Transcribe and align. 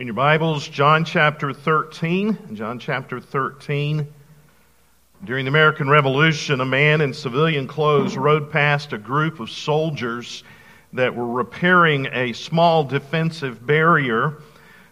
In 0.00 0.06
your 0.06 0.14
Bibles, 0.14 0.68
John 0.68 1.04
chapter 1.04 1.52
13. 1.52 2.54
John 2.54 2.78
chapter 2.78 3.18
13. 3.18 4.06
During 5.24 5.44
the 5.44 5.48
American 5.48 5.90
Revolution, 5.90 6.60
a 6.60 6.64
man 6.64 7.00
in 7.00 7.12
civilian 7.12 7.66
clothes 7.66 8.16
rode 8.16 8.52
past 8.52 8.92
a 8.92 8.98
group 8.98 9.40
of 9.40 9.50
soldiers 9.50 10.44
that 10.92 11.16
were 11.16 11.26
repairing 11.26 12.06
a 12.12 12.32
small 12.32 12.84
defensive 12.84 13.66
barrier. 13.66 14.40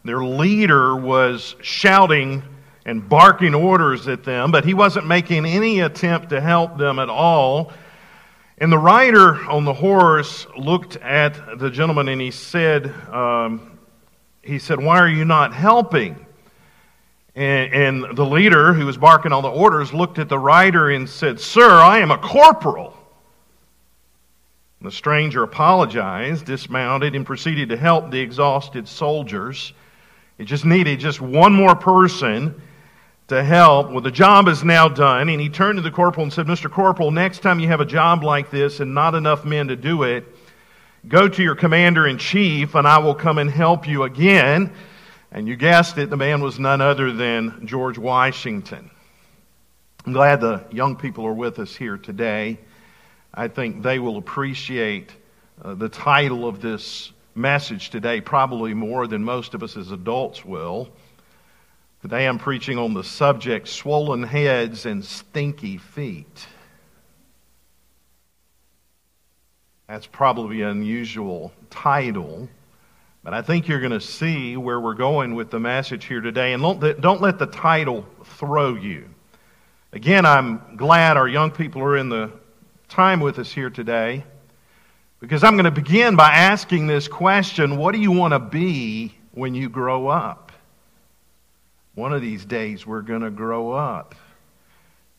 Their 0.04 0.24
leader 0.24 0.96
was 0.96 1.54
shouting 1.62 2.42
and 2.84 3.08
barking 3.08 3.54
orders 3.54 4.08
at 4.08 4.24
them, 4.24 4.50
but 4.50 4.64
he 4.64 4.74
wasn't 4.74 5.06
making 5.06 5.46
any 5.46 5.78
attempt 5.78 6.30
to 6.30 6.40
help 6.40 6.78
them 6.78 6.98
at 6.98 7.08
all. 7.08 7.72
And 8.58 8.72
the 8.72 8.78
rider 8.78 9.36
on 9.48 9.64
the 9.64 9.74
horse 9.74 10.48
looked 10.58 10.96
at 10.96 11.60
the 11.60 11.70
gentleman 11.70 12.08
and 12.08 12.20
he 12.20 12.32
said, 12.32 12.92
um, 13.12 13.75
he 14.46 14.58
said, 14.58 14.82
Why 14.82 14.98
are 14.98 15.08
you 15.08 15.24
not 15.24 15.52
helping? 15.52 16.24
And, 17.34 18.04
and, 18.04 18.16
the 18.16 18.24
leader, 18.24 18.72
who 18.72 18.86
was 18.86 18.96
barking 18.96 19.30
all 19.32 19.42
the 19.42 19.50
orders, 19.50 19.92
looked 19.92 20.18
at 20.18 20.28
the 20.28 20.38
rider 20.38 20.90
and 20.90 21.08
said, 21.08 21.38
Sir, 21.38 21.70
I 21.70 21.98
am 21.98 22.10
a 22.10 22.16
corporal. 22.16 22.96
The 24.80 24.90
stranger 24.90 25.42
apologized, 25.42 26.46
dismounted, 26.46 27.14
and 27.14 27.26
proceeded 27.26 27.70
to 27.70 27.76
help 27.76 28.10
the 28.10 28.20
exhausted 28.20 28.88
soldiers. 28.88 29.72
It 30.38 30.44
just 30.44 30.64
needed 30.64 31.00
just 31.00 31.20
one 31.20 31.52
more 31.52 31.74
person 31.74 32.60
to 33.28 33.42
help. 33.42 33.90
Well, 33.90 34.00
the 34.00 34.10
job 34.10 34.48
is 34.48 34.62
now 34.62 34.88
done. 34.88 35.28
And 35.28 35.40
he 35.40 35.48
turned 35.48 35.78
to 35.78 35.82
the 35.82 35.90
corporal 35.90 36.24
and 36.24 36.32
said, 36.32 36.46
Mr. 36.46 36.70
Corporal, 36.70 37.10
next 37.10 37.40
time 37.40 37.58
you 37.58 37.68
have 37.68 37.80
a 37.80 37.86
job 37.86 38.22
like 38.22 38.50
this 38.50 38.80
and 38.80 38.94
not 38.94 39.14
enough 39.14 39.44
men 39.44 39.68
to 39.68 39.76
do 39.76 40.04
it, 40.04 40.24
Go 41.08 41.28
to 41.28 41.42
your 41.42 41.54
commander 41.54 42.08
in 42.08 42.18
chief, 42.18 42.74
and 42.74 42.84
I 42.84 42.98
will 42.98 43.14
come 43.14 43.38
and 43.38 43.48
help 43.48 43.86
you 43.86 44.02
again. 44.02 44.72
And 45.30 45.46
you 45.46 45.54
guessed 45.54 45.98
it, 45.98 46.10
the 46.10 46.16
man 46.16 46.40
was 46.40 46.58
none 46.58 46.80
other 46.80 47.12
than 47.12 47.64
George 47.64 47.96
Washington. 47.96 48.90
I'm 50.04 50.12
glad 50.12 50.40
the 50.40 50.64
young 50.72 50.96
people 50.96 51.24
are 51.24 51.32
with 51.32 51.60
us 51.60 51.76
here 51.76 51.96
today. 51.96 52.58
I 53.32 53.46
think 53.46 53.84
they 53.84 54.00
will 54.00 54.16
appreciate 54.16 55.12
uh, 55.62 55.74
the 55.74 55.88
title 55.88 56.48
of 56.48 56.60
this 56.60 57.12
message 57.36 57.90
today, 57.90 58.20
probably 58.20 58.74
more 58.74 59.06
than 59.06 59.22
most 59.22 59.54
of 59.54 59.62
us 59.62 59.76
as 59.76 59.92
adults 59.92 60.44
will. 60.44 60.88
Today 62.02 62.26
I'm 62.26 62.38
preaching 62.38 62.78
on 62.78 62.94
the 62.94 63.04
subject 63.04 63.68
swollen 63.68 64.24
heads 64.24 64.86
and 64.86 65.04
stinky 65.04 65.76
feet. 65.76 66.48
That's 69.88 70.06
probably 70.06 70.62
an 70.62 70.68
unusual 70.68 71.52
title, 71.70 72.48
but 73.22 73.34
I 73.34 73.42
think 73.42 73.68
you're 73.68 73.80
going 73.80 73.92
to 73.92 74.00
see 74.00 74.56
where 74.56 74.80
we're 74.80 74.94
going 74.94 75.36
with 75.36 75.50
the 75.50 75.60
message 75.60 76.06
here 76.06 76.20
today. 76.20 76.54
And 76.54 76.62
don't, 77.00 77.20
let 77.20 77.38
the 77.38 77.46
title 77.46 78.04
throw 78.24 78.74
you. 78.74 79.08
Again, 79.92 80.26
I'm 80.26 80.76
glad 80.76 81.16
our 81.16 81.28
young 81.28 81.52
people 81.52 81.82
are 81.82 81.96
in 81.96 82.08
the 82.08 82.32
time 82.88 83.20
with 83.20 83.38
us 83.38 83.52
here 83.52 83.70
today 83.70 84.24
because 85.20 85.44
I'm 85.44 85.54
going 85.54 85.64
to 85.64 85.70
begin 85.70 86.16
by 86.16 86.30
asking 86.32 86.88
this 86.88 87.06
question 87.06 87.76
What 87.76 87.92
do 87.94 88.00
you 88.00 88.10
want 88.10 88.32
to 88.32 88.40
be 88.40 89.14
when 89.32 89.54
you 89.54 89.68
grow 89.68 90.08
up? 90.08 90.50
One 91.94 92.12
of 92.12 92.20
these 92.20 92.44
days, 92.44 92.86
we're 92.86 93.02
going 93.02 93.22
to 93.22 93.30
grow 93.30 93.70
up. 93.70 94.16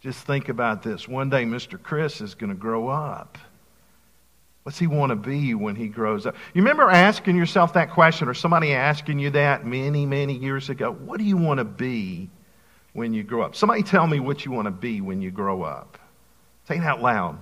Just 0.02 0.20
think 0.26 0.50
about 0.50 0.84
this. 0.84 1.08
One 1.08 1.30
day, 1.30 1.44
Mr. 1.44 1.82
Chris 1.82 2.22
is 2.22 2.36
going 2.36 2.52
to 2.52 2.56
grow 2.56 2.90
up. 2.90 3.38
What's 4.68 4.78
he 4.78 4.88
want 4.88 5.12
to 5.12 5.16
be 5.16 5.54
when 5.54 5.78
he 5.78 5.88
grows 5.88 6.26
up? 6.26 6.36
You 6.54 6.62
remember 6.62 6.90
asking 6.90 7.38
yourself 7.38 7.72
that 7.76 7.90
question, 7.90 8.28
or 8.28 8.34
somebody 8.34 8.74
asking 8.74 9.18
you 9.18 9.30
that 9.30 9.66
many, 9.66 10.06
many 10.06 10.34
years 10.34 10.70
ago? 10.70 10.92
What 10.92 11.20
do 11.20 11.24
you 11.24 11.38
want 11.38 11.60
to 11.60 11.64
be 11.64 12.30
when 12.92 13.14
you 13.14 13.24
grow 13.24 13.44
up? 13.44 13.56
Somebody 13.56 13.82
tell 13.82 14.06
me 14.06 14.20
what 14.20 14.44
you 14.44 14.52
want 14.52 14.66
to 14.66 14.72
be 14.72 15.00
when 15.00 15.22
you 15.22 15.32
grow 15.32 15.64
up. 15.64 15.98
Say 16.68 16.76
it 16.76 16.84
out 16.84 17.02
loud. 17.02 17.40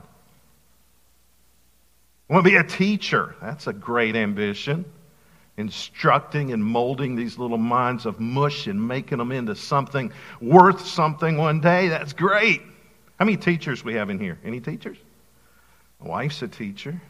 I 2.30 2.34
want 2.36 2.46
to 2.46 2.52
be 2.52 2.58
a 2.58 2.64
teacher. 2.64 3.36
That's 3.42 3.66
a 3.66 3.74
great 3.74 4.16
ambition. 4.16 4.86
Instructing 5.58 6.54
and 6.54 6.64
molding 6.64 7.16
these 7.16 7.40
little 7.40 7.58
minds 7.58 8.06
of 8.06 8.20
mush 8.20 8.68
and 8.68 8.88
making 8.88 9.18
them 9.18 9.32
into 9.32 9.56
something 9.56 10.14
worth 10.42 10.86
something 10.86 11.38
one 11.38 11.60
day. 11.60 11.88
That's 11.88 12.14
great. 12.14 12.62
How 13.18 13.26
many 13.26 13.38
teachers 13.38 13.84
we 13.84 13.96
have 13.96 14.12
in 14.12 14.20
here? 14.20 14.38
Any 14.46 14.60
teachers? 14.60 14.98
My 16.00 16.08
wife's 16.08 16.44
a 16.44 16.48
teacher. 16.48 17.02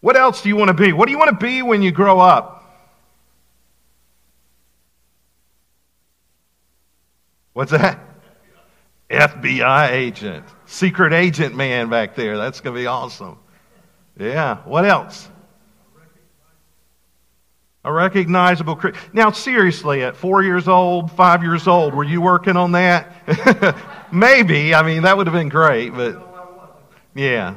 What 0.00 0.16
else 0.16 0.42
do 0.42 0.48
you 0.48 0.56
want 0.56 0.68
to 0.68 0.74
be? 0.74 0.92
What 0.92 1.06
do 1.06 1.12
you 1.12 1.18
want 1.18 1.30
to 1.30 1.44
be 1.46 1.62
when 1.62 1.82
you 1.82 1.92
grow 1.92 2.20
up? 2.20 2.56
What's 7.52 7.72
that? 7.72 8.00
FBI 9.10 9.90
agent. 9.90 10.46
Secret 10.66 11.12
agent 11.12 11.56
man 11.56 11.90
back 11.90 12.14
there. 12.14 12.38
That's 12.38 12.60
going 12.60 12.74
to 12.74 12.80
be 12.80 12.86
awesome. 12.86 13.38
Yeah. 14.18 14.58
What 14.64 14.84
else? 14.84 15.28
A 17.82 17.92
recognizable 17.92 18.76
Christian. 18.76 19.02
Now, 19.12 19.30
seriously, 19.30 20.02
at 20.02 20.14
four 20.14 20.42
years 20.42 20.68
old, 20.68 21.10
five 21.12 21.42
years 21.42 21.66
old, 21.66 21.94
were 21.94 22.04
you 22.04 22.20
working 22.20 22.56
on 22.56 22.72
that? 22.72 24.06
Maybe. 24.12 24.74
I 24.74 24.82
mean, 24.82 25.02
that 25.02 25.16
would 25.16 25.26
have 25.26 25.34
been 25.34 25.48
great, 25.48 25.90
but 25.90 26.22
yeah. 27.14 27.56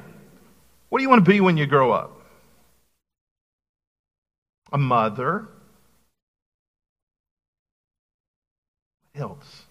What 0.90 1.00
do 1.00 1.04
you 1.04 1.10
want 1.10 1.24
to 1.24 1.30
be 1.30 1.42
when 1.42 1.58
you 1.58 1.66
grow 1.66 1.92
up? 1.92 2.23
A 4.74 4.78
mother. 4.78 5.48
What 9.14 9.22
else? 9.22 9.64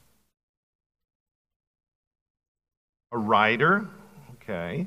A 3.10 3.18
writer. 3.18 3.88
Okay. 4.34 4.86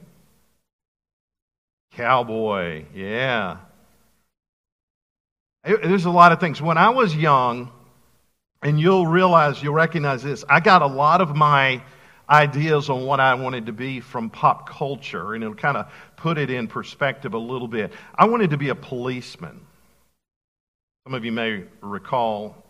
Cowboy. 1.91 2.85
Yeah. 2.95 3.57
There's 5.63 6.05
a 6.05 6.11
lot 6.11 6.31
of 6.31 6.39
things. 6.39 6.61
When 6.61 6.77
I 6.77 6.89
was 6.89 7.15
young, 7.15 7.71
and 8.61 8.79
you'll 8.79 9.05
realize, 9.05 9.61
you'll 9.61 9.73
recognize 9.73 10.23
this, 10.23 10.45
I 10.49 10.59
got 10.59 10.81
a 10.81 10.87
lot 10.87 11.21
of 11.21 11.35
my 11.35 11.83
ideas 12.29 12.89
on 12.89 13.05
what 13.05 13.19
I 13.19 13.35
wanted 13.35 13.67
to 13.67 13.73
be 13.73 13.99
from 13.99 14.29
pop 14.29 14.69
culture, 14.69 15.33
and 15.33 15.43
it'll 15.43 15.55
kind 15.55 15.77
of 15.77 15.91
put 16.15 16.37
it 16.37 16.49
in 16.49 16.67
perspective 16.67 17.33
a 17.33 17.39
little 17.39 17.67
bit. 17.67 17.93
I 18.15 18.25
wanted 18.25 18.51
to 18.51 18.57
be 18.57 18.69
a 18.69 18.75
policeman. 18.75 19.61
Some 21.05 21.13
of 21.13 21.23
you 21.23 21.31
may 21.31 21.63
recall 21.81 22.65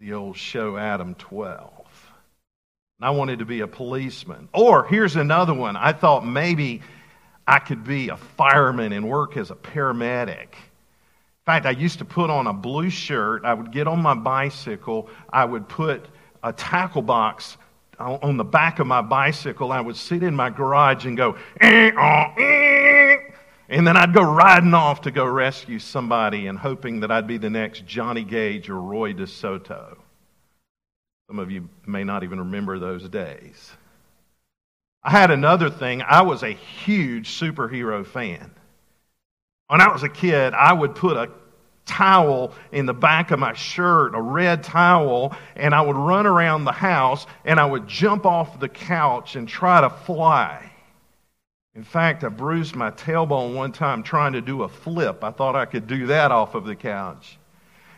the 0.00 0.14
old 0.14 0.34
show 0.34 0.78
Adam 0.78 1.14
12. 1.16 1.70
And 2.98 3.06
I 3.06 3.10
wanted 3.10 3.40
to 3.40 3.44
be 3.44 3.60
a 3.60 3.66
policeman. 3.66 4.48
Or 4.54 4.86
here's 4.86 5.16
another 5.16 5.52
one. 5.52 5.76
I 5.76 5.92
thought 5.92 6.26
maybe 6.26 6.80
I 7.46 7.58
could 7.58 7.84
be 7.84 8.08
a 8.08 8.16
fireman 8.16 8.94
and 8.94 9.10
work 9.10 9.36
as 9.36 9.50
a 9.50 9.54
paramedic. 9.54 10.54
In 10.54 11.44
fact, 11.44 11.66
I 11.66 11.72
used 11.72 11.98
to 11.98 12.06
put 12.06 12.30
on 12.30 12.46
a 12.46 12.54
blue 12.54 12.88
shirt. 12.88 13.44
I 13.44 13.52
would 13.52 13.70
get 13.70 13.86
on 13.86 14.00
my 14.00 14.14
bicycle. 14.14 15.10
I 15.28 15.44
would 15.44 15.68
put 15.68 16.06
a 16.42 16.54
tackle 16.54 17.02
box 17.02 17.58
on 17.98 18.38
the 18.38 18.44
back 18.44 18.78
of 18.78 18.86
my 18.86 19.02
bicycle. 19.02 19.70
I 19.70 19.82
would 19.82 19.96
sit 19.96 20.22
in 20.22 20.34
my 20.34 20.48
garage 20.48 21.04
and 21.04 21.14
go, 21.14 21.36
eh, 21.60 21.90
oh, 21.94 22.24
eh, 22.38 23.16
and 23.68 23.86
then 23.86 23.96
I'd 23.96 24.12
go 24.12 24.22
riding 24.22 24.74
off 24.74 25.02
to 25.02 25.10
go 25.10 25.24
rescue 25.24 25.78
somebody 25.78 26.46
and 26.46 26.58
hoping 26.58 27.00
that 27.00 27.10
I'd 27.10 27.26
be 27.26 27.38
the 27.38 27.50
next 27.50 27.86
Johnny 27.86 28.22
Gage 28.22 28.68
or 28.68 28.80
Roy 28.80 29.12
DeSoto. 29.12 29.96
Some 31.28 31.38
of 31.38 31.50
you 31.50 31.68
may 31.86 32.04
not 32.04 32.22
even 32.22 32.38
remember 32.38 32.78
those 32.78 33.08
days. 33.08 33.72
I 35.02 35.10
had 35.10 35.30
another 35.30 35.70
thing. 35.70 36.02
I 36.02 36.22
was 36.22 36.42
a 36.42 36.50
huge 36.50 37.28
superhero 37.28 38.06
fan. 38.06 38.50
When 39.68 39.80
I 39.80 39.92
was 39.92 40.02
a 40.02 40.08
kid, 40.08 40.52
I 40.52 40.72
would 40.72 40.94
put 40.94 41.16
a 41.16 41.30
towel 41.86 42.52
in 42.72 42.86
the 42.86 42.94
back 42.94 43.30
of 43.30 43.38
my 43.38 43.52
shirt, 43.54 44.14
a 44.14 44.20
red 44.20 44.62
towel, 44.62 45.34
and 45.56 45.74
I 45.74 45.80
would 45.80 45.96
run 45.96 46.26
around 46.26 46.64
the 46.64 46.72
house 46.72 47.26
and 47.44 47.58
I 47.58 47.64
would 47.64 47.86
jump 47.86 48.26
off 48.26 48.60
the 48.60 48.68
couch 48.68 49.36
and 49.36 49.48
try 49.48 49.80
to 49.80 49.90
fly. 49.90 50.70
In 51.74 51.82
fact, 51.82 52.22
I 52.22 52.28
bruised 52.28 52.76
my 52.76 52.90
tailbone 52.92 53.54
one 53.54 53.72
time 53.72 54.02
trying 54.02 54.34
to 54.34 54.40
do 54.40 54.62
a 54.62 54.68
flip. 54.68 55.24
I 55.24 55.30
thought 55.32 55.56
I 55.56 55.64
could 55.64 55.86
do 55.86 56.06
that 56.06 56.30
off 56.30 56.54
of 56.54 56.64
the 56.64 56.76
couch. 56.76 57.38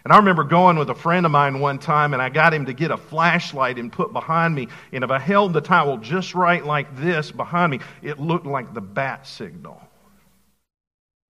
And 0.04 0.12
I 0.12 0.18
remember 0.18 0.44
going 0.44 0.78
with 0.78 0.88
a 0.88 0.94
friend 0.94 1.26
of 1.26 1.32
mine 1.32 1.58
one 1.58 1.78
time, 1.78 2.12
and 2.12 2.22
I 2.22 2.28
got 2.28 2.54
him 2.54 2.66
to 2.66 2.72
get 2.72 2.92
a 2.92 2.96
flashlight 2.96 3.76
and 3.76 3.92
put 3.92 4.12
behind 4.12 4.54
me. 4.54 4.68
And 4.92 5.02
if 5.02 5.10
I 5.10 5.18
held 5.18 5.52
the 5.52 5.60
towel 5.60 5.98
just 5.98 6.34
right 6.34 6.64
like 6.64 6.96
this 6.96 7.32
behind 7.32 7.72
me, 7.72 7.80
it 8.02 8.20
looked 8.20 8.46
like 8.46 8.72
the 8.72 8.80
bat 8.80 9.26
signal. 9.26 9.80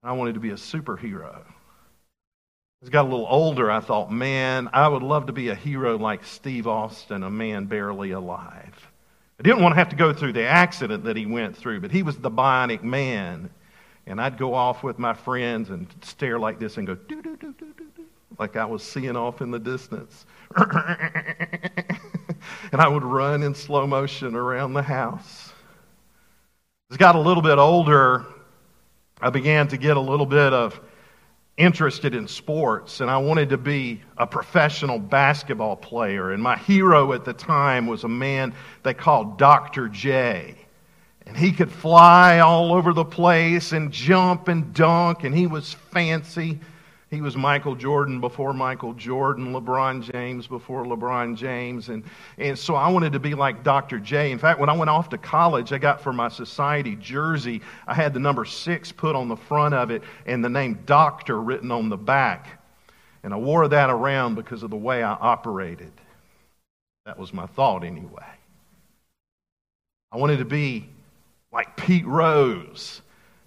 I 0.02 0.12
wanted 0.12 0.34
to 0.34 0.40
be 0.40 0.50
a 0.50 0.56
superhero. 0.56 1.43
As 2.82 2.88
I 2.88 2.93
got 2.93 3.06
a 3.06 3.08
little 3.08 3.26
older, 3.28 3.70
I 3.70 3.81
thought, 3.81 4.12
man, 4.12 4.69
I 4.72 4.87
would 4.87 5.02
love 5.02 5.26
to 5.26 5.32
be 5.32 5.48
a 5.48 5.54
hero 5.54 5.96
like 5.96 6.25
Steve 6.25 6.66
Austin, 6.66 7.22
a 7.22 7.31
man 7.31 7.64
barely 7.64 8.10
alive. 8.10 8.75
I 9.38 9.43
didn't 9.43 9.62
want 9.62 9.75
to 9.75 9.79
have 9.79 9.91
to 9.91 9.97
go 9.97 10.12
through 10.12 10.33
the 10.33 10.47
accident 10.47 11.05
that 11.05 11.17
he 11.17 11.27
went 11.27 11.56
through, 11.56 11.81
but 11.81 11.91
he 11.91 12.03
was 12.03 12.17
the 12.17 12.31
bionic 12.31 12.83
man. 12.83 13.50
And 14.06 14.21
I'd 14.21 14.38
go 14.38 14.55
off 14.55 14.83
with 14.83 14.99
my 14.99 15.12
friends 15.12 15.71
and 15.71 15.87
stare 16.03 16.38
like 16.38 16.59
this 16.59 16.79
and 16.79 16.87
go, 16.87 16.94
doo, 16.94 17.21
doo, 17.21 17.37
doo, 17.37 17.55
doo, 17.59 17.75
doo, 17.77 17.87
doo, 17.97 18.05
like 18.38 18.56
I 18.56 18.65
was 18.65 18.83
seeing 18.83 19.17
off 19.17 19.43
in 19.43 19.50
the 19.50 19.59
distance. 19.59 20.25
and 20.56 20.71
I 22.73 22.88
would 22.88 23.03
run 23.03 23.43
in 23.43 23.55
slow 23.55 23.87
motion 23.87 24.35
around 24.35 24.73
the 24.75 24.83
house. 24.83 25.53
As 26.91 26.94
I 26.94 26.99
got 26.99 27.17
a 27.17 27.21
little 27.21 27.43
bit 27.43 27.59
older, 27.59 28.25
I 29.21 29.31
began 29.31 29.69
to 29.69 29.77
get 29.77 29.97
a 29.97 30.00
little 30.00 30.27
bit 30.27 30.53
of 30.53 30.81
interested 31.56 32.14
in 32.14 32.29
sports, 32.29 33.00
and 33.00 33.11
I 33.11 33.17
wanted 33.17 33.49
to 33.50 33.56
be 33.56 34.03
a 34.19 34.26
professional 34.26 34.99
basketball 34.99 35.76
player. 35.76 36.32
And 36.32 36.43
my 36.43 36.56
hero 36.56 37.12
at 37.12 37.25
the 37.25 37.32
time 37.32 37.87
was 37.87 38.05
a 38.05 38.08
man 38.08 38.55
they 38.82 38.94
called 38.94 39.38
Dr. 39.38 39.88
J. 39.88 40.55
And 41.26 41.37
he 41.37 41.53
could 41.53 41.73
fly 41.73 42.41
all 42.41 42.73
over 42.73 42.93
the 42.93 43.05
place 43.05 43.73
and 43.73 43.91
jump 43.91 44.49
and 44.49 44.73
dunk, 44.75 45.25
and 45.25 45.35
he 45.35 45.47
was 45.47 45.73
fancy. 45.73 46.61
He 47.17 47.23
was 47.23 47.35
Michael 47.35 47.75
Jordan 47.75 48.21
before 48.21 48.53
Michael 48.53 48.93
Jordan, 48.93 49.55
LeBron 49.55 50.03
James 50.13 50.47
before 50.47 50.85
LeBron 50.85 51.35
James. 51.35 51.89
And, 51.89 52.05
and 52.37 52.59
so 52.59 52.75
I 52.75 52.89
wanted 52.89 53.15
to 53.15 53.19
be 53.19 53.33
like 53.33 53.65
Dr. 53.65 53.99
J. 53.99 54.33
In 54.33 54.39
fact, 54.39 54.61
when 54.61 54.69
I 54.69 54.75
went 54.75 54.91
off 54.91 55.09
to 55.09 55.17
college, 55.17 55.73
I 55.73 55.79
got 55.79 56.03
for 56.03 56.13
my 56.13 56.29
society 56.29 56.95
jersey, 56.97 57.63
I 57.87 57.95
had 57.95 58.13
the 58.13 58.21
number 58.21 58.45
six 58.45 58.93
put 58.93 59.17
on 59.17 59.29
the 59.29 59.37
front 59.37 59.75
of 59.75 59.91
it 59.91 60.03
and 60.27 60.45
the 60.45 60.51
name 60.51 60.81
doctor 60.85 61.41
written 61.41 61.71
on 61.71 61.89
the 61.89 61.97
back. 61.97 62.63
And 63.23 63.33
I 63.33 63.39
wore 63.39 63.67
that 63.67 63.89
around 63.89 64.35
because 64.35 64.63
of 64.63 64.69
the 64.69 64.77
way 64.77 65.03
I 65.03 65.15
operated. 65.15 65.93
That 67.07 67.19
was 67.19 67.33
my 67.33 67.47
thought 67.47 67.83
anyway. 67.83 68.29
I 70.13 70.19
wanted 70.19 70.41
to 70.41 70.45
be 70.45 70.87
like 71.51 71.79
Pete 71.79 72.07
Rose, 72.07 73.01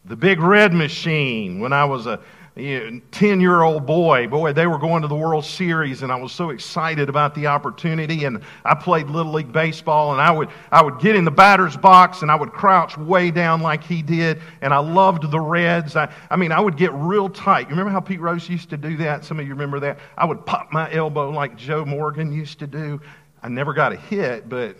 the 0.05 0.15
big 0.15 0.39
red 0.39 0.73
machine, 0.73 1.59
when 1.59 1.71
I 1.71 1.85
was 1.85 2.07
a 2.07 2.19
10 2.55 3.41
year 3.41 3.61
old 3.61 3.85
boy. 3.85 4.27
Boy, 4.27 4.53
they 4.53 4.67
were 4.67 4.77
going 4.77 5.01
to 5.01 5.07
the 5.07 5.15
World 5.15 5.45
Series, 5.45 6.01
and 6.01 6.11
I 6.11 6.15
was 6.15 6.31
so 6.31 6.49
excited 6.49 7.09
about 7.09 7.35
the 7.35 7.47
opportunity. 7.47 8.25
And 8.25 8.41
I 8.65 8.75
played 8.75 9.07
Little 9.07 9.31
League 9.31 9.51
Baseball, 9.51 10.11
and 10.11 10.21
I 10.21 10.31
would, 10.31 10.49
I 10.71 10.81
would 10.81 10.99
get 10.99 11.15
in 11.15 11.25
the 11.25 11.31
batter's 11.31 11.77
box 11.77 12.21
and 12.21 12.31
I 12.31 12.35
would 12.35 12.51
crouch 12.51 12.97
way 12.97 13.31
down 13.31 13.61
like 13.61 13.83
he 13.83 14.01
did. 14.01 14.41
And 14.61 14.73
I 14.73 14.79
loved 14.79 15.29
the 15.29 15.39
Reds. 15.39 15.95
I, 15.95 16.11
I 16.29 16.35
mean, 16.35 16.51
I 16.51 16.59
would 16.59 16.77
get 16.77 16.91
real 16.93 17.29
tight. 17.29 17.61
You 17.61 17.71
remember 17.71 17.91
how 17.91 17.99
Pete 17.99 18.19
Rose 18.19 18.49
used 18.49 18.69
to 18.71 18.77
do 18.77 18.97
that? 18.97 19.23
Some 19.23 19.39
of 19.39 19.47
you 19.47 19.53
remember 19.53 19.79
that? 19.81 19.99
I 20.17 20.25
would 20.25 20.45
pop 20.45 20.71
my 20.71 20.91
elbow 20.91 21.29
like 21.29 21.55
Joe 21.55 21.85
Morgan 21.85 22.31
used 22.31 22.59
to 22.59 22.67
do. 22.67 22.99
I 23.41 23.47
never 23.47 23.73
got 23.73 23.93
a 23.93 23.95
hit, 23.95 24.49
but 24.49 24.75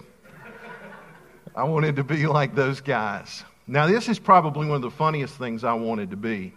I 1.56 1.64
wanted 1.64 1.96
to 1.96 2.04
be 2.04 2.28
like 2.28 2.56
those 2.56 2.82
guys. 2.82 3.44
Now, 3.68 3.86
this 3.86 4.10
is 4.10 4.18
probably 4.18 4.68
one 4.68 4.78
of 4.78 4.82
the 4.82 4.92
funniest 4.92 5.36
things 5.36 5.64
I 5.64 5.74
wanted 5.74 6.10
to 6.12 6.18
be. 6.18 6.54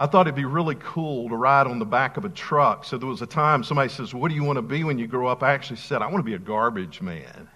I 0.00 0.06
thought 0.06 0.28
it'd 0.28 0.36
be 0.36 0.44
really 0.44 0.76
cool 0.76 1.28
to 1.28 1.34
ride 1.34 1.66
on 1.66 1.80
the 1.80 1.84
back 1.84 2.16
of 2.16 2.24
a 2.24 2.28
truck. 2.28 2.84
So 2.84 2.98
there 2.98 3.08
was 3.08 3.20
a 3.20 3.26
time 3.26 3.64
somebody 3.64 3.88
says, 3.88 4.14
What 4.14 4.28
do 4.28 4.34
you 4.36 4.44
want 4.44 4.56
to 4.56 4.62
be 4.62 4.84
when 4.84 4.98
you 4.98 5.08
grow 5.08 5.26
up? 5.26 5.42
I 5.42 5.52
actually 5.52 5.78
said, 5.78 6.02
I 6.02 6.06
want 6.06 6.18
to 6.18 6.22
be 6.22 6.34
a 6.34 6.38
garbage 6.38 7.00
man. 7.00 7.48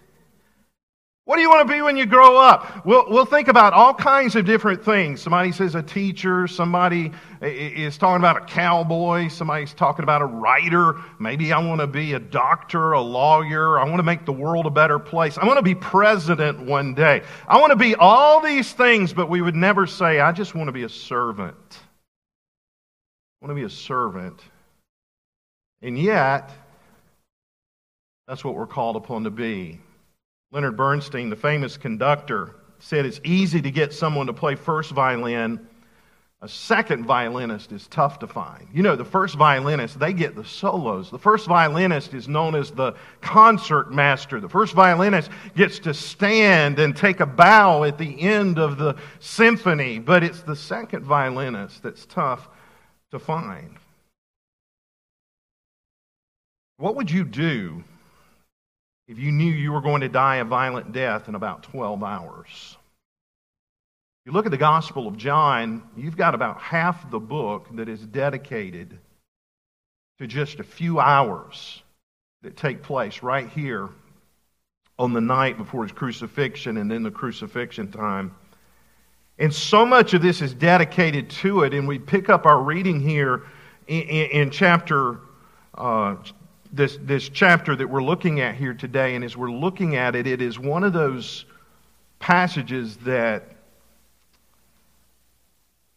What 1.24 1.36
do 1.36 1.42
you 1.42 1.48
want 1.48 1.68
to 1.68 1.72
be 1.72 1.80
when 1.80 1.96
you 1.96 2.04
grow 2.04 2.36
up? 2.36 2.84
We'll, 2.84 3.08
we'll 3.08 3.24
think 3.24 3.46
about 3.46 3.74
all 3.74 3.94
kinds 3.94 4.34
of 4.34 4.44
different 4.44 4.84
things. 4.84 5.22
Somebody 5.22 5.52
says 5.52 5.76
a 5.76 5.82
teacher, 5.82 6.48
somebody 6.48 7.12
is 7.40 7.96
talking 7.96 8.16
about 8.16 8.42
a 8.42 8.44
cowboy, 8.44 9.28
somebody's 9.28 9.72
talking 9.72 10.02
about 10.02 10.20
a 10.20 10.26
writer. 10.26 10.96
Maybe 11.20 11.52
I 11.52 11.64
want 11.64 11.80
to 11.80 11.86
be 11.86 12.14
a 12.14 12.18
doctor, 12.18 12.90
a 12.90 13.00
lawyer. 13.00 13.78
I 13.78 13.84
want 13.84 13.98
to 13.98 14.02
make 14.02 14.24
the 14.24 14.32
world 14.32 14.66
a 14.66 14.70
better 14.70 14.98
place. 14.98 15.38
I 15.38 15.46
want 15.46 15.58
to 15.58 15.62
be 15.62 15.76
president 15.76 16.58
one 16.58 16.92
day. 16.92 17.22
I 17.46 17.60
want 17.60 17.70
to 17.70 17.76
be 17.76 17.94
all 17.94 18.40
these 18.40 18.72
things, 18.72 19.12
but 19.12 19.30
we 19.30 19.40
would 19.42 19.54
never 19.54 19.86
say, 19.86 20.18
I 20.18 20.32
just 20.32 20.56
want 20.56 20.66
to 20.66 20.72
be 20.72 20.82
a 20.82 20.88
servant. 20.88 21.54
Want 23.42 23.50
to 23.50 23.54
be 23.56 23.64
a 23.64 23.70
servant. 23.70 24.40
And 25.82 25.98
yet, 25.98 26.52
that's 28.28 28.44
what 28.44 28.54
we're 28.54 28.68
called 28.68 28.94
upon 28.94 29.24
to 29.24 29.30
be. 29.30 29.80
Leonard 30.52 30.76
Bernstein, 30.76 31.28
the 31.28 31.34
famous 31.34 31.76
conductor, 31.76 32.54
said 32.78 33.04
it's 33.04 33.20
easy 33.24 33.60
to 33.60 33.72
get 33.72 33.92
someone 33.92 34.28
to 34.28 34.32
play 34.32 34.54
first 34.54 34.92
violin. 34.92 35.66
A 36.40 36.48
second 36.48 37.04
violinist 37.04 37.72
is 37.72 37.88
tough 37.88 38.20
to 38.20 38.28
find. 38.28 38.68
You 38.72 38.84
know, 38.84 38.94
the 38.94 39.04
first 39.04 39.34
violinist, 39.34 39.98
they 39.98 40.12
get 40.12 40.36
the 40.36 40.44
solos. 40.44 41.10
The 41.10 41.18
first 41.18 41.48
violinist 41.48 42.14
is 42.14 42.28
known 42.28 42.54
as 42.54 42.70
the 42.70 42.94
concert 43.22 43.92
master. 43.92 44.38
The 44.38 44.48
first 44.48 44.72
violinist 44.72 45.32
gets 45.56 45.80
to 45.80 45.94
stand 45.94 46.78
and 46.78 46.96
take 46.96 47.18
a 47.18 47.26
bow 47.26 47.82
at 47.82 47.98
the 47.98 48.20
end 48.20 48.60
of 48.60 48.78
the 48.78 48.94
symphony, 49.18 49.98
but 49.98 50.22
it's 50.22 50.42
the 50.42 50.54
second 50.54 51.02
violinist 51.02 51.82
that's 51.82 52.06
tough 52.06 52.48
to 53.12 53.18
find. 53.18 53.76
What 56.78 56.96
would 56.96 57.10
you 57.10 57.24
do 57.24 57.84
if 59.06 59.18
you 59.18 59.30
knew 59.30 59.52
you 59.52 59.72
were 59.72 59.80
going 59.80 60.00
to 60.00 60.08
die 60.08 60.36
a 60.36 60.44
violent 60.44 60.92
death 60.92 61.28
in 61.28 61.34
about 61.34 61.62
12 61.62 62.02
hours? 62.02 62.76
You 64.24 64.32
look 64.32 64.46
at 64.46 64.50
the 64.50 64.58
Gospel 64.58 65.06
of 65.06 65.16
John, 65.16 65.82
you've 65.96 66.16
got 66.16 66.34
about 66.34 66.60
half 66.60 67.10
the 67.10 67.20
book 67.20 67.66
that 67.76 67.88
is 67.88 68.00
dedicated 68.00 68.98
to 70.18 70.26
just 70.26 70.60
a 70.60 70.64
few 70.64 70.98
hours 70.98 71.82
that 72.42 72.56
take 72.56 72.82
place 72.82 73.22
right 73.22 73.48
here 73.48 73.88
on 74.98 75.12
the 75.12 75.20
night 75.20 75.58
before 75.58 75.82
his 75.82 75.92
crucifixion 75.92 76.76
and 76.76 76.90
then 76.90 77.02
the 77.02 77.10
crucifixion 77.10 77.90
time. 77.90 78.34
And 79.38 79.52
so 79.52 79.84
much 79.84 80.14
of 80.14 80.22
this 80.22 80.42
is 80.42 80.54
dedicated 80.54 81.30
to 81.30 81.62
it. 81.62 81.74
And 81.74 81.88
we 81.88 81.98
pick 81.98 82.28
up 82.28 82.46
our 82.46 82.60
reading 82.60 83.00
here 83.00 83.44
in, 83.86 84.02
in, 84.02 84.30
in 84.30 84.50
chapter, 84.50 85.18
uh, 85.74 86.16
this, 86.72 86.98
this 87.02 87.28
chapter 87.28 87.74
that 87.74 87.88
we're 87.88 88.02
looking 88.02 88.40
at 88.40 88.54
here 88.54 88.74
today. 88.74 89.14
And 89.14 89.24
as 89.24 89.36
we're 89.36 89.50
looking 89.50 89.96
at 89.96 90.14
it, 90.14 90.26
it 90.26 90.42
is 90.42 90.58
one 90.58 90.84
of 90.84 90.92
those 90.92 91.44
passages 92.18 92.96
that 92.98 93.56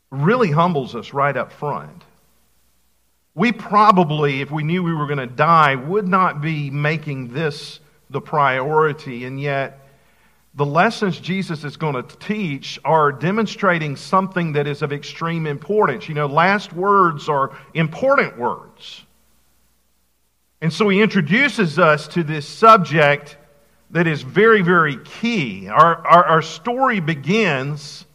really 0.09 0.51
humbles 0.51 0.95
us 0.95 1.13
right 1.13 1.35
up 1.35 1.51
front. 1.51 2.03
We 3.35 3.51
probably, 3.51 4.41
if 4.41 4.49
we 4.49 4.63
knew 4.63 4.81
we 4.81 4.93
were 4.93 5.07
going 5.07 5.17
to 5.19 5.27
die, 5.27 5.75
would 5.75 6.07
not 6.07 6.41
be 6.41 6.69
making 6.69 7.33
this 7.33 7.79
the 8.09 8.21
priority. 8.21 9.25
And 9.25 9.39
yet, 9.39 9.84
the 10.55 10.65
lessons 10.65 11.19
Jesus 11.19 11.65
is 11.65 11.75
going 11.75 11.95
to 11.95 12.17
teach 12.17 12.79
are 12.85 13.11
demonstrating 13.11 13.97
something 13.97 14.53
that 14.53 14.67
is 14.67 14.81
of 14.81 14.93
extreme 14.93 15.47
importance. 15.47 16.07
You 16.07 16.15
know, 16.15 16.27
last 16.27 16.71
words 16.71 17.27
are 17.27 17.57
important 17.73 18.37
words. 18.37 19.03
And 20.61 20.71
so 20.71 20.87
he 20.87 21.01
introduces 21.01 21.77
us 21.77 22.07
to 22.09 22.23
this 22.23 22.47
subject 22.47 23.37
that 23.91 24.07
is 24.07 24.21
very, 24.21 24.61
very 24.61 24.97
key. 24.97 25.67
Our, 25.67 26.07
our, 26.07 26.23
our 26.25 26.41
story 26.41 27.01
begins 27.01 28.05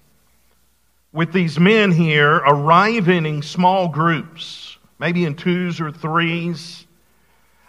with 1.13 1.33
these 1.33 1.61
men 1.61 1.93
here 1.93 2.37
arriving 2.37 3.27
in 3.27 3.43
small 3.43 3.89
groups, 3.89 4.79
maybe 4.99 5.27
in 5.27 5.35
twos 5.35 5.81
or 5.81 5.93
threes. 5.93 6.87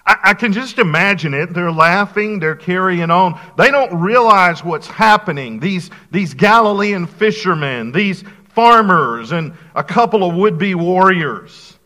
I, 0.05 0.17
I 0.23 0.33
can 0.33 0.53
just 0.53 0.79
imagine 0.79 1.33
it. 1.33 1.53
They're 1.53 1.71
laughing, 1.71 2.39
they're 2.39 2.55
carrying 2.55 3.11
on. 3.11 3.39
They 3.57 3.71
don't 3.71 4.01
realize 4.01 4.63
what's 4.63 4.87
happening. 4.87 5.59
These, 5.59 5.89
these 6.11 6.33
Galilean 6.33 7.07
fishermen, 7.07 7.91
these 7.91 8.23
farmers, 8.49 9.31
and 9.31 9.53
a 9.75 9.83
couple 9.83 10.23
of 10.27 10.35
would 10.35 10.57
be 10.57 10.75
warriors. 10.75 11.77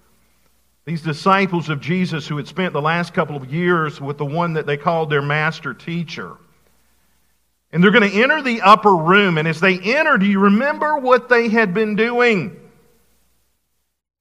These 0.85 1.01
disciples 1.01 1.69
of 1.69 1.81
Jesus 1.81 2.27
who 2.27 2.37
had 2.37 2.47
spent 2.47 2.73
the 2.73 2.81
last 2.81 3.13
couple 3.13 3.35
of 3.35 3.51
years 3.51 3.99
with 3.99 4.17
the 4.17 4.25
one 4.25 4.53
that 4.53 4.67
they 4.67 4.77
called 4.77 5.09
their 5.09 5.21
master 5.21 5.73
teacher. 5.73 6.37
And 7.71 7.83
they're 7.83 7.91
going 7.91 8.09
to 8.09 8.21
enter 8.21 8.41
the 8.41 8.61
upper 8.61 8.95
room. 8.95 9.37
And 9.37 9.47
as 9.47 9.59
they 9.59 9.79
enter, 9.79 10.17
do 10.17 10.25
you 10.25 10.39
remember 10.39 10.97
what 10.97 11.27
they 11.27 11.49
had 11.49 11.73
been 11.73 11.95
doing? 11.95 12.64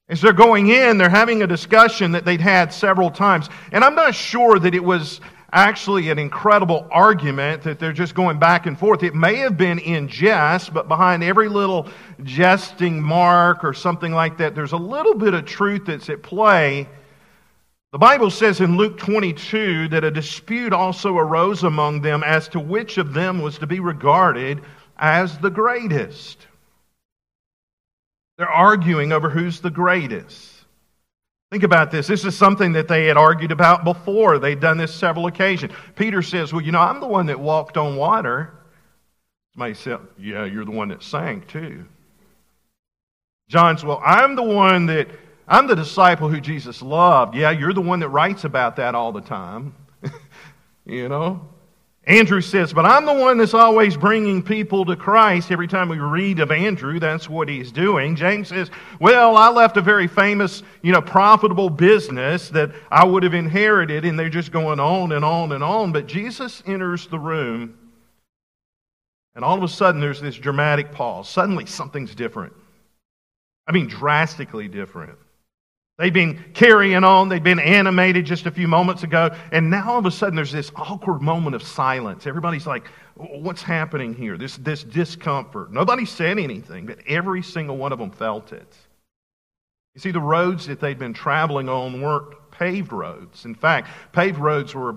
As 0.08 0.20
they're 0.20 0.34
going 0.34 0.68
in, 0.68 0.99
they're 0.99 1.08
having 1.08 1.42
a 1.42 1.46
discussion 1.46 2.12
that 2.12 2.26
they'd 2.26 2.40
had 2.40 2.75
several 2.75 3.11
times. 3.11 3.49
And 3.73 3.82
I'm 3.82 3.94
not 3.94 4.14
sure 4.14 4.58
that 4.58 4.75
it 4.75 4.84
was 4.84 5.20
actually 5.50 6.11
an 6.11 6.18
incredible 6.18 6.87
argument 6.90 7.62
that 7.62 7.78
they're 7.78 7.92
just 7.92 8.14
going 8.14 8.38
back 8.38 8.66
and 8.66 8.78
forth. 8.78 9.02
It 9.02 9.14
may 9.14 9.37
have 9.37 9.56
been 9.56 9.78
in 9.78 10.08
jest, 10.08 10.75
but 10.75 10.88
behind 10.88 11.23
every 11.23 11.49
little 11.49 11.88
jesting 12.23 13.00
mark 13.00 13.64
or 13.64 13.73
something 13.73 14.12
like 14.12 14.37
that, 14.38 14.54
there's 14.54 14.73
a 14.73 14.76
little 14.76 15.14
bit 15.14 15.32
of 15.32 15.46
truth 15.46 15.87
that's 15.87 16.11
at 16.11 16.23
play. 16.23 16.87
The 17.92 17.99
Bible 17.99 18.30
says 18.30 18.61
in 18.61 18.76
Luke 18.76 18.99
22 18.99 19.88
that 19.88 20.04
a 20.04 20.11
dispute 20.11 20.75
also 20.75 21.16
arose 21.16 21.62
among 21.62 22.02
them 22.02 22.23
as 22.25 22.49
to 22.49 22.61
which 22.61 22.99
of 22.99 23.14
them 23.14 23.40
was 23.40 23.56
to 23.58 23.66
be 23.66 23.80
regarded 23.80 24.61
as 24.99 25.38
the 25.38 25.50
greatest. 25.50 26.46
They're 28.37 28.49
arguing 28.49 29.12
over 29.12 29.31
who's 29.31 29.61
the 29.61 29.71
greatest. 29.71 30.50
Think 31.50 31.62
about 31.62 31.91
this. 31.91 32.09
This 32.09 32.25
is 32.25 32.37
something 32.37 32.73
that 32.73 32.88
they 32.88 33.07
had 33.07 33.17
argued 33.17 33.53
about 33.53 33.85
before. 33.85 34.38
They'd 34.38 34.59
done 34.59 34.76
this 34.76 34.93
several 34.93 35.26
occasions. 35.26 35.73
Peter 35.95 36.21
says, 36.21 36.53
Well, 36.53 36.62
you 36.62 36.73
know, 36.73 36.81
I'm 36.81 37.00
the 37.00 37.07
one 37.07 37.26
that 37.26 37.38
walked 37.38 37.76
on 37.76 37.97
water. 37.97 38.53
Somebody 39.53 39.75
said, 39.75 40.00
Yeah, 40.19 40.47
you're 40.47 40.64
the 40.64 40.73
one 40.73 40.88
that 40.88 41.03
sank 41.03 41.47
too. 41.47 41.85
John's, 43.49 43.85
Well, 43.85 44.03
I'm 44.05 44.35
the 44.35 44.43
one 44.43 44.87
that, 44.87 45.09
I'm 45.47 45.69
the 45.69 45.76
disciple 45.76 46.29
who 46.29 46.41
Jesus 46.41 46.83
loved. 46.83 47.37
Yeah, 47.37 47.53
you're 47.53 47.73
the 47.73 47.81
one 47.81 48.00
that 48.00 48.09
writes 48.09 48.43
about 48.43 48.76
that 48.76 48.97
all 48.97 49.12
the 49.12 49.21
time. 49.21 49.76
you 50.85 51.09
know? 51.09 51.49
Andrew 52.06 52.42
says, 52.42 52.73
But 52.73 52.84
I'm 52.84 53.06
the 53.06 53.14
one 53.14 53.38
that's 53.38 53.54
always 53.54 53.96
bringing 53.96 54.42
people 54.42 54.84
to 54.84 54.96
Christ. 54.96 55.50
Every 55.50 55.66
time 55.66 55.88
we 55.88 55.99
read 55.99 56.38
of 56.38 56.50
Andrew, 56.50 57.00
that's 57.00 57.28
what 57.28 57.49
he's 57.49 57.73
doing. 57.73 58.14
James 58.14 58.49
says, 58.49 58.70
Well, 59.00 59.37
I 59.37 59.49
left 59.49 59.78
a 59.78 59.82
very 59.82 60.06
famous, 60.06 60.62
you 60.82 60.92
know, 60.92 61.00
profitable 61.00 61.70
business 61.70 62.50
that 62.50 62.73
I 62.90 63.04
would 63.04 63.23
have 63.23 63.32
inherited, 63.32 64.04
and 64.04 64.18
they're 64.18 64.28
just 64.28 64.52
going 64.52 64.80
on 64.80 65.12
and 65.12 65.25
on 65.25 65.52
and 65.52 65.64
on. 65.64 65.92
But 65.92 66.06
Jesus 66.06 66.62
enters 66.66 67.06
the 67.06 67.18
room, 67.18 67.78
and 69.34 69.42
all 69.44 69.56
of 69.56 69.62
a 69.62 69.68
sudden 69.68 70.00
there's 70.00 70.20
this 70.20 70.37
dramatic 70.37 70.92
pause. 70.92 71.28
Suddenly 71.28 71.64
something's 71.66 72.14
different. 72.14 72.52
I 73.66 73.73
mean, 73.73 73.87
drastically 73.87 74.68
different. 74.68 75.18
They've 75.97 76.13
been 76.13 76.45
carrying 76.55 77.05
on. 77.05 77.29
They've 77.29 77.43
been 77.43 77.61
animated 77.61 78.27
just 78.27 78.47
a 78.47 78.51
few 78.51 78.67
moments 78.67 79.05
ago. 79.05 79.31
And 79.53 79.71
now 79.71 79.93
all 79.93 79.99
of 79.99 80.07
a 80.07 80.11
sudden 80.11 80.35
there's 80.35 80.51
this 80.51 80.73
awkward 80.75 81.23
moment 81.23 81.55
of 81.55 81.63
silence. 81.63 82.27
Everybody's 82.27 82.67
like, 82.67 82.89
what's 83.15 83.63
happening 83.63 84.13
here? 84.13 84.37
This, 84.37 84.57
this 84.57 84.83
discomfort. 84.83 85.73
Nobody 85.73 86.05
said 86.05 86.39
anything, 86.39 86.87
but 86.87 86.99
every 87.07 87.43
single 87.43 87.77
one 87.77 87.93
of 87.93 88.01
them 88.01 88.11
felt 88.11 88.53
it. 88.53 88.77
You 89.95 90.01
see, 90.01 90.11
the 90.11 90.21
roads 90.21 90.67
that 90.67 90.81
they'd 90.81 90.99
been 90.99 91.15
traveling 91.15 91.69
on 91.69 92.01
weren't 92.01 92.35
paved 92.51 92.93
roads. 92.93 93.45
In 93.45 93.55
fact, 93.55 93.89
paved 94.11 94.39
roads 94.39 94.75
were 94.75 94.97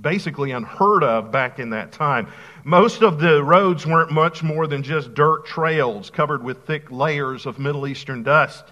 basically 0.00 0.52
unheard 0.52 1.04
of 1.04 1.30
back 1.30 1.58
in 1.58 1.68
that 1.70 1.92
time. 1.92 2.28
Most 2.64 3.02
of 3.02 3.20
the 3.20 3.44
roads 3.44 3.84
weren't 3.86 4.10
much 4.10 4.42
more 4.42 4.66
than 4.66 4.82
just 4.82 5.12
dirt 5.12 5.44
trails 5.44 6.08
covered 6.08 6.42
with 6.42 6.64
thick 6.64 6.90
layers 6.90 7.44
of 7.44 7.58
Middle 7.58 7.86
Eastern 7.86 8.22
dust. 8.22 8.64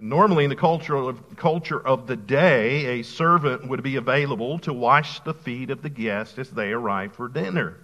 Normally, 0.00 0.44
in 0.44 0.50
the 0.50 0.56
culture 0.56 0.96
of, 0.96 1.36
culture 1.36 1.80
of 1.80 2.06
the 2.06 2.16
day, 2.16 2.98
a 2.98 3.02
servant 3.04 3.68
would 3.68 3.82
be 3.82 3.96
available 3.96 4.58
to 4.60 4.72
wash 4.72 5.20
the 5.20 5.34
feet 5.34 5.70
of 5.70 5.82
the 5.82 5.88
guests 5.88 6.36
as 6.38 6.50
they 6.50 6.72
arrived 6.72 7.14
for 7.14 7.28
dinner. 7.28 7.78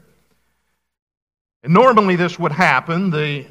And 1.62 1.72
normally, 1.72 2.16
this 2.16 2.38
would 2.38 2.50
happen. 2.50 3.10
The 3.10 3.46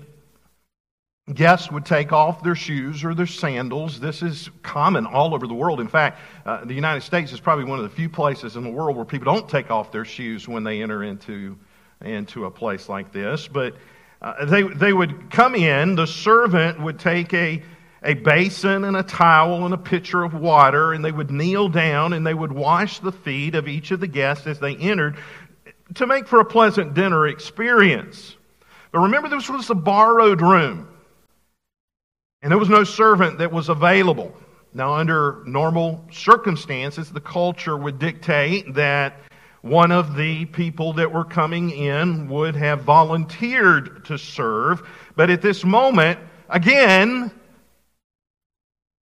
guests 1.33 1.71
would 1.71 1.85
take 1.85 2.11
off 2.11 2.43
their 2.43 2.55
shoes 2.55 3.03
or 3.05 3.13
their 3.13 3.27
sandals. 3.27 3.99
This 3.99 4.21
is 4.21 4.49
common 4.61 5.05
all 5.05 5.33
over 5.33 5.47
the 5.47 5.53
world. 5.53 5.79
In 5.79 5.87
fact, 5.87 6.19
uh, 6.45 6.65
the 6.65 6.73
United 6.73 7.01
States 7.01 7.31
is 7.31 7.39
probably 7.39 7.65
one 7.65 7.79
of 7.79 7.83
the 7.83 7.95
few 7.95 8.09
places 8.09 8.57
in 8.57 8.63
the 8.63 8.69
world 8.69 8.95
where 8.97 9.05
people 9.05 9.31
don't 9.31 9.47
take 9.47 9.71
off 9.71 9.91
their 9.91 10.05
shoes 10.05 10.47
when 10.47 10.63
they 10.63 10.81
enter 10.81 11.03
into, 11.03 11.57
into 12.03 12.45
a 12.45 12.51
place 12.51 12.89
like 12.89 13.13
this. 13.13 13.47
But 13.47 13.75
uh, 14.21 14.45
they, 14.45 14.63
they 14.63 14.91
would 14.91 15.31
come 15.31 15.55
in, 15.55 15.95
the 15.95 16.07
servant 16.07 16.81
would 16.81 16.99
take 16.99 17.33
a 17.33 17.63
a 18.03 18.13
basin 18.13 18.83
and 18.85 18.95
a 18.95 19.03
towel 19.03 19.65
and 19.65 19.73
a 19.73 19.77
pitcher 19.77 20.23
of 20.23 20.33
water, 20.33 20.93
and 20.93 21.03
they 21.03 21.11
would 21.11 21.31
kneel 21.31 21.69
down 21.69 22.13
and 22.13 22.25
they 22.25 22.33
would 22.33 22.51
wash 22.51 22.99
the 22.99 23.11
feet 23.11 23.55
of 23.55 23.67
each 23.67 23.91
of 23.91 23.99
the 23.99 24.07
guests 24.07 24.47
as 24.47 24.59
they 24.59 24.75
entered 24.75 25.17
to 25.95 26.07
make 26.07 26.27
for 26.27 26.39
a 26.39 26.45
pleasant 26.45 26.93
dinner 26.93 27.27
experience. 27.27 28.35
But 28.91 28.99
remember, 28.99 29.29
this 29.29 29.49
was 29.49 29.69
a 29.69 29.75
borrowed 29.75 30.41
room, 30.41 30.87
and 32.41 32.51
there 32.51 32.57
was 32.57 32.69
no 32.69 32.83
servant 32.83 33.39
that 33.39 33.51
was 33.51 33.69
available. 33.69 34.35
Now, 34.73 34.93
under 34.93 35.43
normal 35.45 36.05
circumstances, 36.11 37.11
the 37.11 37.21
culture 37.21 37.75
would 37.75 37.99
dictate 37.99 38.75
that 38.75 39.17
one 39.61 39.91
of 39.91 40.15
the 40.15 40.45
people 40.45 40.93
that 40.93 41.11
were 41.11 41.25
coming 41.25 41.71
in 41.71 42.29
would 42.29 42.55
have 42.55 42.83
volunteered 42.83 44.05
to 44.05 44.17
serve. 44.17 44.87
But 45.15 45.29
at 45.29 45.41
this 45.41 45.65
moment, 45.65 46.19
again, 46.49 47.31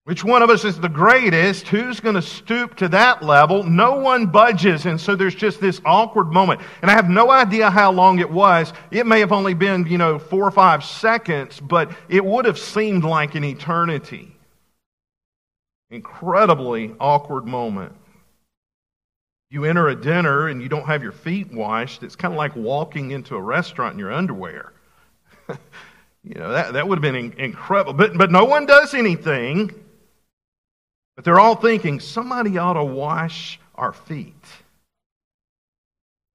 which 0.07 0.23
one 0.23 0.41
of 0.41 0.51
us 0.51 0.65
is 0.65 0.79
the 0.79 0.89
greatest? 0.89 1.67
Who's 1.67 1.99
going 1.99 2.15
to 2.15 2.23
stoop 2.23 2.77
to 2.77 2.87
that 2.91 3.25
level? 3.25 3.65
No 3.65 3.97
one 3.97 4.27
budges. 4.27 4.87
And 4.87 5.01
so 5.01 5.17
there's 5.17 5.35
just 5.35 5.61
this 5.61 5.81
awkward 5.85 6.33
moment. 6.33 6.61
And 6.81 6.89
I 6.89 6.95
have 6.95 7.11
no 7.11 7.29
idea 7.29 7.71
how 7.71 7.91
long 7.91 8.21
it 8.21 8.31
was. 8.31 8.73
It 8.93 9.05
may 9.05 9.19
have 9.19 9.33
only 9.33 9.55
been, 9.55 9.85
you 9.89 9.99
know, 9.99 10.21
four 10.21 10.45
or 10.45 10.53
five 10.53 10.85
seconds, 10.85 11.59
but 11.59 11.91
it 12.09 12.25
would 12.25 12.45
have 12.45 12.57
seemed 12.57 13.03
like 13.03 13.35
an 13.35 13.43
eternity. 13.43 14.37
Incredibly 15.91 16.95
awkward 17.01 17.45
moment. 17.45 17.93
You 19.51 19.65
enter 19.65 19.89
a 19.89 19.97
dinner 20.01 20.47
and 20.47 20.63
you 20.63 20.69
don't 20.69 20.87
have 20.87 21.03
your 21.03 21.11
feet 21.11 21.53
washed. 21.53 22.05
It's 22.05 22.15
kind 22.15 22.33
of 22.33 22.39
like 22.39 22.55
walking 22.55 23.11
into 23.11 23.35
a 23.35 23.43
restaurant 23.43 23.95
in 23.95 23.99
your 23.99 24.13
underwear. 24.13 24.73
you 26.23 26.35
know, 26.35 26.53
that, 26.53 26.75
that 26.75 26.87
would 26.87 27.03
have 27.03 27.13
been 27.13 27.33
incredible. 27.33 27.93
But, 27.93 28.17
but 28.17 28.31
no 28.31 28.45
one 28.45 28.67
does 28.67 28.95
anything. 28.95 29.83
But 31.17 31.25
they're 31.25 31.41
all 31.41 31.57
thinking, 31.57 31.99
somebody 31.99 32.59
ought 32.59 32.75
to 32.75 32.85
wash 32.85 33.59
our 33.75 33.93
feet. 33.93 34.35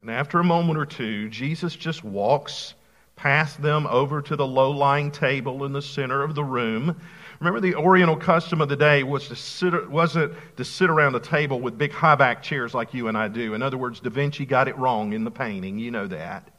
And 0.02 0.10
after 0.10 0.40
a 0.40 0.44
moment 0.44 0.80
or 0.80 0.86
two, 0.86 1.30
Jesus 1.30 1.76
just 1.76 2.04
walks 2.04 2.74
past 3.16 3.62
them 3.62 3.86
over 3.86 4.20
to 4.24 4.36
the 4.36 4.48
low 4.48 4.72
lying 4.72 5.12
table 5.12 5.64
in 5.64 5.74
the 5.74 5.82
center 5.82 6.24
of 6.24 6.34
the 6.34 6.44
room. 6.44 7.00
Remember, 7.40 7.60
the 7.60 7.76
Oriental 7.76 8.16
custom 8.16 8.62
of 8.62 8.70
the 8.70 8.76
day 8.76 9.04
was 9.04 9.28
to 9.28 9.36
sit, 9.36 9.90
wasn't 9.90 10.34
to 10.58 10.66
sit 10.66 10.90
around 10.90 11.14
a 11.14 11.20
table 11.20 11.60
with 11.60 11.78
big 11.78 11.92
high 11.92 12.16
back 12.16 12.42
chairs 12.42 12.74
like 12.74 12.96
you 12.96 13.08
and 13.08 13.18
I 13.18 13.28
do. 13.28 13.54
In 13.54 13.62
other 13.62 13.78
words, 13.78 14.00
Da 14.00 14.10
Vinci 14.10 14.46
got 14.46 14.68
it 14.68 14.78
wrong 14.78 15.14
in 15.14 15.24
the 15.24 15.32
painting. 15.32 15.78
You 15.78 15.92
know 15.92 16.08
that. 16.08 16.50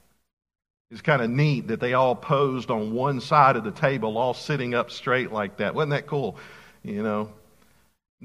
It's 0.93 1.00
kind 1.00 1.23
of 1.23 1.31
neat 1.31 1.69
that 1.69 1.81
they 1.81 1.95
all 1.95 2.14
posed 2.14 2.71
on 2.71 2.93
one 2.93 3.21
side 3.21 3.57
of 3.57 3.64
the 3.64 3.71
table, 3.73 4.19
all 4.19 4.35
sitting 4.35 4.75
up 4.75 4.93
straight 4.93 5.33
like 5.33 5.57
that. 5.57 5.75
Wasn't 5.75 5.91
that 5.91 6.07
cool? 6.07 6.37
You 6.85 7.02
know, 7.02 7.33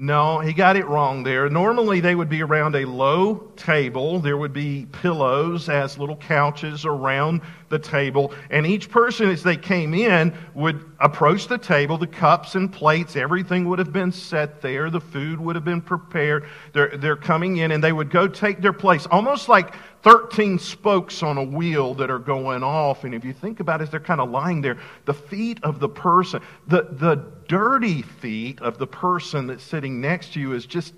no, 0.00 0.38
he 0.38 0.52
got 0.52 0.76
it 0.76 0.86
wrong 0.86 1.24
there. 1.24 1.50
Normally, 1.50 1.98
they 1.98 2.14
would 2.14 2.28
be 2.28 2.40
around 2.40 2.76
a 2.76 2.84
low 2.84 3.50
table. 3.56 4.20
There 4.20 4.36
would 4.36 4.52
be 4.52 4.86
pillows 4.92 5.68
as 5.68 5.98
little 5.98 6.14
couches 6.14 6.84
around 6.84 7.40
the 7.68 7.78
table. 7.78 8.32
And 8.50 8.66
each 8.66 8.90
person, 8.90 9.28
as 9.28 9.42
they 9.42 9.56
came 9.56 9.94
in, 9.94 10.34
would 10.54 10.84
approach 11.00 11.48
the 11.48 11.58
table. 11.58 11.98
The 11.98 12.06
cups 12.06 12.54
and 12.54 12.72
plates, 12.72 13.16
everything 13.16 13.68
would 13.68 13.78
have 13.78 13.92
been 13.92 14.12
set 14.12 14.62
there. 14.62 14.90
The 14.90 15.00
food 15.00 15.40
would 15.40 15.56
have 15.56 15.64
been 15.64 15.80
prepared. 15.80 16.46
They're, 16.72 16.96
they're 16.96 17.16
coming 17.16 17.58
in, 17.58 17.70
and 17.70 17.82
they 17.82 17.92
would 17.92 18.10
go 18.10 18.28
take 18.28 18.60
their 18.60 18.72
place, 18.72 19.06
almost 19.06 19.48
like 19.48 19.74
13 20.02 20.58
spokes 20.58 21.22
on 21.22 21.38
a 21.38 21.42
wheel 21.44 21.94
that 21.94 22.10
are 22.10 22.18
going 22.18 22.62
off. 22.62 23.04
And 23.04 23.14
if 23.14 23.24
you 23.24 23.32
think 23.32 23.60
about 23.60 23.82
it, 23.82 23.90
they're 23.90 24.00
kind 24.00 24.20
of 24.20 24.30
lying 24.30 24.60
there. 24.60 24.78
The 25.04 25.14
feet 25.14 25.58
of 25.62 25.80
the 25.80 25.88
person, 25.88 26.40
the, 26.66 26.88
the 26.92 27.32
dirty 27.48 28.02
feet 28.02 28.60
of 28.60 28.78
the 28.78 28.86
person 28.86 29.46
that's 29.46 29.64
sitting 29.64 30.00
next 30.00 30.34
to 30.34 30.40
you 30.40 30.52
is 30.52 30.66
just 30.66 30.94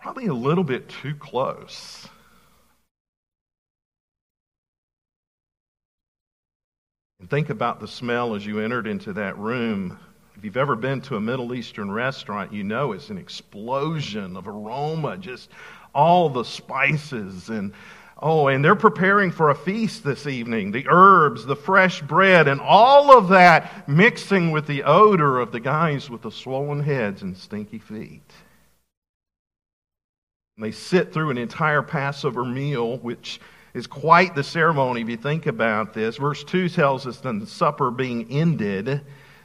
probably 0.00 0.26
a 0.26 0.34
little 0.34 0.64
bit 0.64 0.88
too 0.88 1.14
close. 1.14 2.08
And 7.20 7.28
think 7.28 7.50
about 7.50 7.80
the 7.80 7.88
smell 7.88 8.34
as 8.34 8.46
you 8.46 8.60
entered 8.60 8.86
into 8.86 9.12
that 9.12 9.36
room. 9.38 9.98
If 10.36 10.44
you've 10.44 10.56
ever 10.56 10.74
been 10.74 11.02
to 11.02 11.16
a 11.16 11.20
Middle 11.20 11.54
Eastern 11.54 11.90
restaurant, 11.90 12.52
you 12.52 12.64
know 12.64 12.92
it's 12.92 13.10
an 13.10 13.18
explosion 13.18 14.38
of 14.38 14.48
aroma, 14.48 15.18
just 15.18 15.50
all 15.94 16.30
the 16.30 16.44
spices 16.44 17.50
and 17.50 17.72
Oh, 18.22 18.48
and 18.48 18.62
they're 18.62 18.76
preparing 18.76 19.30
for 19.30 19.48
a 19.48 19.54
feast 19.54 20.04
this 20.04 20.26
evening. 20.26 20.72
The 20.72 20.86
herbs, 20.90 21.46
the 21.46 21.56
fresh 21.56 22.02
bread, 22.02 22.48
and 22.48 22.60
all 22.60 23.16
of 23.16 23.28
that 23.28 23.88
mixing 23.88 24.50
with 24.50 24.66
the 24.66 24.82
odor 24.82 25.40
of 25.40 25.52
the 25.52 25.60
guys 25.60 26.10
with 26.10 26.20
the 26.20 26.30
swollen 26.30 26.82
heads 26.82 27.22
and 27.22 27.34
stinky 27.34 27.78
feet. 27.78 28.30
And 30.56 30.66
they 30.66 30.70
sit 30.70 31.14
through 31.14 31.30
an 31.30 31.38
entire 31.38 31.80
Passover 31.80 32.44
meal, 32.44 32.98
which 32.98 33.40
is 33.74 33.86
quite 33.86 34.34
the 34.34 34.42
ceremony 34.42 35.00
if 35.00 35.08
you 35.08 35.16
think 35.16 35.46
about 35.46 35.94
this. 35.94 36.16
Verse 36.16 36.44
2 36.44 36.68
tells 36.68 37.06
us 37.06 37.18
that 37.18 37.40
the 37.40 37.46
supper 37.46 37.90
being 37.90 38.30
ended, 38.30 39.02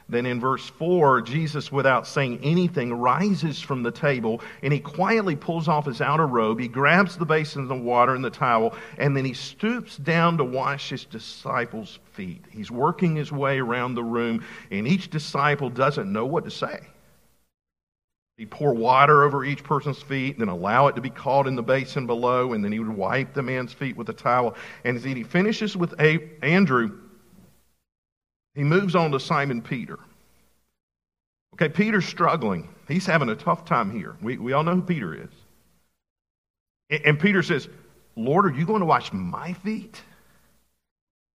then 0.08 0.26
in 0.26 0.38
verse 0.40 0.68
4, 0.68 1.22
Jesus, 1.22 1.72
without 1.72 2.06
saying 2.06 2.40
anything, 2.42 2.92
rises 2.94 3.60
from 3.60 3.82
the 3.82 3.90
table 3.90 4.40
and 4.62 4.72
he 4.72 4.78
quietly 4.78 5.34
pulls 5.34 5.66
off 5.66 5.86
his 5.86 6.00
outer 6.00 6.26
robe. 6.26 6.60
He 6.60 6.68
grabs 6.68 7.16
the 7.16 7.24
basin 7.24 7.70
of 7.70 7.80
water 7.80 8.14
and 8.14 8.24
the 8.24 8.30
towel, 8.30 8.74
and 8.98 9.16
then 9.16 9.24
he 9.24 9.34
stoops 9.34 9.96
down 9.96 10.38
to 10.38 10.44
wash 10.44 10.90
his 10.90 11.04
disciples' 11.04 11.98
feet. 12.12 12.44
He's 12.50 12.70
working 12.70 13.16
his 13.16 13.32
way 13.32 13.58
around 13.58 13.94
the 13.94 14.04
room, 14.04 14.44
and 14.70 14.86
each 14.86 15.10
disciple 15.10 15.70
doesn't 15.70 16.12
know 16.12 16.26
what 16.26 16.44
to 16.44 16.50
say. 16.50 16.80
He'd 18.36 18.50
pour 18.50 18.74
water 18.74 19.22
over 19.22 19.44
each 19.44 19.64
person's 19.64 20.02
feet, 20.02 20.38
then 20.38 20.48
allow 20.48 20.88
it 20.88 20.94
to 20.96 21.00
be 21.00 21.08
caught 21.08 21.46
in 21.46 21.56
the 21.56 21.62
basin 21.62 22.06
below, 22.06 22.52
and 22.52 22.62
then 22.62 22.70
he 22.70 22.78
would 22.78 22.94
wipe 22.94 23.32
the 23.32 23.42
man's 23.42 23.72
feet 23.72 23.96
with 23.96 24.10
a 24.10 24.12
towel. 24.12 24.54
And 24.84 24.96
as 24.96 25.04
he 25.04 25.22
finishes 25.22 25.76
with 25.76 25.98
Andrew, 26.42 26.98
he 28.54 28.62
moves 28.62 28.94
on 28.94 29.10
to 29.12 29.20
Simon 29.20 29.62
Peter. 29.62 29.98
Okay, 31.54 31.70
Peter's 31.70 32.04
struggling. 32.04 32.68
He's 32.86 33.06
having 33.06 33.30
a 33.30 33.36
tough 33.36 33.64
time 33.64 33.90
here. 33.90 34.16
We, 34.20 34.36
we 34.36 34.52
all 34.52 34.62
know 34.62 34.74
who 34.74 34.82
Peter 34.82 35.14
is. 35.14 35.30
And, 36.90 37.06
and 37.06 37.20
Peter 37.20 37.42
says, 37.42 37.68
Lord, 38.16 38.46
are 38.46 38.54
you 38.54 38.66
going 38.66 38.80
to 38.80 38.86
wash 38.86 39.12
my 39.12 39.54
feet? 39.54 40.02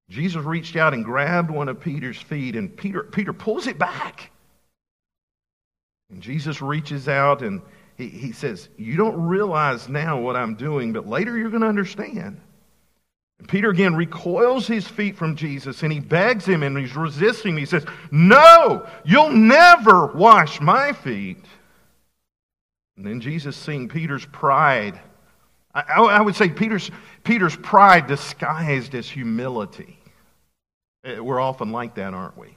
Jesus 0.10 0.44
reached 0.44 0.76
out 0.76 0.94
and 0.94 1.04
grabbed 1.06 1.50
one 1.50 1.70
of 1.70 1.80
Peter's 1.80 2.22
feet, 2.22 2.56
and 2.56 2.76
Peter, 2.76 3.04
Peter 3.04 3.34
pulls 3.34 3.66
it 3.66 3.80
back. 3.80 4.31
And 6.12 6.22
Jesus 6.22 6.62
reaches 6.62 7.08
out 7.08 7.42
and 7.42 7.62
he, 7.98 8.08
he 8.10 8.32
says, 8.32 8.70
You 8.78 8.98
don't 8.98 9.28
realize 9.28 9.90
now 9.90 10.20
what 10.20 10.36
I'm 10.36 10.56
doing, 10.56 10.94
but 10.94 11.08
later 11.08 11.38
you're 11.38 11.50
going 11.50 11.62
to 11.62 11.68
understand. 11.68 12.40
And 13.40 13.48
Peter 13.48 13.70
again 13.70 13.96
recoils 13.96 14.68
his 14.68 14.88
feet 14.88 15.18
from 15.18 15.36
Jesus 15.36 15.84
and 15.84 15.92
he 15.92 16.00
begs 16.00 16.46
him 16.46 16.64
and 16.64 16.78
he's 16.78 16.96
resisting. 16.96 17.58
He 17.58 17.66
says, 17.66 17.86
No, 18.12 18.88
you'll 19.04 19.32
never 19.32 20.08
wash 20.08 20.62
my 20.62 20.94
feet. 20.94 21.44
And 22.98 23.06
then 23.06 23.22
Jesus, 23.22 23.56
seeing 23.56 23.88
Peter's 23.88 24.26
pride, 24.26 25.00
I, 25.74 25.82
I 25.82 26.22
would 26.22 26.36
say 26.36 26.50
Peter's, 26.50 26.92
Peter's 27.24 27.56
pride 27.56 28.08
disguised 28.08 28.94
as 28.94 29.10
humility. 29.10 29.98
Eh, 31.04 31.20
we're 31.20 31.40
often 31.40 31.72
like 31.72 31.96
that, 31.96 32.14
aren't 32.14 32.38
we? 32.38 32.56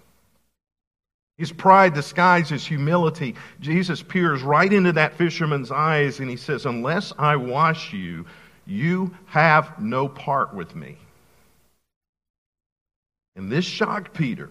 His 1.36 1.50
pride 1.50 1.94
disguises 1.94 2.64
humility. 2.64 3.34
Jesus 3.60 4.02
peers 4.02 4.42
right 4.42 4.72
into 4.72 4.92
that 4.92 5.14
fisherman's 5.14 5.72
eyes 5.72 6.20
and 6.20 6.30
he 6.30 6.36
says, 6.36 6.64
Unless 6.64 7.12
I 7.18 7.36
wash 7.36 7.92
you, 7.92 8.24
you 8.66 9.14
have 9.26 9.80
no 9.80 10.08
part 10.08 10.54
with 10.54 10.74
me. 10.76 10.96
And 13.36 13.50
this 13.50 13.64
shocked 13.64 14.14
Peter. 14.14 14.50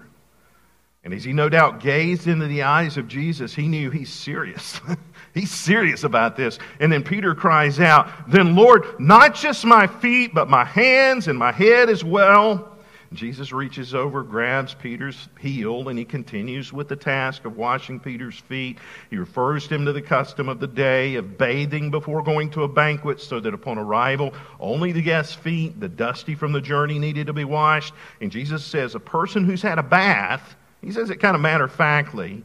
And 1.05 1.13
as 1.13 1.23
he 1.23 1.33
no 1.33 1.49
doubt 1.49 1.81
gazed 1.81 2.27
into 2.27 2.47
the 2.47 2.63
eyes 2.63 2.97
of 2.97 3.09
Jesus, 3.09 3.53
he 3.53 3.67
knew 3.67 3.89
he's 3.89 4.11
serious. 4.11 4.79
he's 5.33 5.51
serious 5.51 6.03
about 6.03 6.37
this. 6.37 6.59
And 6.79 6.91
then 6.91 7.03
Peter 7.03 7.35
cries 7.35 7.79
out, 7.79 8.09
Then, 8.29 8.55
Lord, 8.55 8.99
not 8.99 9.35
just 9.35 9.65
my 9.65 9.87
feet, 9.87 10.33
but 10.33 10.49
my 10.49 10.63
hands 10.63 11.27
and 11.27 11.37
my 11.37 11.51
head 11.51 11.89
as 11.89 12.03
well. 12.03 12.72
Jesus 13.15 13.51
reaches 13.51 13.93
over, 13.93 14.23
grabs 14.23 14.73
Peter's 14.73 15.29
heel, 15.39 15.89
and 15.89 15.99
he 15.99 16.05
continues 16.05 16.73
with 16.73 16.87
the 16.87 16.95
task 16.95 17.45
of 17.45 17.57
washing 17.57 17.99
Peter's 17.99 18.39
feet. 18.39 18.79
He 19.09 19.17
refers 19.17 19.67
him 19.67 19.85
to 19.85 19.93
the 19.93 20.01
custom 20.01 20.49
of 20.49 20.59
the 20.59 20.67
day 20.67 21.15
of 21.15 21.37
bathing 21.37 21.91
before 21.91 22.23
going 22.23 22.49
to 22.51 22.63
a 22.63 22.67
banquet, 22.67 23.19
so 23.19 23.39
that 23.39 23.53
upon 23.53 23.77
arrival, 23.77 24.33
only 24.59 24.91
the 24.91 25.01
guest's 25.01 25.35
feet, 25.35 25.79
the 25.79 25.89
dusty 25.89 26.35
from 26.35 26.51
the 26.51 26.61
journey, 26.61 26.99
needed 26.99 27.27
to 27.27 27.33
be 27.33 27.45
washed. 27.45 27.93
And 28.21 28.31
Jesus 28.31 28.63
says, 28.63 28.95
A 28.95 28.99
person 28.99 29.43
who's 29.43 29.61
had 29.61 29.79
a 29.79 29.83
bath, 29.83 30.55
he 30.81 30.91
says 30.91 31.09
it 31.09 31.17
kind 31.17 31.35
of 31.35 31.41
matter 31.41 31.65
of 31.65 31.71
factly, 31.71 32.43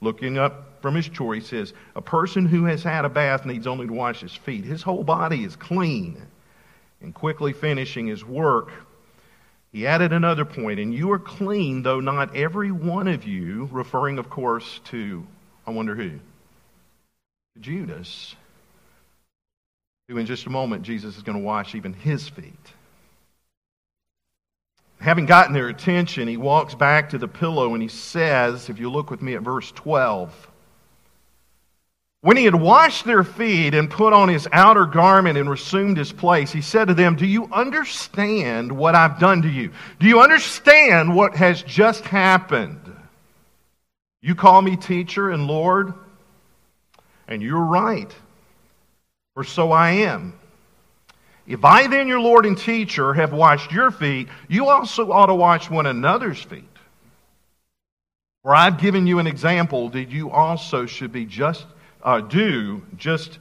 looking 0.00 0.38
up 0.38 0.82
from 0.82 0.94
his 0.94 1.08
chore, 1.08 1.34
he 1.34 1.40
says, 1.40 1.72
A 1.96 2.02
person 2.02 2.44
who 2.44 2.64
has 2.64 2.82
had 2.82 3.04
a 3.04 3.08
bath 3.08 3.46
needs 3.46 3.66
only 3.66 3.86
to 3.86 3.92
wash 3.92 4.20
his 4.20 4.34
feet. 4.34 4.64
His 4.64 4.82
whole 4.82 5.04
body 5.04 5.44
is 5.44 5.56
clean. 5.56 6.20
And 7.00 7.14
quickly 7.14 7.52
finishing 7.52 8.06
his 8.06 8.24
work, 8.24 8.70
he 9.72 9.86
added 9.86 10.12
another 10.12 10.44
point, 10.44 10.78
and 10.78 10.94
you 10.94 11.10
are 11.12 11.18
clean, 11.18 11.82
though 11.82 12.00
not 12.00 12.36
every 12.36 12.70
one 12.70 13.08
of 13.08 13.24
you, 13.24 13.68
referring, 13.72 14.18
of 14.18 14.28
course, 14.28 14.80
to, 14.86 15.26
I 15.66 15.70
wonder 15.70 15.94
who? 15.94 16.12
Judas, 17.58 18.34
who 20.08 20.18
in 20.18 20.26
just 20.26 20.46
a 20.46 20.50
moment 20.50 20.82
Jesus 20.82 21.16
is 21.16 21.22
going 21.22 21.38
to 21.38 21.44
wash 21.44 21.74
even 21.74 21.94
his 21.94 22.28
feet. 22.28 22.52
Having 25.00 25.26
gotten 25.26 25.54
their 25.54 25.68
attention, 25.68 26.28
he 26.28 26.36
walks 26.36 26.74
back 26.74 27.10
to 27.10 27.18
the 27.18 27.26
pillow 27.26 27.72
and 27.74 27.82
he 27.82 27.88
says, 27.88 28.68
if 28.68 28.78
you 28.78 28.90
look 28.90 29.10
with 29.10 29.20
me 29.20 29.34
at 29.34 29.42
verse 29.42 29.72
12, 29.72 30.51
when 32.22 32.36
he 32.36 32.44
had 32.44 32.54
washed 32.54 33.04
their 33.04 33.24
feet 33.24 33.74
and 33.74 33.90
put 33.90 34.12
on 34.12 34.28
his 34.28 34.46
outer 34.52 34.86
garment 34.86 35.36
and 35.36 35.50
resumed 35.50 35.96
his 35.96 36.12
place, 36.12 36.52
he 36.52 36.62
said 36.62 36.86
to 36.86 36.94
them, 36.94 37.16
Do 37.16 37.26
you 37.26 37.48
understand 37.52 38.70
what 38.70 38.94
I've 38.94 39.18
done 39.18 39.42
to 39.42 39.48
you? 39.48 39.72
Do 39.98 40.06
you 40.06 40.20
understand 40.20 41.14
what 41.14 41.34
has 41.34 41.62
just 41.62 42.04
happened? 42.04 42.78
You 44.20 44.36
call 44.36 44.62
me 44.62 44.76
teacher 44.76 45.30
and 45.30 45.48
Lord, 45.48 45.94
and 47.26 47.42
you're 47.42 47.64
right, 47.64 48.14
for 49.34 49.42
so 49.42 49.72
I 49.72 49.90
am. 49.90 50.38
If 51.44 51.64
I 51.64 51.88
then, 51.88 52.06
your 52.06 52.20
Lord 52.20 52.46
and 52.46 52.56
teacher, 52.56 53.12
have 53.14 53.32
washed 53.32 53.72
your 53.72 53.90
feet, 53.90 54.28
you 54.46 54.68
also 54.68 55.10
ought 55.10 55.26
to 55.26 55.34
wash 55.34 55.68
one 55.68 55.86
another's 55.86 56.40
feet. 56.40 56.62
For 58.44 58.54
I've 58.54 58.78
given 58.78 59.08
you 59.08 59.18
an 59.18 59.26
example 59.26 59.88
that 59.88 60.10
you 60.10 60.30
also 60.30 60.86
should 60.86 61.10
be 61.10 61.26
just 61.26 61.66
uh, 62.02 62.20
do 62.20 62.82
just 62.96 63.38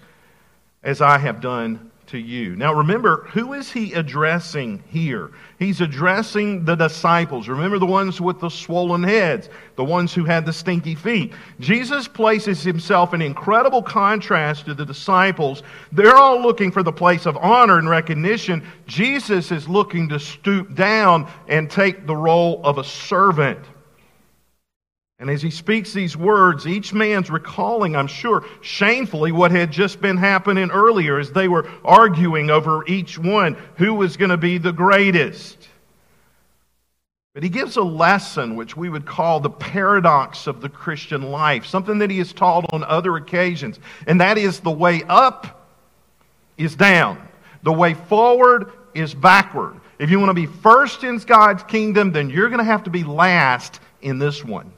as 0.83 1.01
I 1.01 1.17
have 1.17 1.41
done 1.41 1.91
to 2.11 2.17
you. 2.17 2.55
Now 2.57 2.73
remember, 2.73 3.27
who 3.31 3.53
is 3.53 3.71
he 3.71 3.93
addressing 3.93 4.83
here? 4.89 5.31
He's 5.59 5.79
addressing 5.79 6.65
the 6.65 6.75
disciples. 6.75 7.47
Remember 7.47 7.79
the 7.79 7.85
ones 7.85 8.19
with 8.19 8.39
the 8.41 8.49
swollen 8.49 9.03
heads, 9.03 9.49
the 9.77 9.85
ones 9.85 10.13
who 10.13 10.25
had 10.25 10.45
the 10.45 10.51
stinky 10.51 10.93
feet. 10.93 11.33
Jesus 11.61 12.09
places 12.09 12.63
himself 12.63 13.13
in 13.13 13.21
incredible 13.21 13.81
contrast 13.81 14.65
to 14.65 14.73
the 14.73 14.85
disciples. 14.85 15.63
They're 15.93 16.17
all 16.17 16.41
looking 16.41 16.71
for 16.71 16.83
the 16.83 16.91
place 16.91 17.25
of 17.25 17.37
honor 17.37 17.77
and 17.77 17.89
recognition. 17.89 18.67
Jesus 18.87 19.51
is 19.51 19.69
looking 19.69 20.09
to 20.09 20.19
stoop 20.19 20.75
down 20.75 21.31
and 21.47 21.71
take 21.71 22.05
the 22.05 22.15
role 22.15 22.59
of 22.65 22.77
a 22.77 22.83
servant. 22.83 23.59
And 25.21 25.29
as 25.29 25.43
he 25.43 25.51
speaks 25.51 25.93
these 25.93 26.17
words, 26.17 26.65
each 26.65 26.93
man's 26.93 27.29
recalling, 27.29 27.95
I'm 27.95 28.07
sure, 28.07 28.43
shamefully 28.61 29.31
what 29.31 29.51
had 29.51 29.69
just 29.69 30.01
been 30.01 30.17
happening 30.17 30.71
earlier 30.71 31.19
as 31.19 31.31
they 31.31 31.47
were 31.47 31.69
arguing 31.85 32.49
over 32.49 32.83
each 32.87 33.19
one 33.19 33.55
who 33.75 33.93
was 33.93 34.17
going 34.17 34.31
to 34.31 34.37
be 34.37 34.57
the 34.57 34.73
greatest. 34.73 35.69
But 37.35 37.43
he 37.43 37.49
gives 37.49 37.77
a 37.77 37.83
lesson 37.83 38.55
which 38.55 38.75
we 38.75 38.89
would 38.89 39.05
call 39.05 39.39
the 39.39 39.51
paradox 39.51 40.47
of 40.47 40.59
the 40.59 40.69
Christian 40.69 41.29
life, 41.29 41.67
something 41.67 41.99
that 41.99 42.09
he 42.09 42.17
has 42.17 42.33
taught 42.33 42.73
on 42.73 42.83
other 42.83 43.15
occasions, 43.15 43.79
and 44.07 44.19
that 44.21 44.39
is 44.39 44.59
the 44.59 44.71
way 44.71 45.03
up 45.07 45.69
is 46.57 46.75
down, 46.75 47.21
the 47.61 47.71
way 47.71 47.93
forward 47.93 48.71
is 48.95 49.13
backward. 49.13 49.79
If 49.99 50.09
you 50.09 50.19
want 50.19 50.31
to 50.31 50.33
be 50.33 50.47
first 50.47 51.03
in 51.03 51.19
God's 51.19 51.61
kingdom, 51.61 52.11
then 52.11 52.31
you're 52.31 52.49
going 52.49 52.57
to 52.57 52.63
have 52.63 52.85
to 52.85 52.89
be 52.89 53.03
last 53.03 53.79
in 54.01 54.17
this 54.17 54.43
one. 54.43 54.73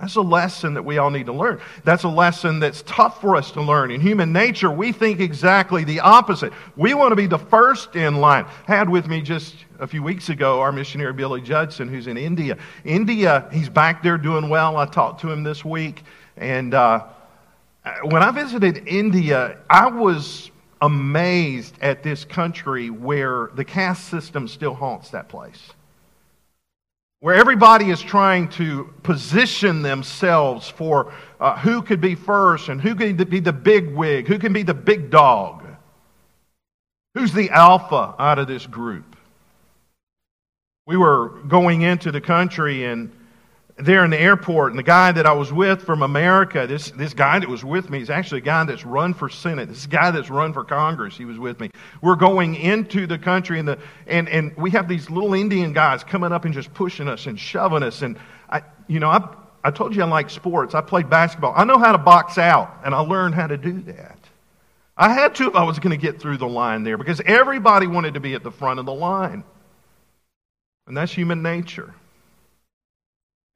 That's 0.00 0.14
a 0.14 0.22
lesson 0.22 0.74
that 0.74 0.84
we 0.84 0.98
all 0.98 1.10
need 1.10 1.26
to 1.26 1.32
learn. 1.32 1.60
That's 1.82 2.04
a 2.04 2.08
lesson 2.08 2.60
that's 2.60 2.82
tough 2.82 3.20
for 3.20 3.34
us 3.34 3.50
to 3.52 3.62
learn. 3.62 3.90
In 3.90 4.00
human 4.00 4.32
nature, 4.32 4.70
we 4.70 4.92
think 4.92 5.18
exactly 5.18 5.82
the 5.82 6.00
opposite. 6.00 6.52
We 6.76 6.94
want 6.94 7.10
to 7.10 7.16
be 7.16 7.26
the 7.26 7.38
first 7.38 7.96
in 7.96 8.16
line. 8.16 8.46
I 8.68 8.76
had 8.76 8.88
with 8.88 9.08
me 9.08 9.20
just 9.20 9.56
a 9.80 9.88
few 9.88 10.04
weeks 10.04 10.28
ago 10.28 10.60
our 10.60 10.70
missionary 10.70 11.12
Billy 11.12 11.40
Judson, 11.40 11.88
who's 11.88 12.06
in 12.06 12.16
India. 12.16 12.58
India, 12.84 13.48
he's 13.52 13.68
back 13.68 14.02
there 14.04 14.18
doing 14.18 14.48
well. 14.48 14.76
I 14.76 14.86
talked 14.86 15.20
to 15.22 15.32
him 15.32 15.42
this 15.42 15.64
week. 15.64 16.04
And 16.36 16.74
uh, 16.74 17.04
when 18.04 18.22
I 18.22 18.30
visited 18.30 18.86
India, 18.86 19.58
I 19.68 19.88
was 19.88 20.52
amazed 20.80 21.76
at 21.80 22.04
this 22.04 22.24
country 22.24 22.88
where 22.88 23.50
the 23.54 23.64
caste 23.64 24.08
system 24.08 24.46
still 24.46 24.74
haunts 24.74 25.10
that 25.10 25.28
place 25.28 25.72
where 27.20 27.34
everybody 27.34 27.90
is 27.90 28.00
trying 28.00 28.48
to 28.48 28.92
position 29.02 29.82
themselves 29.82 30.68
for 30.68 31.12
uh, 31.40 31.58
who 31.58 31.82
could 31.82 32.00
be 32.00 32.14
first 32.14 32.68
and 32.68 32.80
who 32.80 32.94
can 32.94 33.16
be 33.16 33.40
the 33.40 33.52
big 33.52 33.94
wig, 33.94 34.28
who 34.28 34.38
can 34.38 34.52
be 34.52 34.62
the 34.62 34.74
big 34.74 35.10
dog, 35.10 35.64
who's 37.14 37.32
the 37.32 37.50
alpha 37.50 38.14
out 38.18 38.38
of 38.38 38.46
this 38.46 38.66
group. 38.66 39.16
We 40.86 40.96
were 40.96 41.40
going 41.48 41.82
into 41.82 42.12
the 42.12 42.20
country 42.20 42.84
and 42.84 43.12
there 43.78 44.04
in 44.04 44.10
the 44.10 44.20
airport, 44.20 44.72
and 44.72 44.78
the 44.78 44.84
guy 44.84 45.12
that 45.12 45.24
I 45.24 45.32
was 45.32 45.52
with 45.52 45.82
from 45.82 46.02
America, 46.02 46.66
this, 46.66 46.90
this 46.90 47.14
guy 47.14 47.38
that 47.38 47.48
was 47.48 47.64
with 47.64 47.90
me 47.90 48.00
is 48.00 48.10
actually 48.10 48.38
a 48.38 48.44
guy 48.44 48.64
that's 48.64 48.84
run 48.84 49.14
for 49.14 49.28
Senate. 49.28 49.68
This 49.68 49.86
guy 49.86 50.10
that's 50.10 50.30
run 50.30 50.52
for 50.52 50.64
Congress, 50.64 51.16
he 51.16 51.24
was 51.24 51.38
with 51.38 51.60
me. 51.60 51.70
We're 52.02 52.16
going 52.16 52.56
into 52.56 53.06
the 53.06 53.18
country, 53.18 53.58
and, 53.58 53.68
the, 53.68 53.78
and, 54.06 54.28
and 54.28 54.56
we 54.56 54.70
have 54.72 54.88
these 54.88 55.10
little 55.10 55.34
Indian 55.34 55.72
guys 55.72 56.02
coming 56.02 56.32
up 56.32 56.44
and 56.44 56.52
just 56.52 56.74
pushing 56.74 57.08
us 57.08 57.26
and 57.26 57.38
shoving 57.38 57.84
us. 57.84 58.02
And, 58.02 58.18
I, 58.50 58.62
you 58.88 58.98
know, 58.98 59.10
I, 59.10 59.28
I 59.62 59.70
told 59.70 59.94
you 59.94 60.02
I 60.02 60.06
like 60.06 60.30
sports. 60.30 60.74
I 60.74 60.80
played 60.80 61.08
basketball. 61.08 61.54
I 61.56 61.64
know 61.64 61.78
how 61.78 61.92
to 61.92 61.98
box 61.98 62.36
out, 62.36 62.80
and 62.84 62.94
I 62.94 62.98
learned 62.98 63.36
how 63.36 63.46
to 63.46 63.56
do 63.56 63.80
that. 63.82 64.18
I 64.96 65.12
had 65.12 65.36
to 65.36 65.46
if 65.46 65.54
I 65.54 65.62
was 65.62 65.78
going 65.78 65.96
to 65.96 65.96
get 65.96 66.20
through 66.20 66.38
the 66.38 66.48
line 66.48 66.82
there 66.82 66.98
because 66.98 67.20
everybody 67.24 67.86
wanted 67.86 68.14
to 68.14 68.20
be 68.20 68.34
at 68.34 68.42
the 68.42 68.50
front 68.50 68.80
of 68.80 68.86
the 68.86 68.94
line. 68.94 69.44
And 70.88 70.96
that's 70.96 71.12
human 71.12 71.42
nature. 71.42 71.94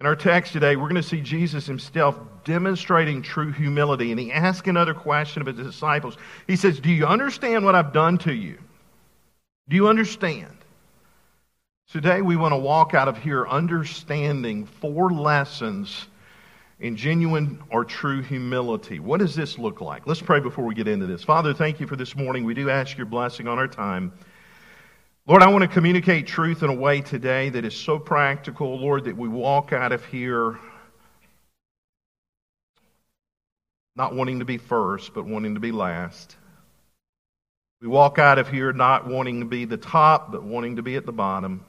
In 0.02 0.06
our 0.06 0.16
text 0.16 0.52
today, 0.52 0.74
we're 0.74 0.88
going 0.88 1.00
to 1.00 1.08
see 1.08 1.20
Jesus 1.20 1.64
himself 1.64 2.18
demonstrating 2.42 3.22
true 3.22 3.52
humility, 3.52 4.10
and 4.10 4.18
he 4.18 4.32
asks 4.32 4.66
another 4.66 4.94
question 4.94 5.40
of 5.40 5.46
his 5.46 5.64
disciples. 5.64 6.16
He 6.48 6.56
says, 6.56 6.80
Do 6.80 6.90
you 6.90 7.06
understand 7.06 7.64
what 7.64 7.76
I've 7.76 7.92
done 7.92 8.18
to 8.18 8.34
you? 8.34 8.58
Do 9.68 9.76
you 9.76 9.86
understand? 9.86 10.56
Today, 11.92 12.20
we 12.20 12.34
want 12.34 12.50
to 12.50 12.56
walk 12.56 12.94
out 12.94 13.06
of 13.06 13.16
here 13.16 13.46
understanding 13.46 14.66
four 14.66 15.12
lessons 15.12 16.08
in 16.80 16.96
genuine 16.96 17.62
or 17.70 17.84
true 17.84 18.22
humility. 18.22 18.98
What 18.98 19.20
does 19.20 19.36
this 19.36 19.56
look 19.56 19.80
like? 19.80 20.04
Let's 20.04 20.20
pray 20.20 20.40
before 20.40 20.64
we 20.64 20.74
get 20.74 20.88
into 20.88 21.06
this. 21.06 21.22
Father, 21.22 21.54
thank 21.54 21.78
you 21.78 21.86
for 21.86 21.94
this 21.94 22.16
morning. 22.16 22.44
We 22.44 22.54
do 22.54 22.70
ask 22.70 22.96
your 22.96 23.06
blessing 23.06 23.46
on 23.46 23.56
our 23.56 23.68
time. 23.68 24.12
Lord, 25.24 25.40
I 25.44 25.46
want 25.50 25.62
to 25.62 25.68
communicate 25.68 26.26
truth 26.26 26.64
in 26.64 26.68
a 26.68 26.74
way 26.74 27.00
today 27.00 27.48
that 27.50 27.64
is 27.64 27.76
so 27.76 28.00
practical, 28.00 28.80
Lord, 28.80 29.04
that 29.04 29.16
we 29.16 29.28
walk 29.28 29.72
out 29.72 29.92
of 29.92 30.04
here 30.06 30.58
not 33.94 34.16
wanting 34.16 34.40
to 34.40 34.44
be 34.44 34.58
first, 34.58 35.14
but 35.14 35.24
wanting 35.24 35.54
to 35.54 35.60
be 35.60 35.70
last. 35.70 36.34
We 37.80 37.86
walk 37.86 38.18
out 38.18 38.40
of 38.40 38.48
here 38.48 38.72
not 38.72 39.06
wanting 39.06 39.38
to 39.40 39.46
be 39.46 39.64
the 39.64 39.76
top, 39.76 40.32
but 40.32 40.42
wanting 40.42 40.74
to 40.76 40.82
be 40.82 40.96
at 40.96 41.06
the 41.06 41.12
bottom. 41.12 41.64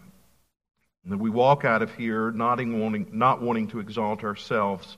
And 1.05 1.19
we 1.19 1.29
walk 1.29 1.63
out 1.63 1.83
of 1.83 1.93
here 1.93 2.31
not 2.31 2.57
wanting, 2.57 3.09
not 3.11 3.39
wanting 3.39 3.67
to 3.67 3.79
exalt 3.79 4.23
ourselves, 4.23 4.97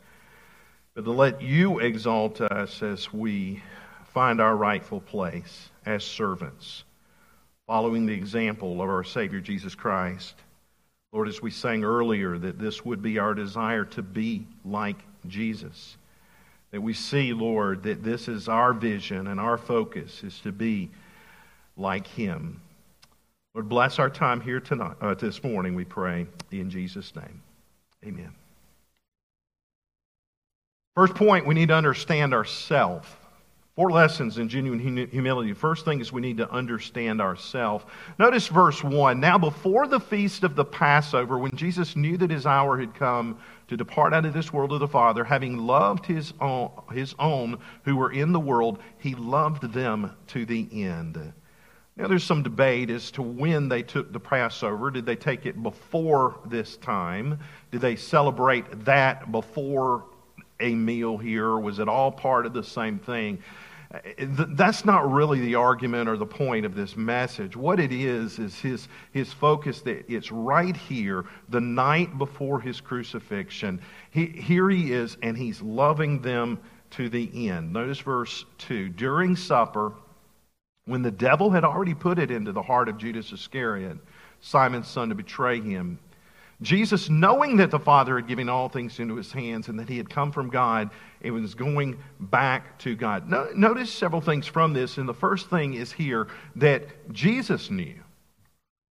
but 0.94 1.04
to 1.04 1.12
let 1.12 1.42
you 1.42 1.80
exalt 1.80 2.40
us 2.40 2.82
as 2.82 3.12
we 3.12 3.62
find 4.14 4.40
our 4.40 4.56
rightful 4.56 5.02
place 5.02 5.70
as 5.86 6.06
servants, 6.06 6.86
following 7.68 8.06
the 8.06 8.14
example 8.14 8.82
of 8.82 8.90
our 8.90 9.04
Savior 9.04 9.40
Jesus 9.40 9.74
Christ. 9.76 10.36
Lord, 11.12 11.28
as 11.28 11.42
we 11.42 11.50
sang 11.50 11.84
earlier, 11.84 12.38
that 12.38 12.60
this 12.60 12.84
would 12.86 13.02
be 13.02 13.20
our 13.20 13.34
desire 13.34 13.86
to 13.86 14.02
be 14.02 14.46
like 14.64 14.98
Jesus. 15.28 15.98
That 16.72 16.82
we 16.82 16.94
see, 16.94 17.34
Lord, 17.34 17.84
that 17.84 18.04
this 18.04 18.28
is 18.28 18.48
our 18.48 18.74
vision 18.74 19.28
and 19.28 19.40
our 19.40 19.58
focus 19.58 20.24
is 20.24 20.40
to 20.42 20.52
be 20.52 20.90
like 21.78 22.06
Him. 22.06 22.62
Lord, 23.54 23.70
bless 23.70 23.98
our 23.98 24.10
time 24.10 24.42
here 24.42 24.60
tonight, 24.60 24.98
uh, 25.00 25.14
this 25.14 25.42
morning, 25.44 25.76
we 25.76 25.86
pray, 25.86 26.28
in 26.52 26.70
Jesus' 26.70 27.16
name. 27.16 27.42
Amen. 28.06 28.34
First 30.96 31.16
point, 31.16 31.46
we 31.46 31.56
need 31.56 31.70
to 31.70 31.76
understand 31.76 32.34
ourselves. 32.34 33.08
Four 33.76 33.92
lessons 33.92 34.38
in 34.38 34.48
genuine 34.48 34.80
humility. 34.80 35.52
First 35.52 35.84
thing 35.84 36.00
is 36.00 36.14
we 36.14 36.22
need 36.22 36.38
to 36.38 36.50
understand 36.50 37.20
ourselves. 37.20 37.84
Notice 38.18 38.48
verse 38.48 38.82
1. 38.82 39.20
Now, 39.20 39.38
before 39.38 39.86
the 39.86 40.00
feast 40.00 40.46
of 40.46 40.56
the 40.56 40.64
Passover, 40.64 41.38
when 41.38 41.58
Jesus 41.58 41.94
knew 41.94 42.16
that 42.18 42.32
his 42.32 42.46
hour 42.46 42.80
had 42.80 42.96
come 42.96 43.38
to 43.68 43.76
depart 43.76 44.14
out 44.14 44.26
of 44.26 44.34
this 44.34 44.54
world 44.54 44.70
to 44.70 44.78
the 44.78 44.88
Father, 44.88 45.26
having 45.26 45.58
loved 45.58 46.06
his 46.06 46.34
own, 46.40 46.72
his 46.94 47.16
own 47.20 47.60
who 47.84 47.98
were 47.98 48.14
in 48.14 48.32
the 48.32 48.40
world, 48.40 48.80
he 48.98 49.14
loved 49.14 49.74
them 49.74 50.16
to 50.28 50.46
the 50.46 50.70
end. 50.72 51.34
Now, 51.98 52.08
there's 52.08 52.24
some 52.24 52.44
debate 52.44 52.90
as 52.90 53.12
to 53.12 53.22
when 53.22 53.68
they 53.68 53.84
took 53.84 54.14
the 54.14 54.22
Passover. 54.22 54.90
Did 54.90 55.06
they 55.06 55.18
take 55.18 55.46
it 55.46 55.62
before 55.62 56.40
this 56.46 56.78
time? 56.78 57.40
Did 57.72 57.82
they 57.82 57.98
celebrate 57.98 58.86
that 58.86 59.34
before 59.34 60.06
a 60.62 60.74
meal 60.74 61.18
here? 61.18 61.58
Was 61.58 61.80
it 61.80 61.90
all 61.90 62.12
part 62.12 62.46
of 62.46 62.54
the 62.54 62.64
same 62.64 63.00
thing? 63.00 63.40
Uh, 63.96 64.46
that's 64.50 64.84
not 64.84 65.10
really 65.12 65.40
the 65.40 65.56
argument 65.56 66.10
or 66.10 66.18
the 66.18 66.26
point 66.26 66.66
of 66.66 66.76
this 66.76 66.98
message. 66.98 67.56
What 67.56 67.80
it 67.80 67.92
is, 67.92 68.40
is 68.40 68.60
his, 68.60 68.88
his 69.12 69.32
focus 69.32 69.82
that 69.82 70.06
it's 70.12 70.32
right 70.32 70.76
here, 70.76 71.26
the 71.50 71.62
night 71.62 72.18
before 72.18 72.60
his 72.60 72.82
crucifixion. 72.82 73.82
He, 74.12 74.28
here 74.28 74.70
he 74.70 74.92
is, 74.92 75.18
and 75.22 75.38
he's 75.38 75.62
loving 75.62 76.22
them 76.22 76.60
to 76.92 77.10
the 77.10 77.50
end. 77.50 77.74
Notice 77.74 78.00
verse 78.00 78.46
2. 78.60 78.90
During 78.90 79.36
supper, 79.36 79.94
when 80.86 81.02
the 81.02 81.12
devil 81.12 81.50
had 81.50 81.64
already 81.64 81.94
put 81.94 82.20
it 82.20 82.32
into 82.32 82.52
the 82.52 82.62
heart 82.62 82.90
of 82.90 82.98
Judas 82.98 83.32
Iscariot, 83.32 83.98
Simon's 84.42 84.88
son, 84.88 85.10
to 85.10 85.16
betray 85.16 85.60
him, 85.60 86.00
Jesus, 86.62 87.10
knowing 87.10 87.58
that 87.58 87.70
the 87.70 87.80
Father 87.80 88.16
had 88.16 88.28
given 88.28 88.48
all 88.48 88.70
things 88.70 89.00
into 89.00 89.16
his 89.16 89.32
hands 89.32 89.68
and 89.68 89.80
that 89.80 89.90
he 89.90 89.98
had 89.98 90.10
come 90.10 90.32
from 90.32 90.50
God 90.50 90.90
and 91.22 91.34
was 91.34 91.54
going 91.54 91.98
back 92.20 92.80
to 92.80 92.96
God. 92.96 93.30
notice 93.56 93.92
several 93.92 94.22
things 94.22 94.48
from 94.48 94.74
this, 94.74 94.98
and 94.98 95.08
the 95.08 95.14
first 95.14 95.50
thing 95.50 95.74
is 95.74 95.92
here 95.92 96.28
that 96.56 97.12
Jesus 97.12 97.70
knew 97.70 97.96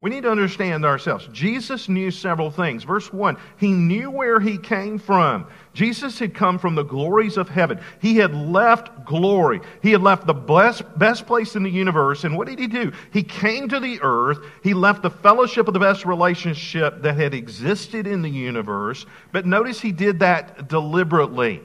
we 0.05 0.11
need 0.11 0.25
to 0.25 0.31
understand 0.31 0.85
ourselves. 0.85 1.27
Jesus 1.33 1.89
knew 1.89 2.11
several 2.11 2.51
things. 2.51 2.85
Verse 2.85 3.11
1, 3.11 3.39
he 3.57 3.73
knew 3.73 4.11
where 4.11 4.39
he 4.39 4.59
came 4.59 4.99
from. 4.99 5.47
Jesus 5.73 6.19
had 6.19 6.35
come 6.35 6.59
from 6.59 6.75
the 6.75 6.83
glories 6.83 7.39
of 7.39 7.49
heaven. 7.49 7.81
He 8.03 8.19
had 8.19 8.35
left 8.35 9.07
glory. 9.07 9.63
He 9.81 9.93
had 9.93 10.03
left 10.03 10.27
the 10.27 10.35
best, 10.35 10.83
best 10.99 11.27
place 11.27 11.57
in 11.57 11.63
the 11.63 11.71
universe. 11.71 12.25
And 12.25 12.37
what 12.37 12.49
did 12.49 12.59
he 12.59 12.67
do? 12.67 12.93
He 13.15 13.23
came 13.23 13.67
to 13.71 13.81
the 13.81 13.99
earth. 14.03 14.41
He 14.63 14.75
left 14.75 15.01
the 15.01 15.09
fellowship 15.09 15.69
of 15.69 15.73
the 15.73 15.81
best 15.81 16.05
relationship 16.05 17.01
that 17.01 17.17
had 17.17 17.33
existed 17.33 18.07
in 18.07 18.21
the 18.21 18.29
universe. 18.29 19.07
But 19.33 19.47
notice 19.47 19.81
he 19.81 19.93
did 19.93 20.19
that 20.19 20.69
deliberately. 20.69 21.63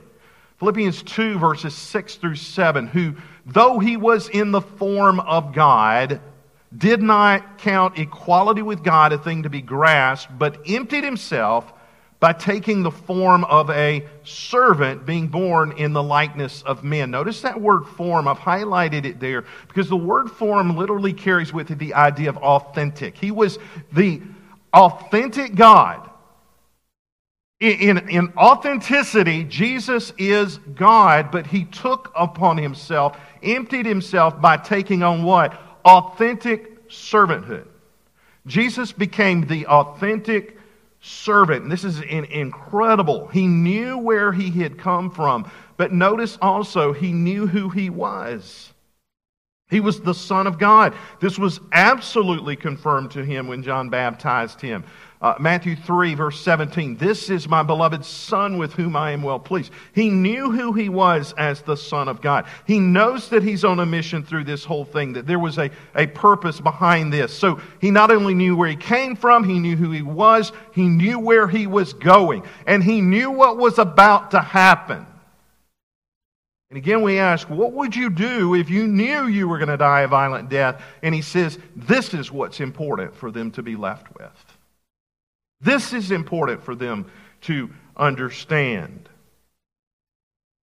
Philippians 0.59 1.03
2, 1.03 1.39
verses 1.39 1.75
6 1.75 2.15
through 2.15 2.35
7, 2.35 2.87
who, 2.87 3.15
though 3.45 3.79
he 3.79 3.97
was 3.97 4.29
in 4.29 4.51
the 4.51 4.61
form 4.61 5.19
of 5.19 5.53
God, 5.53 6.21
did 6.75 7.01
not 7.01 7.57
count 7.57 7.97
equality 7.97 8.61
with 8.61 8.83
God 8.83 9.11
a 9.11 9.17
thing 9.17 9.43
to 9.43 9.49
be 9.49 9.61
grasped, 9.61 10.37
but 10.37 10.61
emptied 10.67 11.03
himself 11.03 11.73
by 12.19 12.33
taking 12.33 12.83
the 12.83 12.91
form 12.91 13.45
of 13.45 13.69
a 13.69 14.05
servant, 14.23 15.05
being 15.05 15.27
born 15.29 15.71
in 15.73 15.93
the 15.93 16.03
likeness 16.03 16.61
of 16.63 16.83
men. 16.83 17.11
Notice 17.11 17.41
that 17.41 17.59
word 17.59 17.85
form. 17.85 18.27
I've 18.27 18.39
highlighted 18.39 19.05
it 19.05 19.19
there 19.19 19.45
because 19.67 19.87
the 19.87 19.97
word 19.97 20.29
form 20.29 20.75
literally 20.75 21.13
carries 21.13 21.53
with 21.53 21.71
it 21.71 21.79
the 21.79 21.93
idea 21.93 22.29
of 22.29 22.37
authentic. 22.37 23.17
He 23.17 23.31
was 23.31 23.57
the 23.93 24.21
authentic 24.73 25.55
God. 25.55 26.09
In, 27.61 27.97
in, 27.97 28.09
in 28.09 28.33
authenticity, 28.37 29.45
Jesus 29.45 30.13
is 30.17 30.57
God, 30.75 31.31
but 31.31 31.47
he 31.47 31.65
took 31.65 32.11
upon 32.15 32.57
himself, 32.57 33.17
emptied 33.41 33.85
himself 33.85 34.39
by 34.39 34.57
taking 34.57 35.03
on 35.03 35.23
what? 35.23 35.59
Authentic 35.85 36.89
servanthood. 36.89 37.67
Jesus 38.47 38.91
became 38.91 39.47
the 39.47 39.67
authentic 39.67 40.57
servant. 41.01 41.63
And 41.63 41.71
this 41.71 41.83
is 41.83 42.01
incredible. 42.01 43.27
He 43.27 43.47
knew 43.47 43.97
where 43.97 44.31
he 44.31 44.49
had 44.49 44.77
come 44.77 45.11
from, 45.11 45.49
but 45.77 45.93
notice 45.93 46.37
also 46.41 46.93
he 46.93 47.11
knew 47.11 47.47
who 47.47 47.69
he 47.69 47.89
was. 47.89 48.73
He 49.69 49.79
was 49.79 50.01
the 50.01 50.15
Son 50.15 50.47
of 50.47 50.57
God. 50.57 50.95
This 51.19 51.37
was 51.37 51.59
absolutely 51.71 52.55
confirmed 52.55 53.11
to 53.11 53.23
him 53.23 53.47
when 53.47 53.61
John 53.61 53.89
baptized 53.89 54.61
him. 54.61 54.83
Uh, 55.21 55.35
Matthew 55.37 55.75
3, 55.75 56.15
verse 56.15 56.39
17. 56.39 56.95
This 56.95 57.29
is 57.29 57.49
my 57.49 57.61
beloved 57.61 58.05
Son 58.05 58.57
with 58.57 58.71
whom 58.71 58.95
I 58.95 59.11
am 59.11 59.21
well 59.21 59.39
pleased. 59.39 59.73
He 59.93 60.09
knew 60.09 60.49
who 60.49 60.71
he 60.71 60.87
was 60.87 61.33
as 61.37 61.61
the 61.61 61.75
Son 61.75 62.07
of 62.07 62.21
God. 62.21 62.45
He 62.65 62.79
knows 62.79 63.27
that 63.29 63.43
he's 63.43 63.65
on 63.65 63.81
a 63.81 63.85
mission 63.85 64.23
through 64.23 64.45
this 64.45 64.63
whole 64.63 64.85
thing, 64.85 65.11
that 65.13 65.27
there 65.27 65.37
was 65.37 65.57
a, 65.57 65.71
a 65.93 66.07
purpose 66.07 66.61
behind 66.61 67.11
this. 67.11 67.33
So 67.37 67.59
he 67.81 67.91
not 67.91 68.11
only 68.11 68.33
knew 68.33 68.55
where 68.55 68.69
he 68.69 68.77
came 68.77 69.17
from, 69.17 69.43
he 69.43 69.59
knew 69.59 69.75
who 69.75 69.91
he 69.91 70.03
was, 70.03 70.53
he 70.73 70.87
knew 70.87 71.19
where 71.19 71.49
he 71.49 71.67
was 71.67 71.91
going, 71.91 72.43
and 72.65 72.81
he 72.81 73.01
knew 73.01 73.29
what 73.29 73.57
was 73.57 73.77
about 73.77 74.31
to 74.31 74.39
happen. 74.39 75.05
And 76.69 76.77
again, 76.77 77.01
we 77.01 77.19
ask, 77.19 77.49
what 77.49 77.73
would 77.73 77.93
you 77.93 78.09
do 78.09 78.55
if 78.55 78.69
you 78.69 78.87
knew 78.87 79.27
you 79.27 79.49
were 79.49 79.57
going 79.57 79.69
to 79.69 79.75
die 79.75 80.01
a 80.01 80.07
violent 80.07 80.49
death? 80.49 80.81
And 81.03 81.13
he 81.13 81.21
says, 81.21 81.59
this 81.75 82.13
is 82.13 82.31
what's 82.31 82.61
important 82.61 83.13
for 83.15 83.31
them 83.31 83.51
to 83.51 83.61
be 83.61 83.75
left 83.75 84.15
with. 84.15 84.48
This 85.61 85.93
is 85.93 86.11
important 86.11 86.63
for 86.63 86.75
them 86.75 87.11
to 87.41 87.69
understand. 87.97 89.09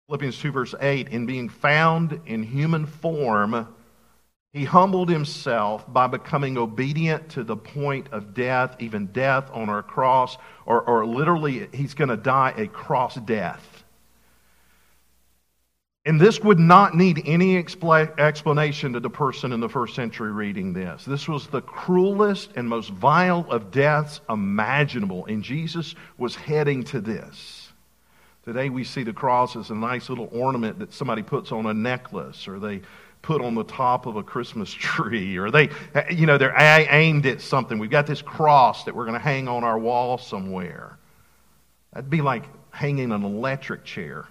Philippians 0.07 0.39
2, 0.39 0.53
verse 0.53 0.75
8 0.81 1.09
In 1.09 1.27
being 1.27 1.49
found 1.49 2.21
in 2.27 2.43
human 2.43 2.87
form, 2.87 3.69
he 4.53 4.65
humbled 4.65 5.09
himself 5.09 5.93
by 5.93 6.07
becoming 6.07 6.57
obedient 6.57 7.31
to 7.31 7.43
the 7.43 7.57
point 7.57 8.09
of 8.13 8.35
death, 8.35 8.77
even 8.79 9.07
death 9.07 9.51
on 9.53 9.69
our 9.69 9.83
cross, 9.83 10.39
or, 10.65 10.81
or 10.83 11.05
literally, 11.05 11.69
he's 11.73 11.95
going 11.95 12.11
to 12.11 12.17
die 12.17 12.55
a 12.57 12.69
cross 12.69 13.17
death. 13.17 13.74
And 16.07 16.21
this 16.21 16.41
would 16.41 16.59
not 16.59 16.95
need 16.95 17.23
any 17.25 17.57
explanation 17.57 18.93
to 18.93 19.01
the 19.01 19.09
person 19.09 19.53
in 19.53 19.61
the 19.61 19.71
first 19.71 19.95
century 19.95 20.33
reading 20.33 20.75
this. 20.75 21.05
This 21.07 21.27
was 21.27 21.47
the 21.47 21.63
cruelest 21.63 22.51
and 22.57 22.69
most 22.69 22.91
vile 22.91 23.47
of 23.49 23.71
deaths 23.71 24.21
imaginable, 24.29 25.25
and 25.25 25.43
Jesus 25.43 25.95
was 26.19 26.35
heading 26.37 26.85
to 26.85 27.01
this. 27.01 27.73
Today 28.45 28.69
we 28.69 28.85
see 28.85 29.03
the 29.03 29.15
cross 29.15 29.57
as 29.57 29.71
a 29.71 29.75
nice 29.75 30.11
little 30.11 30.29
ornament 30.31 30.79
that 30.81 30.93
somebody 30.93 31.23
puts 31.23 31.53
on 31.53 31.65
a 31.65 31.73
necklace 31.73 32.47
or 32.47 32.59
they 32.59 32.83
put 33.23 33.41
on 33.41 33.55
the 33.55 33.65
top 33.65 34.05
of 34.05 34.17
a 34.17 34.23
Christmas 34.23 34.71
tree 34.75 35.39
or 35.39 35.51
they, 35.51 35.71
you 36.11 36.27
know, 36.27 36.37
they're 36.37 36.55
aimed 36.59 37.25
at 37.25 37.41
something. 37.41 37.79
We've 37.79 37.89
got 37.89 38.07
this 38.07 38.21
cross 38.21 38.85
that 38.85 38.95
we're 38.95 39.07
going 39.07 39.19
to 39.19 39.25
hang 39.25 39.49
on 39.49 39.65
our 39.65 39.79
wall 39.79 40.19
somewhere. 40.19 40.99
That'd 41.95 42.11
be 42.11 42.21
like 42.21 42.45
hanging 42.71 43.11
an 43.11 43.25
electric 43.25 43.85
chair 43.85 44.27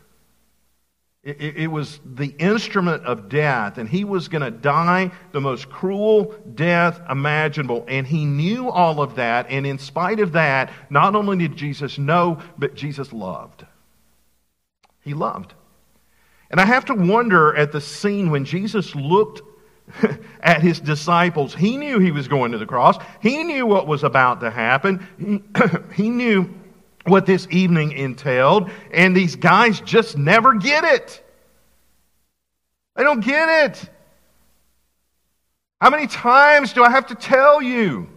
it, 1.23 1.57
it, 1.57 1.67
was 1.67 2.01
the 2.03 2.35
instrument 2.37 3.05
of 3.05 3.29
death, 3.29 3.77
and 3.77 3.87
he 3.87 4.03
was 4.03 4.27
going 4.27 4.41
to 4.41 4.51
die 4.51 5.09
the 5.31 5.39
most 5.39 5.69
cruel 5.69 6.35
death 6.53 6.99
imaginable. 7.09 7.85
And 7.87 8.05
he 8.05 8.25
knew 8.25 8.69
all 8.69 9.01
of 9.01 9.15
that, 9.15 9.45
and 9.49 9.65
in 9.65 9.77
spite 9.77 10.19
of 10.19 10.33
that, 10.33 10.69
not 10.89 11.15
only 11.15 11.37
did 11.37 11.55
Jesus 11.55 11.97
know, 11.97 12.39
but 12.57 12.75
Jesus 12.75 13.13
loved. 13.13 13.65
He 15.01 15.13
loved. 15.13 15.53
And 16.49 16.59
I 16.59 16.65
have 16.65 16.85
to 16.85 16.93
wonder 16.93 17.55
at 17.55 17.71
the 17.71 17.81
scene 17.81 18.29
when 18.29 18.43
Jesus 18.43 18.93
looked 18.93 19.41
at 20.41 20.61
his 20.61 20.81
disciples. 20.81 21.55
He 21.55 21.77
knew 21.77 21.99
he 21.99 22.11
was 22.11 22.27
going 22.27 22.51
to 22.51 22.57
the 22.57 22.65
cross. 22.65 22.97
He 23.21 23.43
knew 23.43 23.65
what 23.65 23.87
was 23.87 24.03
about 24.03 24.41
to 24.41 24.51
happen. 24.51 25.07
He, 25.17 25.41
he 25.95 26.09
knew 26.09 26.53
what 27.05 27.25
this 27.25 27.47
evening 27.49 27.91
entailed, 27.91 28.69
and 28.91 29.15
these 29.15 29.35
guys 29.35 29.81
just 29.81 30.17
never 30.17 30.53
get 30.53 30.83
it. 30.83 31.23
They 32.95 33.03
don't 33.03 33.23
get 33.23 33.65
it. 33.65 33.89
How 35.81 35.89
many 35.89 36.07
times 36.07 36.71
do 36.73 36.83
I 36.83 36.89
have 36.89 37.07
to 37.07 37.15
tell 37.15 37.61
you? 37.61 38.07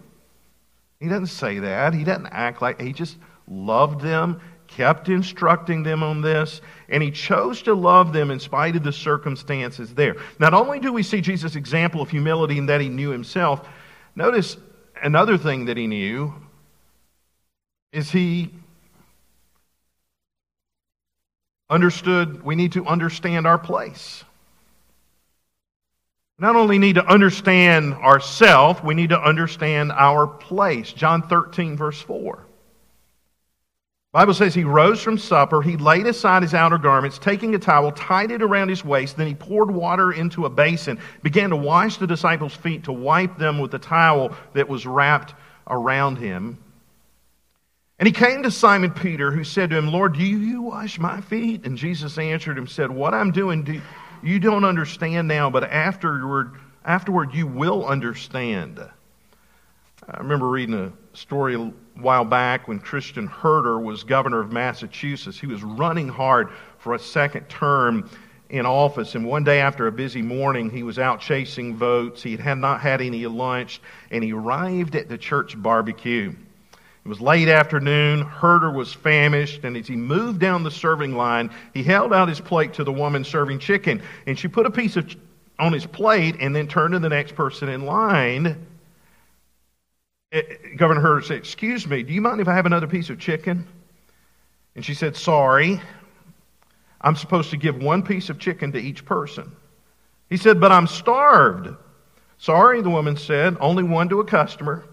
He 1.01 1.09
doesn't 1.09 1.27
say 1.27 1.59
that. 1.59 1.95
He 1.95 2.05
doesn't 2.05 2.29
act 2.29 2.63
like 2.63 2.81
he 2.81 2.93
just 2.93 3.17
loved 3.49 4.01
them, 4.01 4.41
kept 4.69 5.09
instructing 5.09 5.83
them 5.83 6.03
on 6.03 6.21
this, 6.21 6.61
and 6.89 7.03
he 7.03 7.11
chose 7.11 7.63
to 7.63 7.75
love 7.75 8.13
them 8.13 8.31
in 8.31 8.39
spite 8.39 8.77
of 8.77 8.85
the 8.85 8.93
circumstances 8.93 9.95
there. 9.95 10.17
Not 10.39 10.55
only 10.55 10.79
do 10.79 10.93
we 10.93 11.03
see 11.03 11.21
Jesus' 11.21 11.57
example 11.57 12.01
of 12.01 12.11
humility 12.11 12.59
in 12.59 12.67
that 12.67 12.81
he 12.81 12.89
knew 12.89 13.11
himself, 13.11 13.69
notice 14.15 14.57
another 15.03 15.37
thing 15.37 15.65
that 15.67 15.77
he 15.77 15.87
knew 15.87 16.35
is 17.93 18.11
he 18.11 18.53
understood 21.69 22.45
we 22.45 22.55
need 22.55 22.73
to 22.73 22.87
understand 22.87 23.47
our 23.47 23.59
place. 23.59 24.25
Not 26.39 26.55
only 26.55 26.79
need 26.79 26.97
to 26.97 27.07
understand 27.07 27.95
ourself, 27.95 28.85
we 28.85 28.95
need 28.95 29.11
to 29.11 29.21
understand 29.21 29.91
our 29.93 30.27
place. 30.27 30.93
John 30.93 31.23
13, 31.23 31.77
verse 31.77 32.01
4. 32.03 32.47
Bible 34.13 34.35
says 34.35 34.55
he 34.55 34.65
rose 34.65 35.03
from 35.03 35.19
supper, 35.19 35.61
he 35.61 35.77
laid 35.77 36.07
aside 36.07 36.43
his 36.43 36.55
outer 36.55 36.79
garments, 36.79 37.19
taking 37.19 37.55
a 37.55 37.59
towel, 37.59 37.93
tied 37.93 38.31
it 38.31 38.41
around 38.41 38.71
his 38.71 38.83
waist, 38.83 39.17
then 39.17 39.27
he 39.27 39.35
poured 39.35 39.71
water 39.71 40.13
into 40.13 40.47
a 40.47 40.51
basin, 40.51 40.99
began 41.23 41.51
to 41.51 41.57
wash 41.57 41.99
the 41.99 42.07
disciples' 42.07 42.55
feet, 42.55 42.85
to 42.85 42.93
wipe 42.93 43.37
them 43.37 43.59
with 43.59 43.71
the 43.71 43.79
towel 43.79 44.35
that 44.55 44.69
was 44.69 44.87
wrapped 44.87 45.35
around 45.67 46.17
him. 46.17 46.57
And 47.99 48.07
he 48.07 48.13
came 48.13 48.43
to 48.43 48.51
Simon 48.51 48.91
Peter, 48.91 49.31
who 49.31 49.43
said 49.43 49.71
to 49.71 49.77
him, 49.77 49.89
Lord, 49.89 50.15
do 50.15 50.23
you 50.23 50.61
wash 50.61 50.99
my 50.99 51.21
feet? 51.23 51.65
And 51.65 51.79
Jesus 51.79 52.19
answered 52.19 52.59
him, 52.59 52.67
said, 52.67 52.91
What 52.91 53.15
I'm 53.15 53.31
doing, 53.31 53.63
do, 53.63 53.81
you 54.23 54.39
don't 54.39 54.65
understand 54.65 55.29
now, 55.29 55.49
but 55.49 55.65
afterward, 55.65 56.57
afterward 56.85 57.33
you 57.33 57.47
will 57.47 57.87
understand. 57.87 58.81
I 60.09 60.19
remember 60.19 60.49
reading 60.49 60.75
a 60.75 60.93
story 61.17 61.55
a 61.55 61.73
while 61.95 62.25
back 62.25 62.69
when 62.69 62.79
Christian 62.81 63.27
Herter 63.27 63.79
was 63.79 64.05
governor 64.05 64.41
of 64.41 64.53
Massachusetts. 64.53 65.41
He 65.41 65.47
was 65.47 65.63
running 65.63 66.09
hard 66.09 66.51
for 66.79 66.95
a 66.95 66.99
second 66.99 67.49
term 67.49 68.11
in 68.51 68.67
office, 68.67 69.15
and 69.15 69.27
one 69.27 69.43
day 69.43 69.61
after 69.61 69.87
a 69.87 69.93
busy 69.93 70.23
morning, 70.23 70.71
he 70.71 70.83
was 70.83 70.99
out 70.99 71.21
chasing 71.21 71.77
votes. 71.77 72.23
He 72.23 72.37
had 72.37 72.59
not 72.59 72.83
had 72.83 73.01
any 73.01 73.27
lunch, 73.27 73.81
and 74.11 74.23
he 74.23 74.33
arrived 74.33 74.95
at 74.95 75.09
the 75.09 75.19
church 75.19 75.61
barbecue. 75.61 76.35
It 77.07 77.09
was 77.09 77.21
late 77.21 77.49
afternoon. 77.49 78.23
Herter 78.23 78.73
was 78.73 78.93
famished, 78.93 79.63
and 79.63 79.77
as 79.77 79.87
he 79.87 79.95
moved 79.95 80.41
down 80.41 80.65
the 80.65 80.73
serving 80.73 81.17
line, 81.17 81.53
he 81.73 81.85
held 81.85 82.13
out 82.13 82.29
his 82.29 82.41
plate 82.41 82.75
to 82.75 82.83
the 82.83 82.91
woman 82.91 83.23
serving 83.23 83.61
chicken, 83.61 84.03
and 84.27 84.37
she 84.37 84.49
put 84.49 84.67
a 84.67 84.71
piece 84.73 84.97
of 84.97 85.07
ch- 85.07 85.17
on 85.57 85.73
his 85.73 85.87
plate 85.87 86.35
and 86.41 86.55
then 86.55 86.67
turned 86.67 86.95
to 86.95 86.99
the 86.99 87.09
next 87.09 87.37
person 87.37 87.69
in 87.69 87.87
line 87.87 88.67
Eh, 90.33 90.43
Governor 90.77 91.01
Herter 91.01 91.23
said, 91.23 91.37
Excuse 91.37 91.87
me, 91.87 92.03
do 92.03 92.13
you 92.13 92.21
mind 92.21 92.41
if 92.41 92.49
I 92.49 92.55
have 92.55 92.67
another 92.67 92.89
piece 92.89 93.09
of 93.09 93.21
chicken? 93.21 93.69
And 94.75 94.85
she 94.85 94.93
said, 94.93 95.17
Sorry. 95.17 95.81
I'm 97.01 97.15
supposed 97.15 97.51
to 97.51 97.57
give 97.57 97.81
one 97.81 98.03
piece 98.03 98.31
of 98.31 98.41
chicken 98.41 98.73
to 98.73 98.79
each 98.79 99.05
person. 99.05 99.55
He 100.29 100.37
said, 100.37 100.61
But 100.61 100.73
I'm 100.73 100.89
starved. 100.89 101.69
Sorry, 102.39 102.83
the 102.83 102.91
woman 102.91 103.17
said, 103.17 103.57
only 103.61 103.85
one 103.85 104.09
to 104.09 104.19
a 104.19 104.25
customer. 104.25 104.85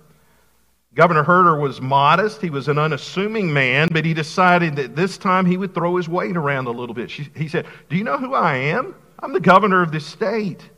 Governor 0.96 1.24
Herter 1.24 1.60
was 1.60 1.82
modest. 1.82 2.42
He 2.42 2.52
was 2.52 2.68
an 2.68 2.78
unassuming 2.78 3.52
man, 3.52 3.90
but 3.92 4.06
he 4.06 4.14
decided 4.14 4.76
that 4.76 4.96
this 4.96 5.18
time 5.18 5.46
he 5.46 5.58
would 5.58 5.74
throw 5.74 5.96
his 5.96 6.08
weight 6.08 6.38
around 6.38 6.68
a 6.68 6.72
little 6.72 6.94
bit. 6.94 7.10
She, 7.10 7.30
he 7.36 7.48
said, 7.48 7.66
Do 7.90 7.96
you 7.98 8.04
know 8.04 8.18
who 8.18 8.34
I 8.34 8.56
am? 8.56 8.94
I'm 9.20 9.34
the 9.34 9.40
governor 9.40 9.82
of 9.82 9.92
this 9.92 10.06
state. 10.06 10.70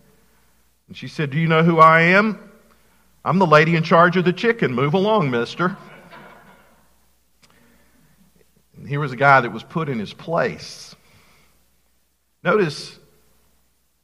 And 0.87 0.95
she 0.95 1.07
said, 1.07 1.31
Do 1.31 1.37
you 1.37 1.47
know 1.47 1.63
who 1.63 1.79
I 1.79 2.01
am? 2.01 2.39
I'm 3.25 3.39
the 3.39 3.47
lady 3.47 3.75
in 3.75 3.83
charge 3.83 4.15
of 4.15 4.23
the 4.23 4.31
chicken. 4.31 4.73
Move 4.73 4.93
along, 4.93 5.31
mister. 5.31 5.75
And 8.77 8.87
here 8.87 8.99
was 8.99 9.11
a 9.11 9.17
guy 9.17 9.41
that 9.41 9.51
was 9.51 9.63
put 9.63 9.89
in 9.89 9.99
his 9.99 10.13
place. 10.13 10.95
Notice 12.43 12.97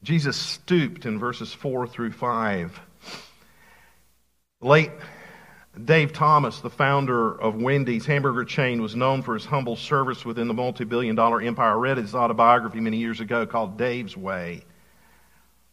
Jesus 0.04 0.36
stooped 0.36 1.06
in 1.06 1.19
verses 1.19 1.54
4 1.54 1.88
through 1.88 2.12
5. 2.13 2.80
Late 4.62 4.91
Dave 5.86 6.12
Thomas, 6.12 6.60
the 6.60 6.69
founder 6.69 7.39
of 7.39 7.55
Wendy's 7.55 8.05
hamburger 8.05 8.43
chain, 8.43 8.81
was 8.81 8.95
known 8.95 9.21
for 9.21 9.34
his 9.36 9.45
humble 9.45 9.77
service 9.77 10.25
within 10.25 10.49
the 10.49 10.53
multi 10.53 10.84
billion 10.84 11.15
dollar 11.15 11.41
empire. 11.41 11.71
I 11.71 11.75
read 11.75 11.97
his 11.97 12.13
autobiography 12.13 12.81
many 12.81 12.97
years 12.97 13.21
ago 13.21 13.45
called 13.45 13.77
Dave's 13.77 14.17
Way. 14.17 14.63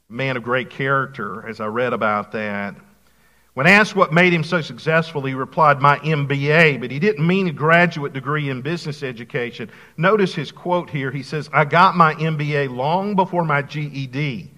Man 0.08 0.37
of 0.37 0.44
great 0.44 0.70
character, 0.70 1.46
as 1.48 1.61
I 1.61 1.66
read 1.66 1.92
about 1.92 2.32
that. 2.32 2.76
When 3.54 3.66
asked 3.66 3.96
what 3.96 4.12
made 4.12 4.32
him 4.32 4.44
so 4.44 4.61
successful, 4.61 5.22
he 5.22 5.34
replied, 5.34 5.82
My 5.82 5.98
MBA, 5.98 6.80
but 6.80 6.92
he 6.92 7.00
didn't 7.00 7.26
mean 7.26 7.48
a 7.48 7.52
graduate 7.52 8.12
degree 8.12 8.50
in 8.50 8.62
business 8.62 9.02
education. 9.02 9.68
Notice 9.96 10.32
his 10.32 10.52
quote 10.52 10.88
here. 10.88 11.11
He 11.11 11.24
says, 11.24 11.50
I 11.52 11.64
got 11.64 11.96
my 11.96 12.14
MBA 12.14 12.74
long 12.74 13.16
before 13.16 13.44
my 13.44 13.62
GED. 13.62 14.52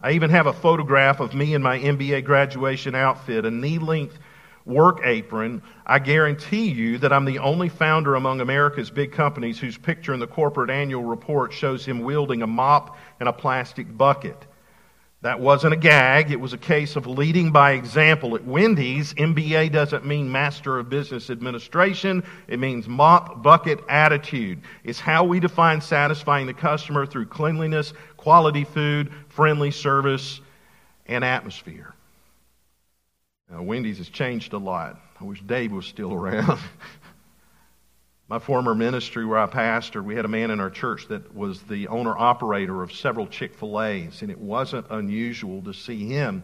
I 0.00 0.10
even 0.10 0.30
have 0.30 0.48
a 0.48 0.52
photograph 0.52 1.20
of 1.20 1.32
me 1.32 1.54
in 1.54 1.62
my 1.62 1.78
MBA 1.78 2.24
graduation 2.24 2.96
outfit, 2.96 3.46
a 3.46 3.50
knee 3.52 3.78
length 3.78 4.18
work 4.66 5.00
apron. 5.04 5.62
I 5.86 5.98
guarantee 5.98 6.70
you 6.70 6.98
that 6.98 7.12
I'm 7.12 7.24
the 7.24 7.38
only 7.38 7.68
founder 7.68 8.14
among 8.14 8.40
America's 8.40 8.90
big 8.90 9.12
companies 9.12 9.58
whose 9.58 9.76
picture 9.76 10.14
in 10.14 10.20
the 10.20 10.26
corporate 10.26 10.70
annual 10.70 11.04
report 11.04 11.52
shows 11.52 11.84
him 11.84 12.00
wielding 12.00 12.42
a 12.42 12.46
mop 12.46 12.96
and 13.20 13.28
a 13.28 13.32
plastic 13.32 13.96
bucket. 13.96 14.46
That 15.24 15.40
wasn't 15.40 15.72
a 15.72 15.78
gag. 15.78 16.30
It 16.30 16.38
was 16.38 16.52
a 16.52 16.58
case 16.58 16.96
of 16.96 17.06
leading 17.06 17.50
by 17.50 17.72
example. 17.72 18.36
At 18.36 18.44
Wendy's, 18.44 19.14
MBA 19.14 19.72
doesn't 19.72 20.04
mean 20.04 20.30
Master 20.30 20.78
of 20.78 20.90
Business 20.90 21.30
Administration. 21.30 22.22
It 22.46 22.58
means 22.58 22.86
mop 22.86 23.42
bucket 23.42 23.80
attitude. 23.88 24.60
It's 24.84 25.00
how 25.00 25.24
we 25.24 25.40
define 25.40 25.80
satisfying 25.80 26.46
the 26.46 26.52
customer 26.52 27.06
through 27.06 27.26
cleanliness, 27.26 27.94
quality 28.18 28.64
food, 28.64 29.14
friendly 29.28 29.70
service, 29.70 30.42
and 31.06 31.24
atmosphere. 31.24 31.93
Now, 33.50 33.62
Wendy's 33.62 33.98
has 33.98 34.08
changed 34.08 34.52
a 34.52 34.58
lot. 34.58 35.00
I 35.20 35.24
wish 35.24 35.40
Dave 35.42 35.72
was 35.72 35.86
still 35.86 36.12
around. 36.12 36.58
My 38.28 38.38
former 38.38 38.74
ministry 38.74 39.26
where 39.26 39.38
I 39.38 39.46
pastored, 39.46 40.04
we 40.04 40.14
had 40.14 40.24
a 40.24 40.28
man 40.28 40.50
in 40.50 40.58
our 40.58 40.70
church 40.70 41.08
that 41.08 41.34
was 41.34 41.60
the 41.62 41.88
owner 41.88 42.16
operator 42.16 42.82
of 42.82 42.92
several 42.92 43.26
Chick 43.26 43.54
fil 43.54 43.80
A's, 43.82 44.22
and 44.22 44.30
it 44.30 44.38
wasn't 44.38 44.86
unusual 44.90 45.62
to 45.62 45.74
see 45.74 46.06
him 46.06 46.42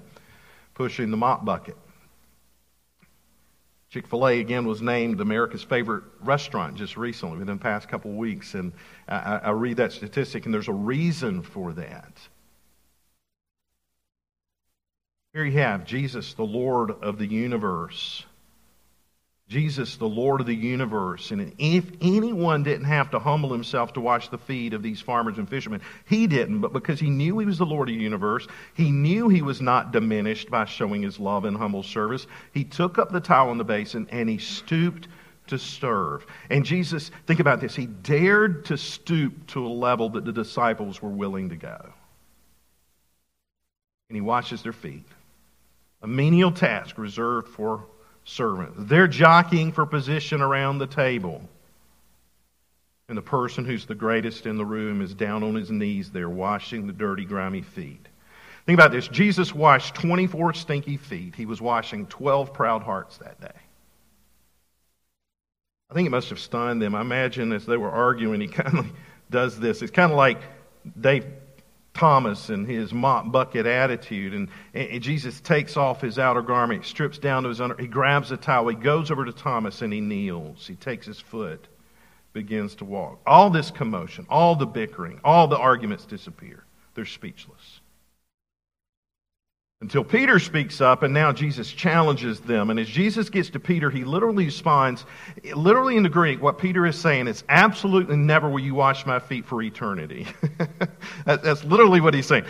pushing 0.75 1.11
the 1.11 1.17
mop 1.17 1.45
bucket. 1.45 1.77
Chick 3.89 4.07
fil 4.07 4.29
A, 4.29 4.39
again, 4.39 4.67
was 4.67 4.83
named 4.83 5.21
America's 5.21 5.65
favorite 5.65 6.05
restaurant 6.21 6.77
just 6.77 6.97
recently, 6.97 7.39
within 7.39 7.57
the 7.57 7.63
past 7.63 7.89
couple 7.89 8.11
of 8.11 8.17
weeks. 8.19 8.55
And 8.55 8.73
I, 9.09 9.41
I 9.45 9.51
read 9.51 9.79
that 9.79 9.93
statistic, 9.93 10.45
and 10.45 10.55
there's 10.55 10.69
a 10.69 10.73
reason 10.73 11.43
for 11.43 11.73
that. 11.73 12.13
Here 15.33 15.45
you 15.45 15.59
have 15.59 15.85
Jesus, 15.85 16.35
the 16.35 16.43
Lord 16.43 16.91
of 16.91 17.19
the 17.19 17.27
universe 17.27 18.25
Jesus, 19.51 19.97
the 19.97 20.09
Lord 20.09 20.41
of 20.41 20.47
the 20.47 20.55
universe. 20.55 21.33
And 21.33 21.53
if 21.59 21.85
anyone 22.01 22.63
didn't 22.63 22.85
have 22.85 23.11
to 23.11 23.19
humble 23.19 23.53
himself 23.53 23.93
to 23.95 24.01
wash 24.01 24.29
the 24.29 24.39
feet 24.39 24.75
of 24.75 24.83
these 24.83 25.01
farmers 25.01 25.39
and 25.39 25.49
fishermen, 25.49 25.81
he 26.07 26.29
didn't. 26.29 26.61
But 26.61 26.73
because 26.73 27.01
he 27.01 27.11
knew 27.11 27.37
he 27.41 27.47
was 27.47 27.59
the 27.59 27.67
Lord 27.67 27.89
of 27.89 27.97
the 27.97 28.01
universe, 28.01 28.47
he 28.75 28.93
knew 28.93 29.29
he 29.29 29.43
was 29.43 29.61
not 29.61 29.91
diminished 29.91 30.51
by 30.51 30.67
showing 30.67 31.03
his 31.03 31.19
love 31.19 31.45
and 31.45 31.57
humble 31.57 31.83
service. 31.83 32.29
He 32.55 32.63
took 32.63 32.97
up 32.97 33.11
the 33.11 33.19
towel 33.19 33.51
in 33.51 33.59
the 33.59 33.65
basin 33.65 34.07
and 34.13 34.29
he 34.29 34.39
stooped 34.39 35.09
to 35.49 35.59
serve. 35.59 36.25
And 36.49 36.65
Jesus, 36.65 37.11
think 37.27 37.41
about 37.41 37.61
this, 37.61 37.75
he 37.75 37.87
dared 37.87 38.67
to 38.67 38.79
stoop 38.79 39.49
to 39.49 39.67
a 39.67 39.69
level 39.69 40.11
that 40.11 40.25
the 40.25 40.33
disciples 40.33 41.03
were 41.03 41.11
willing 41.11 41.49
to 41.49 41.57
go. 41.57 41.93
And 44.09 44.15
he 44.15 44.21
washes 44.21 44.63
their 44.63 44.73
feet. 44.73 45.07
A 46.03 46.07
menial 46.07 46.51
task 46.51 46.99
reserved 46.99 47.49
for 47.49 47.87
servants. 48.25 48.77
They're 48.79 49.09
jockeying 49.09 49.73
for 49.73 49.85
position 49.87 50.41
around 50.41 50.79
the 50.79 50.87
table. 50.87 51.43
And 53.09 53.19
the 53.19 53.23
person 53.23 53.65
who's 53.65 53.87
the 53.87 53.95
greatest 53.95 54.47
in 54.47 54.57
the 54.57 54.65
room 54.65 55.03
is 55.03 55.15
down 55.15 55.43
on 55.43 55.57
his 55.57 55.71
knees 55.71 56.11
there, 56.11 56.31
washing 56.31 56.87
the 56.87 56.93
dirty, 56.93 57.25
grimy 57.25 57.63
feet. 57.63 58.07
Think 58.67 58.79
about 58.79 58.93
this 58.93 59.09
Jesus 59.09 59.55
washed 59.55 59.95
24 59.97 60.55
stinky 60.55 60.97
feet, 60.97 61.35
he 61.35 61.47
was 61.47 61.61
washing 61.61 62.07
12 62.07 62.53
proud 62.55 62.83
hearts 62.83 63.19
that 63.19 63.41
day. 63.41 63.59
I 65.91 65.95
think 65.95 66.07
it 66.07 66.11
must 66.11 66.31
have 66.31 66.39
stunned 66.39 66.81
them. 66.81 66.95
I 66.95 67.01
imagine 67.01 67.53
as 67.53 67.67
they 67.67 67.77
were 67.77 67.91
arguing, 67.91 68.41
he 68.41 68.47
kind 68.49 68.79
of 68.79 68.87
does 69.29 69.59
this. 69.59 69.83
It's 69.83 69.91
kind 69.91 70.13
of 70.13 70.17
like 70.17 70.41
Dave 71.01 71.27
Thomas 71.95 72.49
and 72.49 72.67
his 72.67 72.93
mop 72.93 73.31
bucket 73.33 73.67
attitude. 73.67 74.35
And, 74.35 74.49
and, 74.75 75.03
Jesus 75.03 75.41
takes 75.41 75.77
off 75.77 76.01
his 76.01 76.19
outer 76.19 76.43
garment, 76.43 76.85
strips 76.85 77.19
down 77.19 77.43
to 77.43 77.49
his 77.49 77.61
under, 77.61 77.77
he 77.77 77.87
grabs 77.87 78.31
a 78.31 78.37
towel, 78.37 78.69
he 78.69 78.77
goes 78.77 79.11
over 79.11 79.25
to 79.25 79.33
Thomas 79.33 79.83
and 79.83 79.93
he 79.93 80.01
kneels. 80.01 80.67
He 80.67 80.77
takes 80.77 81.07
his 81.07 81.21
foot, 81.21 81.69
begins 82.33 82.75
to 82.77 82.85
walk. 82.85 83.21
All 83.27 83.51
this 83.51 83.71
commotion, 83.71 84.27
all 84.31 84.55
the 84.57 84.67
bickering, 84.67 85.21
all 85.25 85.49
the 85.49 85.59
arguments 85.59 86.05
disappear. 86.05 86.65
They're 86.95 87.05
speechless 87.05 87.60
until 89.83 90.05
Peter 90.05 90.39
speaks 90.39 90.83
up, 90.83 91.03
and 91.03 91.15
now 91.15 91.33
Jesus 91.33 91.73
challenges 91.73 92.39
them. 92.41 92.69
And 92.69 92.79
as 92.79 92.87
Jesus 92.87 93.31
gets 93.31 93.49
to 93.51 93.61
Peter, 93.61 93.89
he 93.89 94.05
literally 94.05 94.45
responds, 94.45 95.07
literally 95.55 95.97
in 95.97 96.03
the 96.03 96.11
Greek, 96.11 96.43
what 96.43 96.59
Peter 96.59 96.85
is 96.85 96.99
saying 96.99 97.29
is, 97.29 97.45
absolutely 97.49 98.17
never 98.17 98.51
will 98.51 98.61
you 98.61 98.75
wash 98.75 99.07
my 99.07 99.19
feet 99.19 99.47
for 99.47 99.63
eternity. 99.63 100.27
That's 101.25 101.65
literally 101.65 102.03
what 102.03 102.13
he's 102.13 102.27
saying. 102.27 102.45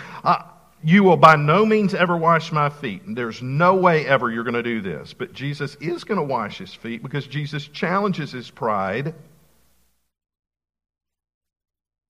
You 0.83 1.05
will 1.05 1.16
by 1.16 1.37
no 1.37 1.64
means 1.64 1.95
ever 1.95 2.16
wash 2.16 2.51
my 2.51 2.69
feet. 2.69 3.03
There's 3.07 3.40
no 3.40 3.77
way 3.77 4.07
ever 4.07 4.29
you're 4.29 4.45
going 4.45 4.55
to 4.55 4.62
do 4.62 4.81
this. 4.81 5.12
But 5.12 5.33
Jesus 5.33 5.77
is 5.77 6.03
going 6.03 6.19
to 6.19 6.25
wash 6.25 6.59
his 6.59 6.75
feet 6.75 7.01
because 7.01 7.29
Jesus 7.29 7.69
challenges 7.69 8.33
his 8.33 8.51
pride 8.51 9.14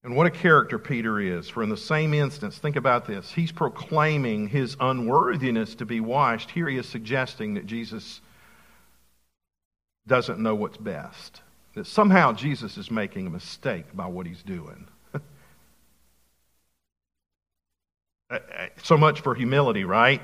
and 0.03 0.17
what 0.17 0.27
a 0.27 0.31
character 0.31 0.79
Peter 0.79 1.21
is. 1.21 1.49
For 1.49 1.63
in 1.63 1.69
the 1.69 1.77
same 1.77 2.15
instance, 2.15 2.59
think 2.59 2.77
about 2.77 3.07
this. 3.07 3.33
He's 3.33 3.53
proclaiming 3.53 4.49
his 4.49 4.77
unworthiness 4.81 5.75
to 5.77 5.85
be 5.85 6.01
washed. 6.01 6.51
Here 6.51 6.69
he 6.69 6.79
is 6.79 6.89
suggesting 6.89 7.55
that 7.55 7.67
Jesus 7.67 8.21
doesn't 10.07 10.39
know 10.39 10.55
what's 10.55 10.79
best. 10.79 11.43
That 11.75 11.87
somehow 11.87 12.33
Jesus 12.33 12.79
is 12.79 12.91
making 12.91 13.27
a 13.27 13.31
mistake 13.31 13.95
by 13.95 14.07
what 14.07 14.27
he's 14.27 14.43
doing. 14.43 14.87
Uh, 18.33 18.39
uh, 18.57 18.67
so 18.85 18.97
much 18.97 19.23
for 19.23 19.35
humility, 19.35 19.83
right? 19.83 20.23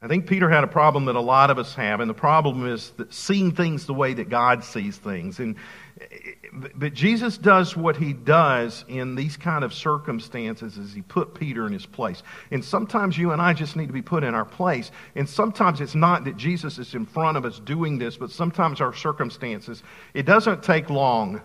I 0.00 0.06
think 0.06 0.26
Peter 0.26 0.48
had 0.48 0.64
a 0.64 0.68
problem 0.68 1.04
that 1.04 1.16
a 1.16 1.20
lot 1.20 1.50
of 1.50 1.58
us 1.58 1.74
have, 1.74 2.00
and 2.00 2.08
the 2.08 2.14
problem 2.14 2.66
is 2.66 2.92
that 2.92 3.12
seeing 3.12 3.50
things 3.50 3.84
the 3.84 3.92
way 3.92 4.14
that 4.14 4.30
God 4.30 4.62
sees 4.62 4.96
things. 4.96 5.40
And 5.40 5.56
but 6.74 6.94
Jesus 6.94 7.38
does 7.38 7.76
what 7.76 7.96
he 7.96 8.12
does 8.12 8.84
in 8.88 9.14
these 9.14 9.36
kind 9.36 9.64
of 9.64 9.74
circumstances 9.74 10.78
as 10.78 10.92
he 10.92 11.02
put 11.02 11.34
Peter 11.34 11.66
in 11.66 11.72
his 11.72 11.86
place. 11.86 12.22
And 12.50 12.64
sometimes 12.64 13.18
you 13.18 13.32
and 13.32 13.42
I 13.42 13.52
just 13.52 13.76
need 13.76 13.86
to 13.86 13.92
be 13.92 14.02
put 14.02 14.24
in 14.24 14.34
our 14.34 14.44
place. 14.44 14.90
And 15.14 15.28
sometimes 15.28 15.80
it's 15.80 15.94
not 15.94 16.24
that 16.24 16.36
Jesus 16.36 16.78
is 16.78 16.94
in 16.94 17.06
front 17.06 17.36
of 17.36 17.44
us 17.44 17.58
doing 17.58 17.98
this, 17.98 18.16
but 18.16 18.30
sometimes 18.30 18.80
our 18.80 18.94
circumstances, 18.94 19.82
it 20.14 20.26
doesn't 20.26 20.62
take 20.62 20.90
long. 20.90 21.40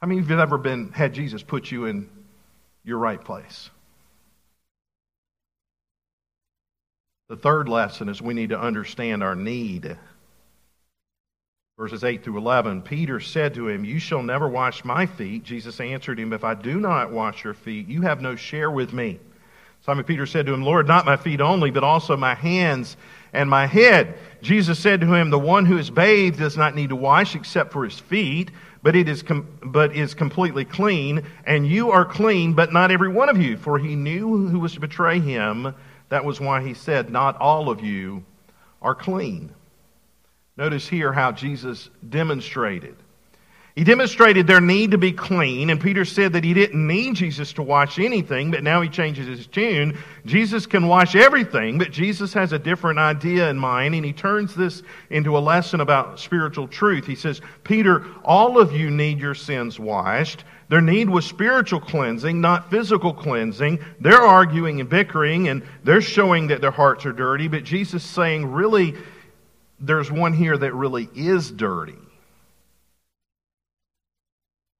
How 0.00 0.06
many 0.06 0.20
of 0.20 0.30
you 0.30 0.36
have 0.36 0.48
ever 0.48 0.58
been 0.58 0.92
had 0.92 1.12
Jesus 1.12 1.42
put 1.42 1.70
you 1.70 1.84
in 1.84 2.08
your 2.84 2.98
right 2.98 3.22
place? 3.22 3.68
The 7.28 7.36
third 7.36 7.68
lesson 7.68 8.08
is 8.08 8.20
we 8.20 8.34
need 8.34 8.48
to 8.48 8.60
understand 8.60 9.22
our 9.22 9.36
need 9.36 9.96
Verses 11.80 12.04
8 12.04 12.22
through 12.22 12.36
11 12.36 12.82
Peter 12.82 13.20
said 13.20 13.54
to 13.54 13.66
him, 13.66 13.86
You 13.86 13.98
shall 13.98 14.22
never 14.22 14.46
wash 14.46 14.84
my 14.84 15.06
feet. 15.06 15.44
Jesus 15.44 15.80
answered 15.80 16.20
him, 16.20 16.34
If 16.34 16.44
I 16.44 16.52
do 16.52 16.78
not 16.78 17.10
wash 17.10 17.42
your 17.42 17.54
feet, 17.54 17.88
you 17.88 18.02
have 18.02 18.20
no 18.20 18.36
share 18.36 18.70
with 18.70 18.92
me. 18.92 19.18
Simon 19.86 20.04
Peter 20.04 20.26
said 20.26 20.44
to 20.44 20.52
him, 20.52 20.62
Lord, 20.62 20.86
not 20.86 21.06
my 21.06 21.16
feet 21.16 21.40
only, 21.40 21.70
but 21.70 21.82
also 21.82 22.18
my 22.18 22.34
hands 22.34 22.98
and 23.32 23.48
my 23.48 23.64
head. 23.64 24.18
Jesus 24.42 24.78
said 24.78 25.00
to 25.00 25.14
him, 25.14 25.30
The 25.30 25.38
one 25.38 25.64
who 25.64 25.78
is 25.78 25.88
bathed 25.88 26.38
does 26.38 26.54
not 26.54 26.74
need 26.74 26.90
to 26.90 26.96
wash 26.96 27.34
except 27.34 27.72
for 27.72 27.82
his 27.82 27.98
feet, 27.98 28.50
but 28.82 28.94
it 28.94 29.08
is 29.08 29.22
com- 29.22 29.48
but 29.62 29.96
is 29.96 30.12
completely 30.12 30.66
clean, 30.66 31.22
and 31.46 31.66
you 31.66 31.92
are 31.92 32.04
clean, 32.04 32.52
but 32.52 32.74
not 32.74 32.90
every 32.90 33.08
one 33.08 33.30
of 33.30 33.40
you. 33.40 33.56
For 33.56 33.78
he 33.78 33.96
knew 33.96 34.48
who 34.48 34.60
was 34.60 34.74
to 34.74 34.80
betray 34.80 35.18
him. 35.18 35.74
That 36.10 36.26
was 36.26 36.42
why 36.42 36.60
he 36.60 36.74
said, 36.74 37.08
Not 37.08 37.38
all 37.38 37.70
of 37.70 37.82
you 37.82 38.22
are 38.82 38.94
clean. 38.94 39.54
Notice 40.60 40.86
here 40.86 41.10
how 41.10 41.32
Jesus 41.32 41.88
demonstrated. 42.06 42.94
He 43.74 43.82
demonstrated 43.82 44.46
their 44.46 44.60
need 44.60 44.90
to 44.90 44.98
be 44.98 45.10
clean, 45.10 45.70
and 45.70 45.80
Peter 45.80 46.04
said 46.04 46.34
that 46.34 46.44
he 46.44 46.52
didn't 46.52 46.86
need 46.86 47.14
Jesus 47.14 47.54
to 47.54 47.62
wash 47.62 47.98
anything, 47.98 48.50
but 48.50 48.62
now 48.62 48.82
he 48.82 48.90
changes 48.90 49.26
his 49.26 49.46
tune. 49.46 49.96
Jesus 50.26 50.66
can 50.66 50.86
wash 50.86 51.16
everything, 51.16 51.78
but 51.78 51.92
Jesus 51.92 52.34
has 52.34 52.52
a 52.52 52.58
different 52.58 52.98
idea 52.98 53.48
in 53.48 53.56
mind, 53.56 53.94
and 53.94 54.04
he 54.04 54.12
turns 54.12 54.54
this 54.54 54.82
into 55.08 55.38
a 55.38 55.40
lesson 55.40 55.80
about 55.80 56.20
spiritual 56.20 56.68
truth. 56.68 57.06
He 57.06 57.14
says, 57.14 57.40
Peter, 57.64 58.04
all 58.22 58.58
of 58.58 58.70
you 58.70 58.90
need 58.90 59.18
your 59.18 59.34
sins 59.34 59.80
washed. 59.80 60.44
Their 60.68 60.82
need 60.82 61.08
was 61.08 61.24
spiritual 61.24 61.80
cleansing, 61.80 62.38
not 62.38 62.70
physical 62.70 63.14
cleansing. 63.14 63.82
They're 63.98 64.20
arguing 64.20 64.78
and 64.80 64.90
bickering, 64.90 65.48
and 65.48 65.62
they're 65.84 66.02
showing 66.02 66.48
that 66.48 66.60
their 66.60 66.70
hearts 66.70 67.06
are 67.06 67.14
dirty, 67.14 67.48
but 67.48 67.64
Jesus 67.64 68.04
saying, 68.04 68.44
really, 68.44 68.94
there's 69.80 70.10
one 70.10 70.32
here 70.32 70.56
that 70.56 70.74
really 70.74 71.08
is 71.14 71.50
dirty. 71.50 71.96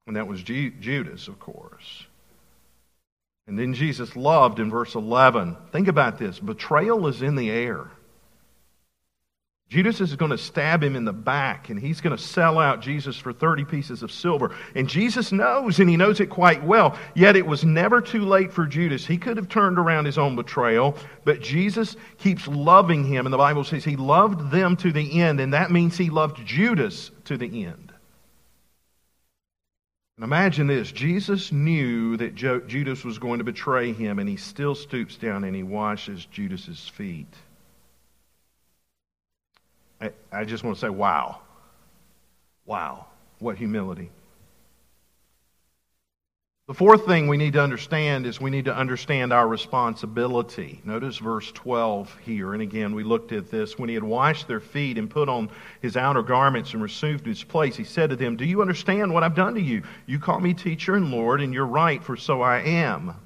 And 0.07 0.17
that 0.17 0.27
was 0.27 0.43
Judas, 0.43 1.29
of 1.29 1.39
course. 1.39 2.07
And 3.47 3.59
then 3.59 3.75
Jesus 3.75 4.15
loved 4.17 4.59
in 4.59 4.71
verse 4.71 4.95
11. 4.95 5.57
Think 5.73 5.89
about 5.89 6.19
this 6.19 6.39
betrayal 6.39 7.07
is 7.07 7.23
in 7.23 7.37
the 7.37 7.51
air. 7.51 7.91
Judas 9.71 10.01
is 10.01 10.17
going 10.17 10.33
to 10.33 10.39
stab 10.39 10.83
him 10.83 10.97
in 10.97 11.05
the 11.05 11.13
back 11.13 11.69
and 11.69 11.79
he's 11.79 12.01
going 12.01 12.17
to 12.17 12.21
sell 12.21 12.59
out 12.59 12.81
Jesus 12.81 13.17
for 13.17 13.33
30 13.33 13.65
pieces 13.65 14.03
of 14.03 14.11
silver. 14.11 14.53
And 14.75 14.89
Jesus 14.89 15.31
knows, 15.31 15.79
and 15.79 15.89
he 15.89 15.97
knows 15.97 16.19
it 16.19 16.27
quite 16.27 16.65
well. 16.65 16.99
Yet 17.15 17.37
it 17.37 17.47
was 17.47 17.65
never 17.65 18.01
too 18.01 18.25
late 18.25 18.53
for 18.53 18.67
Judas. 18.67 19.07
He 19.07 19.17
could 19.17 19.37
have 19.37 19.49
turned 19.49 19.79
around 19.79 20.07
his 20.07 20.19
own 20.19 20.35
betrayal, 20.35 20.97
but 21.25 21.41
Jesus 21.41 21.95
keeps 22.19 22.49
loving 22.49 23.05
him. 23.05 23.27
And 23.27 23.33
the 23.33 23.39
Bible 23.39 23.63
says 23.63 23.85
he 23.85 23.95
loved 23.95 24.51
them 24.51 24.77
to 24.79 24.91
the 24.91 25.21
end, 25.21 25.39
and 25.39 25.55
that 25.55 25.71
means 25.71 25.97
he 25.97 26.11
loved 26.11 26.45
Judas 26.45 27.13
to 27.27 27.37
the 27.37 27.65
end. 27.65 27.93
And 30.17 30.25
imagine 30.25 30.67
this 30.67 30.91
Jesus 30.91 31.53
knew 31.53 32.17
that 32.17 32.35
Judas 32.35 33.05
was 33.05 33.19
going 33.21 33.39
to 33.39 33.45
betray 33.45 33.93
him, 33.93 34.19
and 34.19 34.29
he 34.29 34.37
still 34.37 34.75
stoops 34.75 35.17
down 35.17 35.45
and 35.45 35.55
he 35.55 35.63
washes 35.63 36.27
Judas's 36.27 36.89
feet. 36.89 37.33
I, 40.01 40.45
just 40.45 40.65
want 40.65 40.77
to 40.77 40.81
say, 40.81 40.89
wow. 40.89 41.41
Wow. 42.65 43.07
What 43.39 43.57
humility. 43.57 44.11
The 46.71 46.75
fourth 46.75 47.05
thing 47.05 47.27
we 47.27 47.37
need 47.37 47.55
to 47.55 47.61
understand 47.61 48.27
is 48.27 48.41
we 48.41 48.51
need 48.51 48.67
to 48.67 48.75
understand 48.75 49.33
our 49.33 49.49
responsibility. 49.49 50.81
Notice 50.85 51.19
verse 51.19 51.51
12 51.51 52.17
here. 52.25 52.53
And 52.53 52.63
again, 52.63 52.95
we 52.95 53.03
looked 53.03 53.33
at 53.33 53.51
this. 53.51 53.77
When 53.77 53.89
he 53.89 53.97
had 53.97 54.05
washed 54.05 54.47
their 54.47 54.61
feet 54.61 54.97
and 54.97 55.11
put 55.11 55.29
on 55.29 55.51
his 55.83 55.97
outer 55.97 56.23
garments 56.23 56.73
and 56.73 56.81
resumed 56.81 57.27
his 57.27 57.43
place, 57.43 57.75
he 57.75 57.83
said 57.83 58.11
to 58.11 58.17
them, 58.17 58.37
Do 58.37 58.45
you 58.45 58.61
understand 58.61 59.13
what 59.13 59.25
I've 59.25 59.35
done 59.35 59.55
to 59.55 59.61
you? 59.61 59.83
You 60.07 60.21
call 60.21 60.39
me 60.39 60.55
teacher 60.55 60.95
and 60.95 61.11
Lord, 61.11 61.41
and 61.41 61.53
you're 61.53 61.67
right, 61.67 62.05
for 62.05 62.17
so 62.17 62.41
I 62.41 62.61
am. 62.61 63.17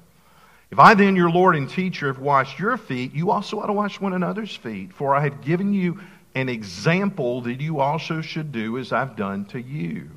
If 0.71 0.79
I 0.79 0.95
then, 0.95 1.15
your 1.15 1.29
Lord 1.29 1.55
and 1.55 1.69
teacher, 1.69 2.07
have 2.07 2.17
washed 2.17 2.57
your 2.57 2.77
feet, 2.77 3.13
you 3.13 3.29
also 3.29 3.59
ought 3.59 3.67
to 3.67 3.73
wash 3.73 4.01
one 4.01 4.13
another's 4.13 4.55
feet. 4.55 4.91
For 4.91 5.13
I 5.15 5.21
have 5.21 5.41
given 5.41 5.71
you 5.71 5.99
an 6.35 6.49
example 6.49 7.41
that 7.41 7.61
you 7.61 7.79
also 7.79 8.21
should 8.21 8.51
do 8.51 8.77
as 8.77 8.91
I've 8.91 9.15
done 9.15 9.45
to 9.45 9.61
you. 9.61 10.09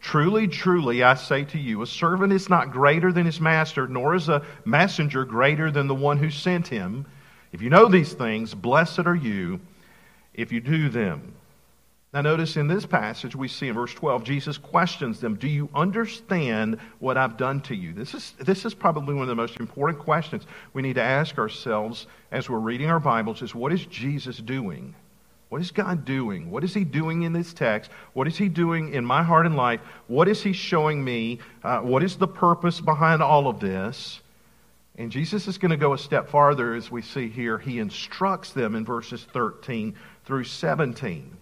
Truly, 0.00 0.48
truly, 0.48 1.02
I 1.02 1.14
say 1.14 1.44
to 1.44 1.58
you, 1.58 1.80
a 1.82 1.86
servant 1.86 2.32
is 2.32 2.50
not 2.50 2.72
greater 2.72 3.12
than 3.12 3.24
his 3.24 3.40
master, 3.40 3.88
nor 3.88 4.14
is 4.14 4.28
a 4.28 4.44
messenger 4.64 5.24
greater 5.24 5.70
than 5.70 5.86
the 5.86 5.94
one 5.94 6.18
who 6.18 6.30
sent 6.30 6.68
him. 6.68 7.06
If 7.52 7.62
you 7.62 7.70
know 7.70 7.88
these 7.88 8.12
things, 8.12 8.52
blessed 8.52 9.06
are 9.06 9.14
you 9.14 9.60
if 10.34 10.52
you 10.52 10.60
do 10.60 10.88
them. 10.88 11.34
Now, 12.12 12.20
notice 12.20 12.58
in 12.58 12.66
this 12.66 12.84
passage, 12.84 13.34
we 13.34 13.48
see 13.48 13.68
in 13.68 13.74
verse 13.74 13.94
12, 13.94 14.24
Jesus 14.24 14.58
questions 14.58 15.18
them 15.20 15.36
Do 15.36 15.48
you 15.48 15.70
understand 15.74 16.78
what 16.98 17.16
I've 17.16 17.38
done 17.38 17.62
to 17.62 17.74
you? 17.74 17.94
This 17.94 18.12
is, 18.12 18.34
this 18.38 18.66
is 18.66 18.74
probably 18.74 19.14
one 19.14 19.22
of 19.22 19.28
the 19.28 19.34
most 19.34 19.58
important 19.60 19.98
questions 19.98 20.46
we 20.74 20.82
need 20.82 20.96
to 20.96 21.02
ask 21.02 21.38
ourselves 21.38 22.06
as 22.30 22.50
we're 22.50 22.58
reading 22.58 22.90
our 22.90 23.00
Bibles 23.00 23.40
is 23.40 23.54
what 23.54 23.72
is 23.72 23.86
Jesus 23.86 24.36
doing? 24.36 24.94
What 25.52 25.60
is 25.60 25.70
God 25.70 26.06
doing? 26.06 26.50
What 26.50 26.64
is 26.64 26.72
He 26.72 26.82
doing 26.82 27.24
in 27.24 27.34
this 27.34 27.52
text? 27.52 27.90
What 28.14 28.26
is 28.26 28.38
He 28.38 28.48
doing 28.48 28.94
in 28.94 29.04
my 29.04 29.22
heart 29.22 29.44
and 29.44 29.54
life? 29.54 29.82
What 30.06 30.26
is 30.26 30.42
He 30.42 30.54
showing 30.54 31.04
me? 31.04 31.40
Uh, 31.62 31.80
what 31.80 32.02
is 32.02 32.16
the 32.16 32.26
purpose 32.26 32.80
behind 32.80 33.22
all 33.22 33.46
of 33.46 33.60
this? 33.60 34.22
And 34.96 35.12
Jesus 35.12 35.46
is 35.48 35.58
going 35.58 35.70
to 35.70 35.76
go 35.76 35.92
a 35.92 35.98
step 35.98 36.30
farther 36.30 36.72
as 36.72 36.90
we 36.90 37.02
see 37.02 37.28
here. 37.28 37.58
He 37.58 37.80
instructs 37.80 38.54
them 38.54 38.74
in 38.74 38.86
verses 38.86 39.26
13 39.30 39.94
through 40.24 40.44
17. 40.44 41.36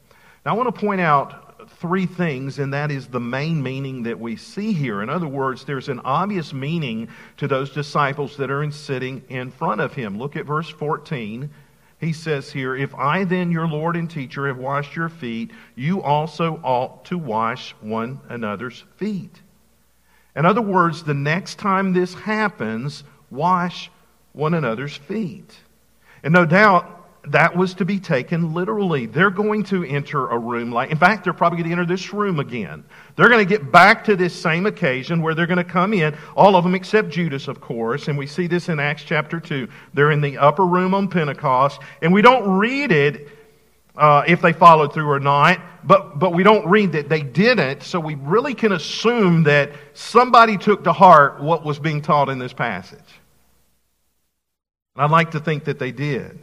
Now, 0.45 0.55
I 0.55 0.57
want 0.57 0.75
to 0.75 0.81
point 0.81 1.01
out 1.01 1.71
three 1.79 2.07
things, 2.07 2.59
and 2.59 2.75
that 2.75 2.91
is 2.91 3.07
the 3.07 3.21
main 3.21 3.63
meaning 3.63 4.03
that 4.03 4.19
we 4.19 4.35
see 4.35 4.73
here. 4.73 5.03
In 5.03 5.09
other 5.09 5.29
words, 5.29 5.65
there's 5.65 5.89
an 5.89 6.01
obvious 6.01 6.53
meaning 6.53 7.07
to 7.37 7.47
those 7.47 7.71
disciples 7.71 8.37
that 8.39 8.51
are 8.51 8.65
in 8.65 8.73
sitting 8.73 9.23
in 9.29 9.53
front 9.53 9.81
of 9.81 9.95
him. 9.95 10.19
Look 10.19 10.35
at 10.35 10.47
verse 10.47 10.69
14 10.69 11.49
he 12.01 12.13
says 12.15 12.51
here, 12.51 12.75
If 12.75 12.95
I 12.95 13.25
then, 13.25 13.51
your 13.51 13.69
Lord 13.69 13.95
and 13.95 14.11
teacher, 14.11 14.47
have 14.47 14.57
washed 14.57 14.97
your 14.97 15.11
feet, 15.11 15.51
you 15.75 16.03
also 16.03 16.59
ought 16.65 17.05
to 17.07 17.19
wash 17.19 17.73
one 17.81 18.21
another's 18.29 18.85
feet. 18.97 19.43
In 20.35 20.47
other 20.47 20.63
words, 20.63 21.03
the 21.03 21.15
next 21.15 21.59
time 21.59 21.93
this 21.93 22.15
happens, 22.15 23.05
wash 23.31 23.91
one 24.33 24.55
another's 24.55 24.97
feet. 24.97 25.55
And 26.23 26.33
no 26.33 26.47
doubt 26.47 27.00
that 27.29 27.55
was 27.55 27.75
to 27.75 27.85
be 27.85 28.01
taken 28.01 28.55
literally. 28.55 29.07
They're 29.07 29.31
going 29.31 29.65
to 29.65 29.85
enter 29.85 30.29
a 30.29 30.39
room 30.39 30.73
like, 30.73 30.91
in 30.91 30.97
fact, 30.97 31.25
they're 31.25 31.33
probably 31.33 31.59
going 31.59 31.69
to 31.69 31.73
enter 31.73 31.87
this 31.87 32.13
room 32.13 32.41
again. 32.41 32.85
They're 33.17 33.29
going 33.29 33.47
to 33.47 33.49
get 33.49 33.71
back 33.71 34.05
to 34.05 34.17
this 34.17 34.35
same 34.35 34.67
occasion 34.67 35.21
where 35.21 35.35
they're 35.35 35.47
going 35.47 35.59
to 35.59 35.65
come 35.65 35.93
in, 35.93 36.17
all 36.35 36.57
of 36.57 36.65
them 36.65 36.75
except 36.75 37.11
Judas, 37.11 37.47
of 37.49 37.61
course. 37.61 38.09
And 38.09 38.17
we 38.17 38.27
see 38.27 38.47
this 38.47 38.69
in 38.69 38.81
Acts 38.81 39.03
chapter 39.03 39.39
2. 39.39 39.69
They're 39.93 40.13
in 40.13 40.23
the 40.23 40.39
upper 40.39 40.65
room 40.65 40.95
on 40.95 41.09
Pentecost, 41.09 41.81
and 42.01 42.13
we 42.13 42.23
don't 42.23 42.59
read 42.59 42.91
it 42.91 43.29
uh, 43.97 44.25
if 44.27 44.41
they 44.41 44.55
followed 44.55 44.95
through 44.95 45.11
or 45.11 45.21
not, 45.21 45.61
but, 45.85 46.19
but 46.19 46.33
we 46.33 46.43
don't 46.43 46.67
read 46.67 46.93
that 46.93 47.11
they 47.11 47.23
didn't, 47.23 47.83
so 47.83 48.01
we 48.01 48.15
really 48.15 48.55
can 48.55 48.73
assume 48.73 49.43
that 49.43 49.73
somebody 49.93 50.57
took 50.57 50.85
to 50.85 50.93
heart 50.93 51.43
what 51.43 51.65
was 51.65 51.79
being 51.79 52.01
taught 52.01 52.31
in 52.31 52.39
this 52.39 52.55
passage. 52.55 52.99
And 54.95 55.05
I'd 55.05 55.11
like 55.11 55.33
to 55.33 55.41
think 55.41 55.65
that 55.65 55.79
they 55.79 55.93
did. 55.93 56.39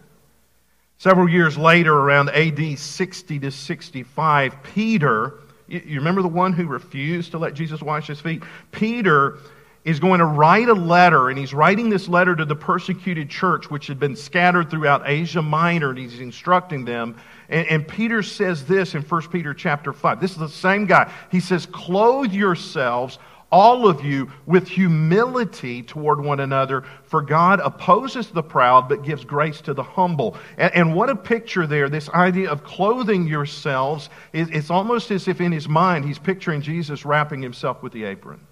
Several 1.00 1.30
years 1.30 1.58
later, 1.58 1.94
around 1.94 2.30
AD 2.30 2.80
60 2.80 3.40
to 3.40 3.52
65, 3.52 4.64
Peter, 4.64 5.34
you 5.68 6.00
remember 6.00 6.24
the 6.24 6.28
one 6.28 6.54
who 6.54 6.66
refused 6.66 7.32
to 7.32 7.38
let 7.38 7.54
Jesus 7.54 7.82
wash 7.82 8.08
his 8.08 8.20
feet? 8.20 8.42
Peter 8.72 9.38
is 9.86 10.00
going 10.00 10.20
to 10.20 10.26
write 10.26 10.68
a 10.68 10.74
letter, 10.74 11.30
and 11.30 11.38
he's 11.38 11.54
writing 11.54 11.90
this 11.90 12.10
letter 12.10 12.36
to 12.36 12.46
the 12.46 12.56
persecuted 12.56 13.30
church, 13.30 13.70
which 13.70 13.88
had 13.88 14.00
been 14.00 14.16
scattered 14.16 14.70
throughout 14.70 15.04
Asia 15.06 15.42
Minor, 15.42 15.92
and 15.92 16.00
he's 16.00 16.20
instructing 16.20 16.84
them. 16.84 17.16
And, 17.48 17.68
and, 17.68 17.88
Peter 17.88 18.22
says 18.24 18.66
this 18.66 18.96
in 18.96 19.02
1 19.02 19.22
Peter 19.30 19.54
chapter 19.54 19.94
5. 19.94 20.20
This 20.20 20.32
is 20.32 20.38
the 20.38 20.50
same 20.50 20.88
guy. 20.88 21.10
He 21.32 21.40
says, 21.40 21.66
Clothe 21.68 22.34
yourselves 22.34 23.20
all 23.52 23.88
of 23.88 24.04
you 24.04 24.32
with 24.46 24.68
humility 24.68 25.84
toward 25.84 26.24
one 26.24 26.40
another, 26.40 26.84
for 27.04 27.22
God 27.22 27.60
opposes 27.60 28.30
the 28.30 28.44
proud 28.44 28.90
but 28.90 29.04
gives 29.04 29.24
grace 29.24 29.62
to 29.62 29.74
the 29.74 29.84
humble. 29.84 30.36
And, 30.58 30.74
and 30.76 30.96
what 30.96 31.10
a 31.10 31.16
picture 31.16 31.68
there, 31.68 31.90
this 31.90 32.10
idea 32.10 32.50
of 32.50 32.64
clothing 32.64 33.28
yourselves. 33.28 34.10
Is, 34.34 34.50
it's 34.50 34.70
almost 34.70 35.12
as 35.12 35.28
if 35.28 35.42
in 35.42 35.52
his 35.52 35.68
mind 35.70 36.06
he's 36.06 36.20
picturing 36.20 36.62
Jesus 36.62 37.06
wrapping 37.06 37.42
himself 37.42 37.84
with 37.84 37.94
the 37.94 38.06
apron. 38.06 38.47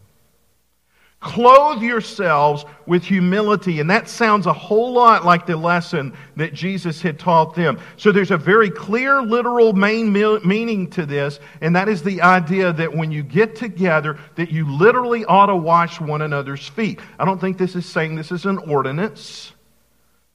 Clothe 1.25 1.81
yourselves 1.81 2.65
with 2.85 3.03
humility. 3.03 3.79
And 3.79 3.89
that 3.89 4.07
sounds 4.07 4.45
a 4.45 4.53
whole 4.53 4.93
lot 4.93 5.25
like 5.25 5.47
the 5.47 5.57
lesson 5.57 6.15
that 6.35 6.53
Jesus 6.53 7.01
had 7.01 7.17
taught 7.17 7.55
them. 7.55 7.79
So 7.97 8.11
there's 8.11 8.29
a 8.29 8.37
very 8.37 8.69
clear, 8.69 9.23
literal 9.23 9.73
main 9.73 10.13
meaning 10.13 10.87
to 10.91 11.03
this, 11.03 11.39
and 11.61 11.75
that 11.75 11.89
is 11.89 12.03
the 12.03 12.21
idea 12.21 12.71
that 12.73 12.95
when 12.95 13.11
you 13.11 13.23
get 13.23 13.55
together, 13.55 14.19
that 14.35 14.51
you 14.51 14.69
literally 14.69 15.25
ought 15.25 15.47
to 15.47 15.55
wash 15.55 15.99
one 15.99 16.21
another's 16.21 16.67
feet. 16.67 16.99
I 17.17 17.25
don't 17.25 17.41
think 17.41 17.57
this 17.57 17.75
is 17.75 17.87
saying 17.87 18.13
this 18.13 18.31
is 18.31 18.45
an 18.45 18.59
ordinance. 18.59 19.51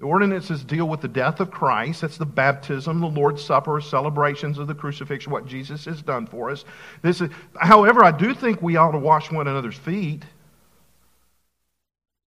The 0.01 0.07
ordinances 0.07 0.65
deal 0.65 0.89
with 0.89 1.03
the 1.03 1.09
death 1.09 1.39
of 1.39 1.53
Christ. 1.53 2.01
That's 2.01 2.17
the 2.17 2.27
baptism, 2.27 3.01
the 3.01 3.07
Lord's 3.07 3.45
Supper, 3.45 3.81
celebrations 3.81 4.59
of 4.59 4.67
the 4.67 4.75
crucifixion, 4.75 5.31
what 5.31 5.47
Jesus 5.47 5.85
has 5.85 6.03
done 6.03 6.27
for 6.27 6.51
us. 6.51 6.65
This 7.03 7.21
is, 7.21 7.31
however, 7.61 8.03
I 8.03 8.11
do 8.11 8.35
think 8.35 8.61
we 8.61 8.75
ought 8.75 8.91
to 8.91 8.99
wash 8.99 9.31
one 9.31 9.47
another's 9.47 9.79
feet. 9.79 10.25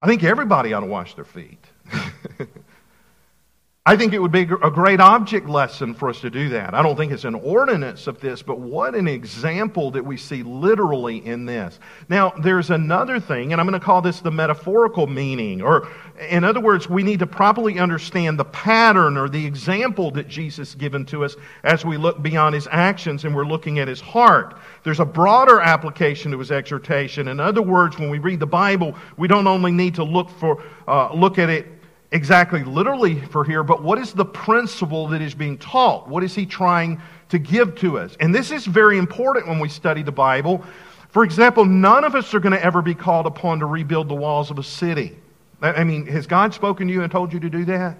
I 0.04 0.08
think 0.08 0.22
everybody 0.26 0.74
ought 0.74 0.82
to 0.82 0.86
wash 0.86 1.16
their 1.16 1.24
feet. 1.24 1.64
I 3.86 3.97
think 3.97 4.13
it 4.13 4.19
would 4.19 4.31
be 4.31 4.43
a 4.43 4.71
great 4.71 5.01
object 5.01 5.49
lesson 5.49 5.93
for 5.93 6.07
us 6.07 6.21
to 6.21 6.29
do 6.29 6.47
that. 6.49 6.73
I 6.73 6.81
don't 6.81 6.95
think 6.95 7.11
it's 7.11 7.25
an 7.25 7.36
ordinance 7.36 8.07
of 8.07 8.21
this, 8.21 8.41
but 8.41 8.57
what 8.57 8.95
an 8.95 9.09
example 9.09 9.91
that 9.91 10.05
we 10.05 10.15
see 10.15 10.41
literally 10.41 11.17
in 11.25 11.45
this. 11.45 11.81
Now, 12.07 12.29
there's 12.29 12.69
another 12.69 13.19
thing, 13.19 13.51
and 13.51 13.59
I'm 13.59 13.67
going 13.67 13.77
to 13.77 13.86
call 13.86 14.01
this 14.01 14.21
the 14.21 14.31
metaphorical 14.31 15.05
meaning, 15.05 15.61
or 15.61 15.89
in 16.29 16.45
other 16.45 16.61
words, 16.61 16.89
we 16.89 17.03
need 17.03 17.19
to 17.19 17.27
properly 17.27 17.77
understand 17.77 18.39
the 18.39 18.45
pattern 18.45 19.17
or 19.17 19.27
the 19.27 19.45
example 19.45 20.11
that 20.11 20.29
Jesus 20.29 20.75
given 20.75 21.05
to 21.07 21.25
us 21.25 21.36
as 21.65 21.84
we 21.84 21.97
look 21.97 22.21
beyond 22.21 22.55
his 22.55 22.69
actions 22.71 23.25
and 23.25 23.36
we're 23.36 23.43
looking 23.43 23.79
at 23.79 23.89
his 23.89 23.99
heart. 23.99 24.55
There's 24.84 25.01
a 25.01 25.05
broader 25.05 25.59
application 25.59 26.31
to 26.31 26.39
his 26.39 26.53
exhortation. 26.53 27.27
In 27.27 27.41
other 27.41 27.61
words, 27.61 27.99
when 27.99 28.09
we 28.09 28.19
read 28.19 28.39
the 28.39 28.47
Bible, 28.47 28.95
we 29.17 29.27
don't 29.27 29.45
only 29.45 29.73
need 29.73 29.95
to 29.95 30.05
look 30.05 30.29
for 30.29 30.63
uh, 30.88 31.13
look 31.13 31.38
at 31.38 31.49
it 31.49 31.67
exactly 32.14 32.64
literally 32.64 33.20
for 33.20 33.43
here, 33.43 33.64
but 33.64 33.84
what 33.84 33.97
is 33.97 34.14
the 34.14 34.24
principle 34.24 35.07
that 35.07 35.22
is 35.22 35.34
being 35.34 35.57
taught? 35.57 36.07
What 36.07 36.24
is 36.24 36.34
he 36.34 36.45
trying 36.45 37.01
to 37.30 37.39
give 37.39 37.76
to 37.78 37.97
us? 37.97 38.16
And 38.20 38.34
this 38.34 38.51
is 38.51 38.66
very 38.66 38.97
important 38.97 39.47
when 39.47 39.59
we 39.59 39.68
study 39.68 40.03
the 40.03 40.11
Bible. 40.11 40.64
For 41.09 41.24
example, 41.24 41.66
none 41.66 42.03
of 42.03 42.16
us 42.16 42.34
are 42.34 42.39
going 42.39 42.53
to 42.53 42.64
ever 42.64 42.82
be 42.82 42.95
called 42.95 43.26
upon 43.26 43.59
to 43.59 43.66
rebuild 43.66 44.07
the 44.07 44.16
walls 44.16 44.51
of 44.51 44.59
a 44.59 44.64
city. 44.64 45.18
I 45.61 45.84
mean, 45.84 46.05
has 46.07 46.28
God 46.28 46.53
spoken 46.53 46.88
to 46.88 46.93
you 46.93 47.03
and 47.03 47.11
told 47.11 47.34
you 47.34 47.39
to 47.39 47.49
do 47.49 47.66
that? 47.66 47.97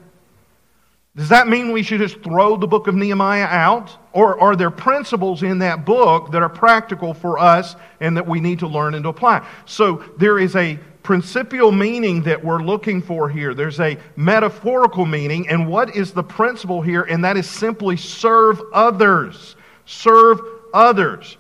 Does 1.16 1.30
that 1.30 1.47
mean 1.47 1.72
we 1.72 1.84
should 1.84 1.99
just 1.99 2.22
throw 2.24 2.57
the 2.57 2.66
book 2.66 2.88
of 2.88 2.95
Nehemiah 2.95 3.45
out? 3.45 3.95
Or 4.14 4.39
are 4.39 4.55
there 4.55 4.72
principles 4.72 5.43
in 5.43 5.59
that 5.59 5.86
book 5.86 6.32
that 6.32 6.41
are 6.41 6.49
practical 6.49 7.14
for 7.14 7.38
us 7.38 7.76
and 7.99 8.18
that 8.18 8.28
we 8.28 8.39
need 8.39 8.59
to 8.59 8.68
learn 8.68 8.95
and 8.95 9.03
to 9.03 9.09
apply? 9.09 9.47
So 9.66 10.03
there 10.18 10.39
is 10.39 10.55
a 10.55 10.80
principial 11.03 11.72
meaning 11.72 12.24
that 12.24 12.43
we're 12.43 12.64
looking 12.64 13.01
for 13.01 13.30
here. 13.30 13.53
There's 13.53 13.80
a 13.80 13.97
metaphorical 14.16 15.05
meaning. 15.05 15.47
And 15.49 15.68
what 15.68 15.95
is 15.95 16.14
the 16.14 16.24
principle 16.24 16.82
here? 16.82 17.03
And 17.03 17.24
that 17.26 17.38
is 17.38 17.47
simply 17.47 17.95
serve 17.95 18.59
others. 18.74 19.55
Serve 19.86 20.39
others. 20.74 21.38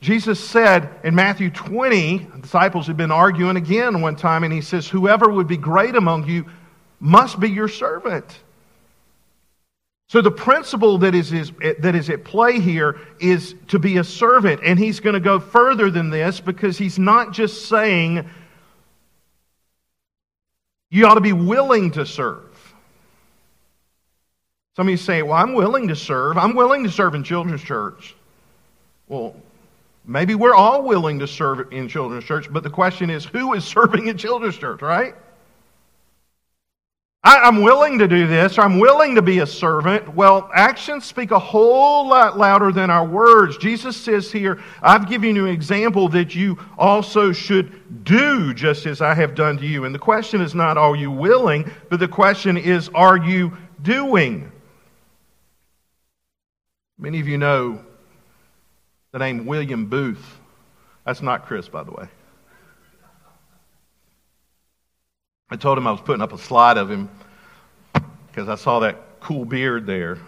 Jesus 0.00 0.40
said 0.40 0.90
in 1.04 1.14
Matthew 1.14 1.50
20, 1.50 2.18
the 2.18 2.38
disciples 2.38 2.88
had 2.88 2.96
been 2.96 3.12
arguing 3.12 3.56
again 3.56 4.00
one 4.00 4.16
time, 4.16 4.42
and 4.42 4.52
he 4.52 4.60
says, 4.60 4.88
Whoever 4.88 5.30
would 5.30 5.46
be 5.46 5.56
great 5.56 5.94
among 5.94 6.26
you 6.26 6.46
must 6.98 7.38
be 7.38 7.48
your 7.48 7.68
servant. 7.68 8.40
So 10.08 10.22
the 10.22 10.30
principle 10.30 10.98
that 10.98 11.14
is, 11.14 11.32
is, 11.32 11.50
that 11.80 11.96
is 11.96 12.08
at 12.10 12.24
play 12.24 12.60
here 12.60 12.98
is 13.20 13.56
to 13.68 13.78
be 13.78 13.96
a 13.96 14.04
servant. 14.04 14.60
And 14.64 14.78
he's 14.78 15.00
going 15.00 15.14
to 15.14 15.20
go 15.20 15.40
further 15.40 15.90
than 15.90 16.10
this 16.10 16.38
because 16.38 16.78
he's 16.78 16.98
not 16.98 17.32
just 17.32 17.68
saying 17.68 18.28
you 20.90 21.06
ought 21.06 21.14
to 21.14 21.20
be 21.20 21.32
willing 21.32 21.90
to 21.92 22.06
serve. 22.06 22.44
Some 24.76 24.86
of 24.86 24.90
you 24.90 24.96
say, 24.96 25.22
Well, 25.22 25.34
I'm 25.34 25.54
willing 25.54 25.88
to 25.88 25.96
serve. 25.96 26.38
I'm 26.38 26.54
willing 26.54 26.84
to 26.84 26.90
serve 26.90 27.14
in 27.14 27.24
children's 27.24 27.62
church. 27.62 28.14
Well, 29.08 29.34
maybe 30.04 30.36
we're 30.36 30.54
all 30.54 30.82
willing 30.82 31.18
to 31.18 31.26
serve 31.26 31.72
in 31.72 31.88
children's 31.88 32.24
church, 32.24 32.46
but 32.52 32.62
the 32.62 32.70
question 32.70 33.10
is, 33.10 33.24
who 33.24 33.54
is 33.54 33.64
serving 33.64 34.06
in 34.06 34.16
children's 34.18 34.56
church, 34.56 34.82
right? 34.82 35.14
I, 37.26 37.48
am 37.48 37.60
willing 37.60 37.98
to 37.98 38.06
do 38.06 38.28
this, 38.28 38.56
or 38.56 38.60
I'm 38.60 38.78
willing 38.78 39.16
to 39.16 39.22
be 39.22 39.40
a 39.40 39.46
servant. 39.46 40.14
Well, 40.14 40.48
actions 40.54 41.04
speak 41.04 41.32
a 41.32 41.38
whole 41.40 42.06
lot 42.06 42.38
louder 42.38 42.70
than 42.70 42.88
our 42.88 43.04
words. 43.04 43.58
Jesus 43.58 43.96
says 43.96 44.30
here, 44.30 44.62
I've 44.80 45.08
given 45.08 45.34
you 45.34 45.46
an 45.46 45.50
example 45.52 46.08
that 46.10 46.36
you 46.36 46.56
also 46.78 47.32
should 47.32 48.04
do 48.04 48.54
just 48.54 48.86
as 48.86 49.00
I 49.00 49.12
have 49.14 49.34
done 49.34 49.58
to 49.58 49.66
you. 49.66 49.86
And 49.86 49.92
the 49.92 49.98
question 49.98 50.40
is 50.40 50.54
not, 50.54 50.78
are 50.78 50.94
you 50.94 51.10
willing, 51.10 51.68
but 51.88 51.98
the 51.98 52.06
question 52.06 52.56
is, 52.56 52.88
are 52.94 53.16
you 53.16 53.56
doing? 53.82 54.52
Many 56.96 57.18
of 57.18 57.26
you 57.26 57.38
know 57.38 57.84
the 59.10 59.18
name 59.18 59.46
William 59.46 59.86
Booth. 59.86 60.38
That's 61.04 61.22
not 61.22 61.46
Chris, 61.46 61.68
by 61.68 61.82
the 61.82 61.90
way. 61.90 62.06
I 65.48 65.54
told 65.54 65.78
him 65.78 65.86
I 65.86 65.92
was 65.92 66.00
putting 66.00 66.22
up 66.22 66.32
a 66.32 66.38
slide 66.38 66.76
of 66.76 66.90
him 66.90 67.08
because 68.26 68.48
I 68.48 68.56
saw 68.56 68.80
that 68.80 69.20
cool 69.20 69.44
beard 69.44 69.86
there. 69.86 70.18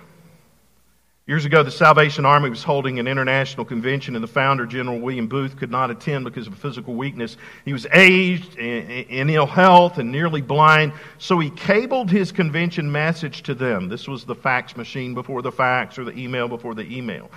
Years 1.26 1.44
ago, 1.44 1.62
the 1.64 1.72
Salvation 1.72 2.24
Army 2.24 2.48
was 2.48 2.62
holding 2.62 3.00
an 3.00 3.08
international 3.08 3.66
convention, 3.66 4.14
and 4.14 4.22
the 4.22 4.28
founder, 4.28 4.64
General 4.64 4.98
William 4.98 5.26
Booth, 5.26 5.56
could 5.56 5.70
not 5.70 5.90
attend 5.90 6.24
because 6.24 6.46
of 6.46 6.56
physical 6.56 6.94
weakness. 6.94 7.36
He 7.64 7.72
was 7.72 7.86
aged, 7.92 8.56
in 8.56 9.28
ill 9.28 9.44
health, 9.44 9.98
and 9.98 10.10
nearly 10.10 10.40
blind, 10.40 10.94
so 11.18 11.38
he 11.38 11.50
cabled 11.50 12.10
his 12.10 12.32
convention 12.32 12.90
message 12.90 13.42
to 13.42 13.54
them. 13.54 13.88
This 13.88 14.08
was 14.08 14.24
the 14.24 14.36
fax 14.36 14.74
machine 14.74 15.12
before 15.12 15.42
the 15.42 15.52
fax, 15.52 15.98
or 15.98 16.04
the 16.04 16.16
email 16.16 16.48
before 16.48 16.74
the 16.74 16.96
email 16.96 17.28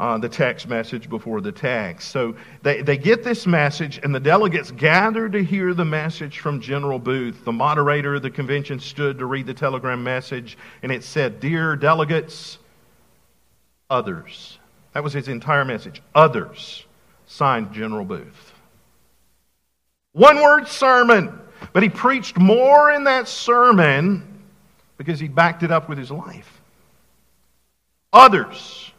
uh, 0.00 0.16
the 0.16 0.28
text 0.30 0.66
message 0.66 1.10
before 1.10 1.42
the 1.42 1.52
text. 1.52 2.10
So 2.10 2.34
they, 2.62 2.80
they 2.80 2.96
get 2.96 3.22
this 3.22 3.46
message, 3.46 4.00
and 4.02 4.14
the 4.14 4.20
delegates 4.20 4.70
gather 4.70 5.28
to 5.28 5.44
hear 5.44 5.74
the 5.74 5.84
message 5.84 6.38
from 6.38 6.58
General 6.58 6.98
Booth. 6.98 7.44
The 7.44 7.52
moderator 7.52 8.14
of 8.14 8.22
the 8.22 8.30
convention 8.30 8.80
stood 8.80 9.18
to 9.18 9.26
read 9.26 9.46
the 9.46 9.52
telegram 9.52 10.02
message, 10.02 10.56
and 10.82 10.90
it 10.90 11.04
said, 11.04 11.38
Dear 11.38 11.76
delegates, 11.76 12.58
others. 13.90 14.58
That 14.94 15.04
was 15.04 15.12
his 15.12 15.28
entire 15.28 15.66
message. 15.66 16.00
Others. 16.14 16.86
Signed 17.26 17.74
General 17.74 18.06
Booth. 18.06 18.52
One 20.12 20.42
word 20.42 20.66
sermon. 20.66 21.38
But 21.74 21.82
he 21.82 21.90
preached 21.90 22.38
more 22.38 22.90
in 22.90 23.04
that 23.04 23.28
sermon 23.28 24.44
because 24.96 25.20
he 25.20 25.28
backed 25.28 25.62
it 25.62 25.70
up 25.70 25.90
with 25.90 25.98
his 25.98 26.10
life. 26.10 26.62
Others. 28.14 28.89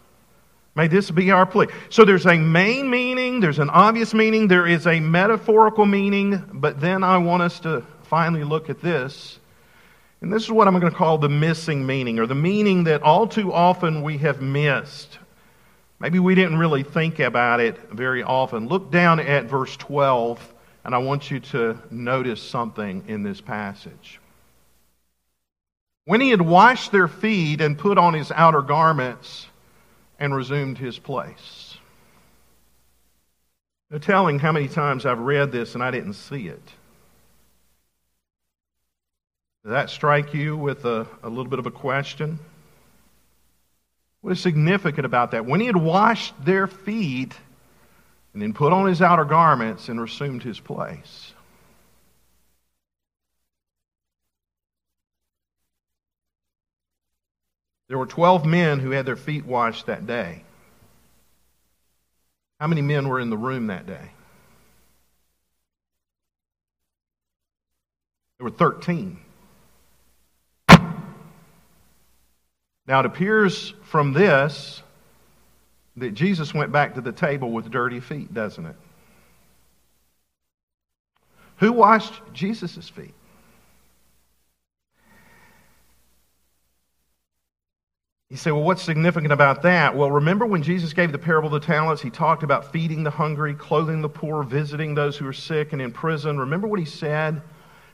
May 0.74 0.88
this 0.88 1.12
be 1.12 1.32
our 1.32 1.46
plea. 1.46 1.68
So 1.90 2.06
there's 2.06 2.26
a 2.26 2.38
main 2.38 2.90
meaning, 2.90 3.42
there's 3.42 3.60
an 3.60 3.70
obvious 3.70 4.14
meaning, 4.14 4.48
there 4.48 4.66
is 4.66 4.88
a 4.88 5.00
metaphorical 5.00 5.86
meaning, 5.86 6.42
but 6.54 6.80
then 6.80 7.04
I 7.04 7.18
want 7.18 7.44
us 7.44 7.60
to 7.62 7.84
finally 8.04 8.44
look 8.44 8.70
at 8.70 8.82
this. 8.82 9.40
And 10.22 10.32
this 10.32 10.44
is 10.44 10.52
what 10.52 10.68
I'm 10.68 10.80
going 10.80 10.92
to 10.92 10.98
call 10.98 11.18
the 11.18 11.30
missing 11.30 11.86
meaning, 11.86 12.20
or 12.20 12.28
the 12.28 12.36
meaning 12.36 12.86
that 12.86 13.02
all 13.02 13.28
too 13.28 13.52
often 13.52 14.02
we 14.02 14.20
have 14.20 14.42
missed. 14.42 15.18
Maybe 16.00 16.20
we 16.20 16.36
didn't 16.36 16.58
really 16.58 16.84
think 16.84 17.20
about 17.20 17.60
it 17.60 17.78
very 17.92 18.24
often. 18.24 18.68
Look 18.68 18.92
down 18.92 19.20
at 19.20 19.46
verse 19.46 19.76
12, 19.78 20.54
and 20.86 20.96
I 20.96 21.00
want 21.00 21.30
you 21.30 21.40
to 21.40 21.78
notice 21.90 22.42
something 22.42 23.04
in 23.08 23.24
this 23.24 23.42
passage. 23.42 24.20
When 26.06 26.22
he 26.22 26.30
had 26.30 26.42
washed 26.42 26.92
their 26.92 27.08
feet 27.08 27.60
and 27.60 27.78
put 27.78 27.98
on 27.98 28.14
his 28.14 28.32
outer 28.32 28.62
garments 28.62 29.48
and 30.22 30.36
resumed 30.36 30.78
his 30.78 31.00
place. 31.00 31.76
No 33.90 33.98
telling 33.98 34.38
how 34.38 34.52
many 34.52 34.68
times 34.68 35.04
I've 35.04 35.20
read 35.20 35.52
this 35.52 35.74
and 35.74 35.84
I 35.84 35.90
didn't 35.90 36.14
see 36.14 36.48
it. 36.48 36.64
Does 39.64 39.72
that 39.72 39.90
strike 39.90 40.36
you 40.36 40.56
with 40.56 40.86
a, 40.86 41.08
a 41.24 41.28
little 41.28 41.50
bit 41.50 41.58
of 41.58 41.66
a 41.66 41.72
question? 41.72 42.38
What 44.22 44.32
is 44.32 44.40
significant 44.40 45.08
about 45.08 45.32
that? 45.32 45.48
When 45.48 45.60
he 45.60 45.66
had 45.66 45.76
washed 45.76 46.36
their 46.46 46.68
feet 46.68 47.34
and 48.34 48.42
then 48.44 48.54
put 48.54 48.72
on 48.72 48.86
his 48.86 49.02
outer 49.02 49.26
garments 49.26 49.90
and 49.90 50.00
resumed 50.00 50.44
his 50.44 50.60
place. 50.60 51.34
There 57.92 57.98
were 57.98 58.06
12 58.06 58.46
men 58.46 58.80
who 58.80 58.92
had 58.92 59.06
their 59.06 59.18
feet 59.18 59.46
washed 59.46 59.88
that 59.88 60.08
day. 60.08 60.46
How 62.58 62.68
many 62.68 62.82
men 62.82 63.10
were 63.10 63.20
in 63.20 63.30
the 63.30 63.36
room 63.36 63.68
that 63.68 63.86
day? 63.86 64.12
There 68.38 68.46
were 68.46 68.50
13. 68.50 69.20
Now, 72.88 73.02
it 73.02 73.06
appears 73.06 73.74
from 73.84 74.14
this 74.14 74.82
that 75.98 76.12
Jesus 76.12 76.54
went 76.54 76.72
back 76.72 76.96
to 76.96 77.02
the 77.02 77.12
table 77.12 77.52
with 77.52 77.70
dirty 77.70 78.00
feet, 78.00 78.34
doesn't 78.34 78.68
it? 78.68 78.76
Who 81.58 81.74
washed 81.74 82.14
Jesus' 82.32 82.88
feet? 82.88 83.14
You 88.32 88.38
say, 88.38 88.50
well, 88.52 88.64
what's 88.64 88.82
significant 88.82 89.34
about 89.34 89.62
that? 89.64 89.94
Well, 89.94 90.10
remember 90.10 90.46
when 90.46 90.64
Jesus 90.64 90.94
gave 90.94 91.12
the 91.12 91.18
parable 91.18 91.54
of 91.54 91.62
the 91.62 91.68
talents, 91.68 92.02
he 92.02 92.10
talked 92.10 92.44
about 92.44 92.72
feeding 92.72 93.04
the 93.04 93.10
hungry, 93.10 93.54
clothing 93.54 94.02
the 94.02 94.08
poor, 94.08 94.42
visiting 94.42 94.96
those 94.96 95.18
who 95.18 95.28
are 95.28 95.34
sick 95.34 95.74
and 95.74 95.82
in 95.82 95.92
prison. 95.92 96.40
Remember 96.40 96.66
what 96.66 96.80
he 96.80 96.86
said? 96.86 97.42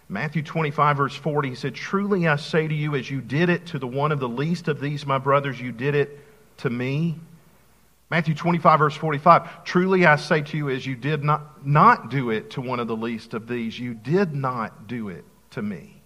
Matthew 0.09 0.43
25, 0.43 0.97
verse 0.97 1.15
40, 1.15 1.49
he 1.49 1.55
said, 1.55 1.73
Truly 1.73 2.27
I 2.27 2.35
say 2.35 2.67
to 2.67 2.73
you, 2.73 2.93
as 2.93 3.09
you 3.09 3.19
did 3.19 3.49
it 3.49 3.65
to 3.67 3.79
the 3.79 3.87
one 3.87 4.11
of 4.11 4.19
the 4.19 4.29
least 4.29 4.67
of 4.67 4.79
these, 4.79 5.07
my 5.07 5.17
brothers, 5.17 5.59
you 5.59 5.71
did 5.71 5.95
it 5.95 6.19
to 6.57 6.69
me. 6.69 7.15
Matthew 8.11 8.35
25, 8.35 8.77
verse 8.77 8.95
45, 8.95 9.63
Truly 9.63 10.05
I 10.05 10.17
say 10.17 10.41
to 10.41 10.55
you, 10.55 10.69
as 10.69 10.85
you 10.85 10.95
did 10.95 11.23
not, 11.23 11.65
not 11.65 12.11
do 12.11 12.29
it 12.29 12.51
to 12.51 12.61
one 12.61 12.79
of 12.79 12.87
the 12.87 12.95
least 12.95 13.33
of 13.33 13.47
these, 13.47 13.79
you 13.79 13.95
did 13.95 14.35
not 14.35 14.85
do 14.85 15.09
it 15.09 15.25
to 15.51 15.63
me. 15.63 15.96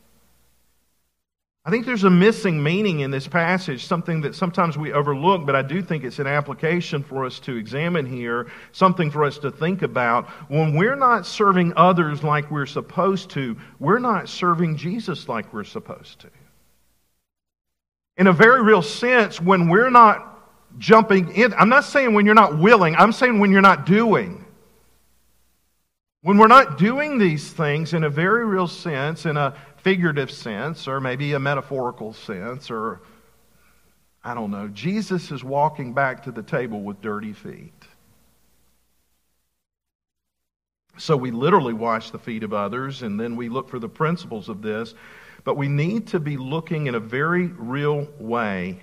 I 1.64 1.70
think 1.70 1.86
there's 1.86 2.06
a 2.06 2.10
missing 2.10 2.64
meaning 2.64 3.02
in 3.02 3.12
this 3.12 3.28
passage, 3.28 3.86
something 3.86 4.22
that 4.22 4.34
sometimes 4.34 4.80
we 4.80 4.94
overlook, 4.94 5.46
but 5.46 5.56
I 5.56 5.62
do 5.62 5.84
think 5.84 6.04
it's 6.04 6.18
an 6.18 6.26
application 6.26 7.04
for 7.04 7.24
us 7.24 7.40
to 7.42 7.56
examine 7.56 8.08
here, 8.08 8.48
something 8.72 9.12
for 9.12 9.24
us 9.24 9.38
to 9.40 9.52
think 9.52 9.84
about. 9.84 10.28
When 10.50 10.76
we're 10.76 10.96
not 10.96 11.28
serving 11.28 11.74
others 11.76 12.24
like 12.24 12.50
we're 12.50 12.66
supposed 12.66 13.30
to, 13.32 13.56
we're 13.78 14.00
not 14.00 14.28
serving 14.28 14.78
Jesus 14.78 15.30
like 15.30 15.54
we're 15.54 15.64
supposed 15.64 16.22
to. 16.22 16.30
In 18.18 18.26
a 18.26 18.34
very 18.34 18.64
real 18.64 18.82
sense, 18.82 19.40
when 19.40 19.70
we're 19.70 19.92
not 19.92 20.40
jumping 20.80 21.32
in, 21.36 21.54
I'm 21.54 21.70
not 21.70 21.84
saying 21.84 22.16
when 22.16 22.26
you're 22.26 22.34
not 22.34 22.58
willing, 22.58 22.96
I'm 22.96 23.12
saying 23.12 23.38
when 23.38 23.52
you're 23.52 23.62
not 23.62 23.86
doing. 23.86 24.46
When 26.24 26.38
we're 26.38 26.48
not 26.48 26.78
doing 26.78 27.18
these 27.18 27.52
things 27.52 27.94
in 27.94 28.04
a 28.04 28.10
very 28.10 28.46
real 28.46 28.68
sense, 28.68 29.26
in 29.26 29.38
a 29.38 29.56
figurative 29.84 30.32
sense, 30.32 30.88
or 30.88 31.00
maybe 31.00 31.34
a 31.34 31.40
metaphorical 31.40 32.14
sense, 32.14 32.70
or 32.70 33.02
I 34.24 34.34
don't 34.34 34.52
know, 34.52 34.68
Jesus 34.68 35.32
is 35.32 35.44
walking 35.44 35.94
back 35.94 36.24
to 36.24 36.32
the 36.32 36.44
table 36.44 36.82
with 36.82 37.02
dirty 37.02 37.34
feet. 37.34 37.74
So 40.98 41.18
we 41.18 41.32
literally 41.32 41.74
wash 41.74 42.12
the 42.12 42.20
feet 42.20 42.44
of 42.44 42.54
others, 42.54 43.02
and 43.02 43.20
then 43.20 43.36
we 43.36 43.50
look 43.50 43.70
for 43.70 43.80
the 43.80 43.90
principles 43.90 44.50
of 44.50 44.62
this. 44.62 44.94
But 45.44 45.58
we 45.58 45.68
need 45.68 46.08
to 46.08 46.20
be 46.20 46.38
looking 46.38 46.86
in 46.86 46.94
a 46.94 47.00
very 47.00 47.48
real 47.48 48.08
way 48.20 48.82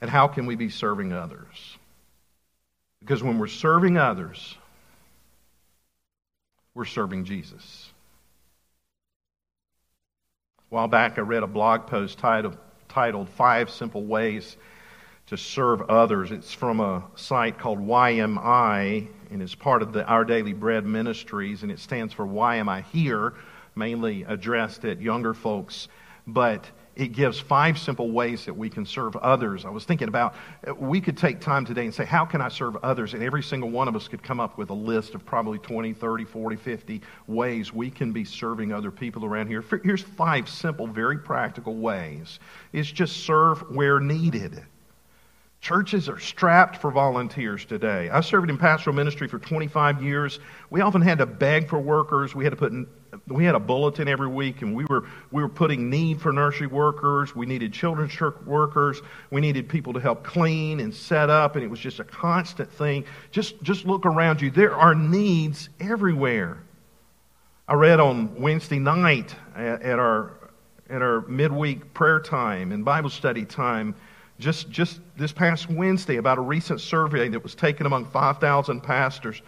at 0.00 0.08
how 0.08 0.26
can 0.26 0.46
we 0.46 0.56
be 0.56 0.68
serving 0.68 1.12
others. 1.12 1.78
Because 2.98 3.22
when 3.22 3.38
we're 3.38 3.46
serving 3.46 3.96
others, 3.96 4.56
we're 6.74 6.84
serving 6.84 7.24
Jesus. 7.24 7.90
A 10.70 10.74
while 10.74 10.88
back, 10.88 11.18
I 11.18 11.20
read 11.20 11.42
a 11.42 11.46
blog 11.46 11.86
post 11.86 12.18
titled, 12.18 12.56
titled 12.88 13.28
Five 13.28 13.70
Simple 13.70 14.04
Ways 14.04 14.56
to 15.26 15.36
Serve 15.36 15.82
Others. 15.82 16.32
It's 16.32 16.52
from 16.52 16.80
a 16.80 17.04
site 17.14 17.58
called 17.58 17.78
YMI, 17.78 19.06
and 19.30 19.42
it's 19.42 19.54
part 19.54 19.82
of 19.82 19.92
the 19.92 20.04
Our 20.06 20.24
Daily 20.24 20.54
Bread 20.54 20.86
Ministries, 20.86 21.62
and 21.62 21.70
it 21.70 21.78
stands 21.78 22.14
for 22.14 22.26
Why 22.26 22.56
Am 22.56 22.68
I 22.68 22.80
Here, 22.80 23.34
mainly 23.74 24.24
addressed 24.24 24.84
at 24.84 25.00
younger 25.00 25.34
folks. 25.34 25.88
But 26.26 26.70
it 26.94 27.08
gives 27.08 27.40
five 27.40 27.78
simple 27.78 28.10
ways 28.10 28.44
that 28.44 28.54
we 28.54 28.68
can 28.68 28.84
serve 28.84 29.16
others. 29.16 29.64
I 29.64 29.70
was 29.70 29.84
thinking 29.84 30.08
about 30.08 30.34
we 30.76 31.00
could 31.00 31.16
take 31.16 31.40
time 31.40 31.64
today 31.64 31.84
and 31.84 31.94
say, 31.94 32.04
How 32.04 32.24
can 32.24 32.40
I 32.40 32.48
serve 32.48 32.76
others? 32.82 33.14
And 33.14 33.22
every 33.22 33.42
single 33.42 33.70
one 33.70 33.88
of 33.88 33.96
us 33.96 34.08
could 34.08 34.22
come 34.22 34.40
up 34.40 34.58
with 34.58 34.70
a 34.70 34.74
list 34.74 35.14
of 35.14 35.24
probably 35.24 35.58
20, 35.58 35.94
30, 35.94 36.24
40, 36.24 36.56
50 36.56 37.00
ways 37.26 37.72
we 37.72 37.90
can 37.90 38.12
be 38.12 38.24
serving 38.24 38.72
other 38.72 38.90
people 38.90 39.24
around 39.24 39.48
here. 39.48 39.64
Here's 39.82 40.02
five 40.02 40.48
simple, 40.48 40.86
very 40.86 41.18
practical 41.18 41.76
ways. 41.76 42.38
It's 42.72 42.90
just 42.90 43.24
serve 43.24 43.60
where 43.70 43.98
needed. 43.98 44.62
Churches 45.62 46.08
are 46.08 46.18
strapped 46.18 46.76
for 46.76 46.90
volunteers 46.90 47.64
today. 47.64 48.10
I 48.10 48.20
served 48.20 48.50
in 48.50 48.58
pastoral 48.58 48.96
ministry 48.96 49.28
for 49.28 49.38
25 49.38 50.02
years. 50.02 50.40
We 50.70 50.80
often 50.80 51.00
had 51.00 51.18
to 51.18 51.26
beg 51.26 51.68
for 51.68 51.78
workers. 51.78 52.34
We 52.34 52.42
had 52.42 52.50
to 52.50 52.56
put 52.56 52.72
we 53.28 53.44
had 53.44 53.54
a 53.54 53.60
bulletin 53.60 54.08
every 54.08 54.28
week, 54.28 54.62
and 54.62 54.74
we 54.74 54.84
were 54.86 55.06
we 55.30 55.42
were 55.42 55.48
putting 55.48 55.90
need 55.90 56.20
for 56.20 56.32
nursery 56.32 56.66
workers. 56.66 57.36
We 57.36 57.46
needed 57.46 57.72
children's 57.72 58.12
church 58.12 58.36
workers. 58.44 59.02
We 59.30 59.40
needed 59.40 59.68
people 59.68 59.92
to 59.92 60.00
help 60.00 60.24
clean 60.24 60.80
and 60.80 60.94
set 60.94 61.30
up, 61.30 61.56
and 61.56 61.64
it 61.64 61.68
was 61.68 61.80
just 61.80 62.00
a 62.00 62.04
constant 62.04 62.70
thing. 62.72 63.04
Just 63.30 63.62
just 63.62 63.84
look 63.84 64.06
around 64.06 64.40
you. 64.40 64.50
There 64.50 64.74
are 64.74 64.94
needs 64.94 65.68
everywhere. 65.80 66.62
I 67.68 67.74
read 67.74 68.00
on 68.00 68.40
Wednesday 68.40 68.78
night 68.78 69.34
at, 69.54 69.82
at 69.82 69.98
our 69.98 70.32
at 70.90 71.02
our 71.02 71.22
midweek 71.22 71.94
prayer 71.94 72.20
time 72.20 72.72
and 72.72 72.84
Bible 72.84 73.10
study 73.10 73.44
time 73.44 73.94
just, 74.42 74.70
just 74.70 75.00
this 75.16 75.32
past 75.32 75.70
Wednesday 75.70 76.16
about 76.16 76.36
a 76.36 76.40
recent 76.40 76.80
survey 76.80 77.28
that 77.28 77.42
was 77.42 77.54
taken 77.54 77.86
among 77.86 78.06
5,000 78.06 78.82
pastors. 78.82 79.40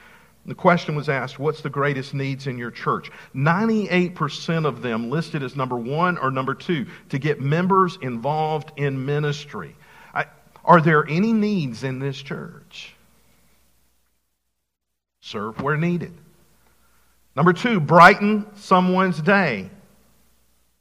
The 0.47 0.55
question 0.55 0.95
was 0.95 1.09
asked, 1.09 1.39
What's 1.39 1.63
the 1.63 1.71
greatest 1.71 2.13
needs 2.13 2.47
in 2.47 2.59
your 2.59 2.71
church? 2.71 3.11
98% 3.35 4.67
of 4.67 4.83
them 4.83 5.09
listed 5.09 5.43
as 5.43 5.57
number 5.57 5.77
one 5.77 6.19
or 6.19 6.31
number 6.31 6.55
two 6.55 6.87
to 7.09 7.19
get 7.19 7.41
members 7.41 7.99
involved 8.03 8.73
in 8.77 9.07
ministry. 9.07 9.75
I, 10.13 10.27
are 10.65 10.83
there 10.83 11.07
any 11.09 11.33
needs 11.33 11.83
in 11.83 11.99
this 11.99 12.21
church? 12.21 12.95
Serve 15.23 15.61
where 15.63 15.79
needed. 15.79 16.13
Number 17.35 17.55
two, 17.55 17.81
brighten 17.81 18.47
someone's 18.57 19.21
day. 19.21 19.71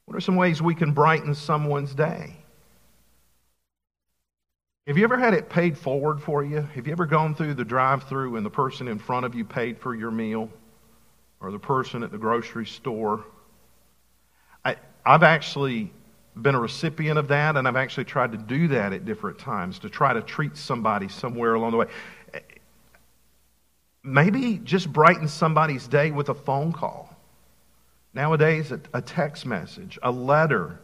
What 0.05 0.17
are 0.17 0.21
some 0.21 0.35
ways 0.35 0.61
we 0.61 0.75
can 0.75 0.91
brighten 0.91 1.33
someone's 1.33 1.95
day? 1.95 2.42
Have 4.85 4.97
you 4.97 5.05
ever 5.05 5.17
had 5.17 5.33
it 5.33 5.49
paid 5.49 5.77
forward 5.77 6.21
for 6.21 6.43
you? 6.43 6.61
Have 6.61 6.87
you 6.87 6.91
ever 6.91 7.05
gone 7.05 7.35
through 7.35 7.53
the 7.53 7.63
drive 7.63 8.03
through 8.03 8.35
and 8.35 8.45
the 8.45 8.49
person 8.49 8.89
in 8.89 8.99
front 8.99 9.25
of 9.25 9.33
you 9.33 9.45
paid 9.45 9.79
for 9.79 9.95
your 9.95 10.11
meal? 10.11 10.49
Or 11.39 11.51
the 11.51 11.59
person 11.59 12.03
at 12.03 12.11
the 12.11 12.17
grocery 12.17 12.65
store? 12.65 13.23
I, 14.65 14.75
I've 15.05 15.23
actually 15.23 15.93
been 16.35 16.55
a 16.55 16.59
recipient 16.59 17.17
of 17.17 17.29
that, 17.29 17.55
and 17.55 17.65
I've 17.65 17.77
actually 17.77 18.05
tried 18.05 18.33
to 18.33 18.37
do 18.37 18.67
that 18.69 18.91
at 18.91 19.05
different 19.05 19.39
times 19.39 19.79
to 19.79 19.89
try 19.89 20.11
to 20.13 20.21
treat 20.21 20.57
somebody 20.57 21.07
somewhere 21.07 21.53
along 21.53 21.71
the 21.71 21.77
way. 21.77 21.87
Maybe 24.03 24.57
just 24.57 24.91
brighten 24.91 25.29
somebody's 25.29 25.87
day 25.87 26.11
with 26.11 26.27
a 26.27 26.33
phone 26.33 26.73
call. 26.73 27.15
Nowadays, 28.13 28.73
a, 28.73 28.81
a 28.93 29.01
text 29.01 29.45
message, 29.45 29.97
a 30.03 30.11
letter, 30.11 30.79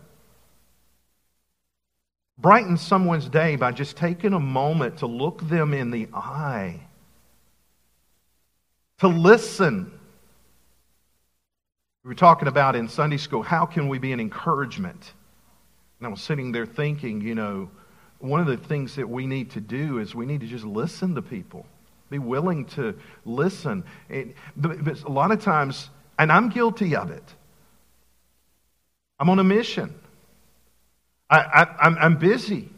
brighten 2.41 2.77
someone's 2.77 3.27
day 3.27 3.55
by 3.55 3.71
just 3.71 3.97
taking 3.97 4.33
a 4.33 4.39
moment 4.39 4.97
to 4.97 5.05
look 5.05 5.47
them 5.47 5.73
in 5.73 5.91
the 5.91 6.07
eye 6.13 6.79
to 8.99 9.07
listen. 9.07 9.91
We 12.03 12.09
were 12.09 12.15
talking 12.15 12.47
about 12.47 12.75
in 12.75 12.87
Sunday 12.87 13.17
school, 13.17 13.41
how 13.41 13.65
can 13.65 13.87
we 13.87 13.97
be 13.97 14.11
an 14.13 14.19
encouragement? 14.19 15.13
And 15.99 16.07
I 16.07 16.09
was 16.09 16.21
sitting 16.21 16.51
there 16.51 16.65
thinking, 16.65 17.21
you 17.21 17.35
know, 17.35 17.69
one 18.19 18.39
of 18.41 18.47
the 18.47 18.57
things 18.57 18.95
that 18.95 19.09
we 19.09 19.25
need 19.25 19.51
to 19.51 19.61
do 19.61 19.99
is 19.99 20.13
we 20.13 20.25
need 20.25 20.41
to 20.41 20.47
just 20.47 20.65
listen 20.65 21.15
to 21.15 21.21
people, 21.21 21.65
be 22.09 22.19
willing 22.19 22.65
to 22.65 22.97
listen. 23.25 23.83
but, 24.57 24.83
but 24.83 25.03
a 25.03 25.09
lot 25.09 25.31
of 25.31 25.41
times, 25.41 25.89
and 26.17 26.31
I'm 26.31 26.49
guilty 26.49 26.95
of 26.95 27.11
it, 27.11 27.23
I'm 29.19 29.29
on 29.29 29.39
a 29.39 29.43
mission. 29.43 29.93
I, 31.29 31.67
I'm 31.97 32.17
busy. 32.17 32.69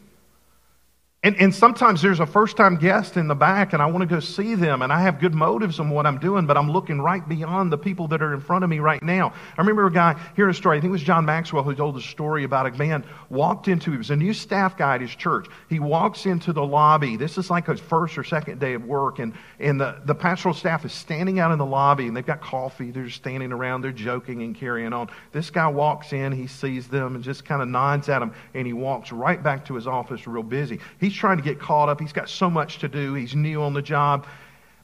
And, 1.24 1.36
and 1.40 1.54
sometimes 1.54 2.02
there's 2.02 2.18
a 2.18 2.26
first 2.26 2.56
time 2.56 2.74
guest 2.74 3.16
in 3.16 3.28
the 3.28 3.34
back, 3.36 3.74
and 3.74 3.80
I 3.80 3.86
want 3.86 4.00
to 4.00 4.12
go 4.12 4.18
see 4.18 4.56
them, 4.56 4.82
and 4.82 4.92
I 4.92 5.02
have 5.02 5.20
good 5.20 5.34
motives 5.34 5.78
on 5.78 5.88
what 5.88 6.04
I'm 6.04 6.18
doing, 6.18 6.46
but 6.46 6.56
I'm 6.56 6.72
looking 6.72 7.00
right 7.00 7.26
beyond 7.28 7.70
the 7.70 7.78
people 7.78 8.08
that 8.08 8.20
are 8.20 8.34
in 8.34 8.40
front 8.40 8.64
of 8.64 8.70
me 8.70 8.80
right 8.80 9.00
now. 9.00 9.32
I 9.56 9.60
remember 9.60 9.86
a 9.86 9.92
guy, 9.92 10.20
hearing 10.34 10.50
a 10.50 10.54
story, 10.54 10.78
I 10.78 10.80
think 10.80 10.88
it 10.88 10.92
was 10.92 11.02
John 11.02 11.24
Maxwell 11.24 11.62
who 11.62 11.76
told 11.76 11.96
a 11.96 12.00
story 12.00 12.42
about 12.42 12.66
a 12.66 12.72
man 12.72 13.04
walked 13.30 13.68
into, 13.68 13.92
he 13.92 13.98
was 13.98 14.10
a 14.10 14.16
new 14.16 14.32
staff 14.32 14.76
guy 14.76 14.96
at 14.96 15.00
his 15.00 15.14
church. 15.14 15.46
He 15.68 15.78
walks 15.78 16.26
into 16.26 16.52
the 16.52 16.64
lobby. 16.64 17.16
This 17.16 17.38
is 17.38 17.50
like 17.50 17.68
his 17.68 17.78
first 17.78 18.18
or 18.18 18.24
second 18.24 18.58
day 18.58 18.74
of 18.74 18.84
work, 18.84 19.20
and, 19.20 19.32
and 19.60 19.80
the, 19.80 20.00
the 20.04 20.16
pastoral 20.16 20.54
staff 20.54 20.84
is 20.84 20.92
standing 20.92 21.38
out 21.38 21.52
in 21.52 21.58
the 21.58 21.64
lobby, 21.64 22.08
and 22.08 22.16
they've 22.16 22.26
got 22.26 22.40
coffee. 22.40 22.90
They're 22.90 23.08
standing 23.10 23.52
around, 23.52 23.82
they're 23.82 23.92
joking 23.92 24.42
and 24.42 24.56
carrying 24.56 24.92
on. 24.92 25.08
This 25.30 25.50
guy 25.50 25.68
walks 25.68 26.12
in, 26.12 26.32
he 26.32 26.48
sees 26.48 26.88
them, 26.88 27.14
and 27.14 27.22
just 27.22 27.44
kind 27.44 27.62
of 27.62 27.68
nods 27.68 28.08
at 28.08 28.18
them, 28.18 28.34
and 28.54 28.66
he 28.66 28.72
walks 28.72 29.12
right 29.12 29.40
back 29.40 29.64
to 29.66 29.76
his 29.76 29.86
office 29.86 30.26
real 30.26 30.42
busy. 30.42 30.80
He 30.98 31.11
He's 31.12 31.20
trying 31.20 31.36
to 31.36 31.42
get 31.42 31.60
caught 31.60 31.90
up. 31.90 32.00
He's 32.00 32.14
got 32.14 32.30
so 32.30 32.48
much 32.48 32.78
to 32.78 32.88
do. 32.88 33.12
He's 33.12 33.36
new 33.36 33.60
on 33.60 33.74
the 33.74 33.82
job. 33.82 34.26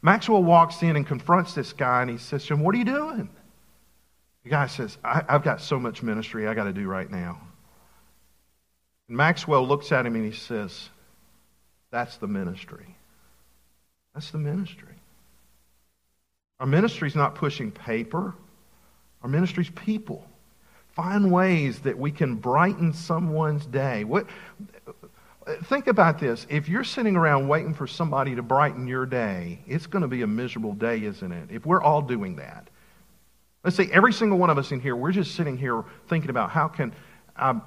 Maxwell 0.03 0.45
walks 0.45 0.83
in 0.83 0.95
and 0.95 1.07
confronts 1.07 1.55
this 1.55 1.73
guy 1.73 2.03
and 2.03 2.11
he 2.11 2.19
says 2.19 2.45
to 2.45 2.53
him, 2.53 2.61
What 2.61 2.75
are 2.75 2.79
you 2.79 2.85
doing? 2.85 3.31
The 4.45 4.51
guy 4.51 4.67
says, 4.67 4.99
I, 5.03 5.25
have 5.27 5.43
got 5.43 5.63
so 5.63 5.81
much 5.81 6.03
ministry 6.03 6.47
I 6.47 6.53
got 6.53 6.65
to 6.65 6.73
do 6.75 6.87
right 6.87 7.11
now. 7.11 7.41
And 9.09 9.17
Maxwell 9.17 9.67
looks 9.67 9.91
at 9.91 10.05
him 10.05 10.17
and 10.17 10.25
he 10.27 10.39
says, 10.39 10.91
That's 11.91 12.19
the 12.19 12.27
ministry. 12.27 12.95
That's 14.13 14.31
the 14.31 14.37
ministry. 14.37 14.97
Our 16.61 16.67
ministry 16.67 17.09
is 17.09 17.17
not 17.17 17.37
pushing 17.37 17.73
paper, 17.73 18.35
our 19.23 19.31
ministry 19.31 19.65
is 19.65 19.71
people. 19.71 20.27
Find 20.89 21.31
ways 21.31 21.79
that 21.81 21.97
we 21.97 22.11
can 22.11 22.35
brighten 22.35 22.93
someone's 22.93 23.65
day. 23.65 24.03
What, 24.03 24.27
think 25.65 25.87
about 25.87 26.19
this. 26.19 26.47
If 26.49 26.69
you're 26.69 26.85
sitting 26.85 27.17
around 27.17 27.49
waiting 27.49 27.75
for 27.75 27.87
somebody 27.87 28.35
to 28.35 28.43
brighten 28.43 28.87
your 28.87 29.07
day, 29.07 29.61
it's 29.67 29.87
going 29.87 30.03
to 30.03 30.09
be 30.09 30.23
a 30.23 30.27
miserable 30.27 30.73
day, 30.73 31.03
isn't 31.05 31.33
it? 31.33 31.51
If 31.51 31.67
we're 31.67 31.83
all 31.83 32.03
doing 32.03 32.37
that. 32.37 32.69
Let's 33.65 33.77
say 33.77 33.89
every 33.93 34.13
single 34.13 34.39
one 34.39 34.51
of 34.51 34.59
us 34.59 34.73
in 34.73 34.81
here, 34.81 34.95
we're 34.95 35.13
just 35.13 35.35
sitting 35.35 35.57
here 35.57 35.85
thinking 36.09 36.31
about 36.31 36.51
how 36.51 36.69
can 36.69 36.95
um, 37.37 37.63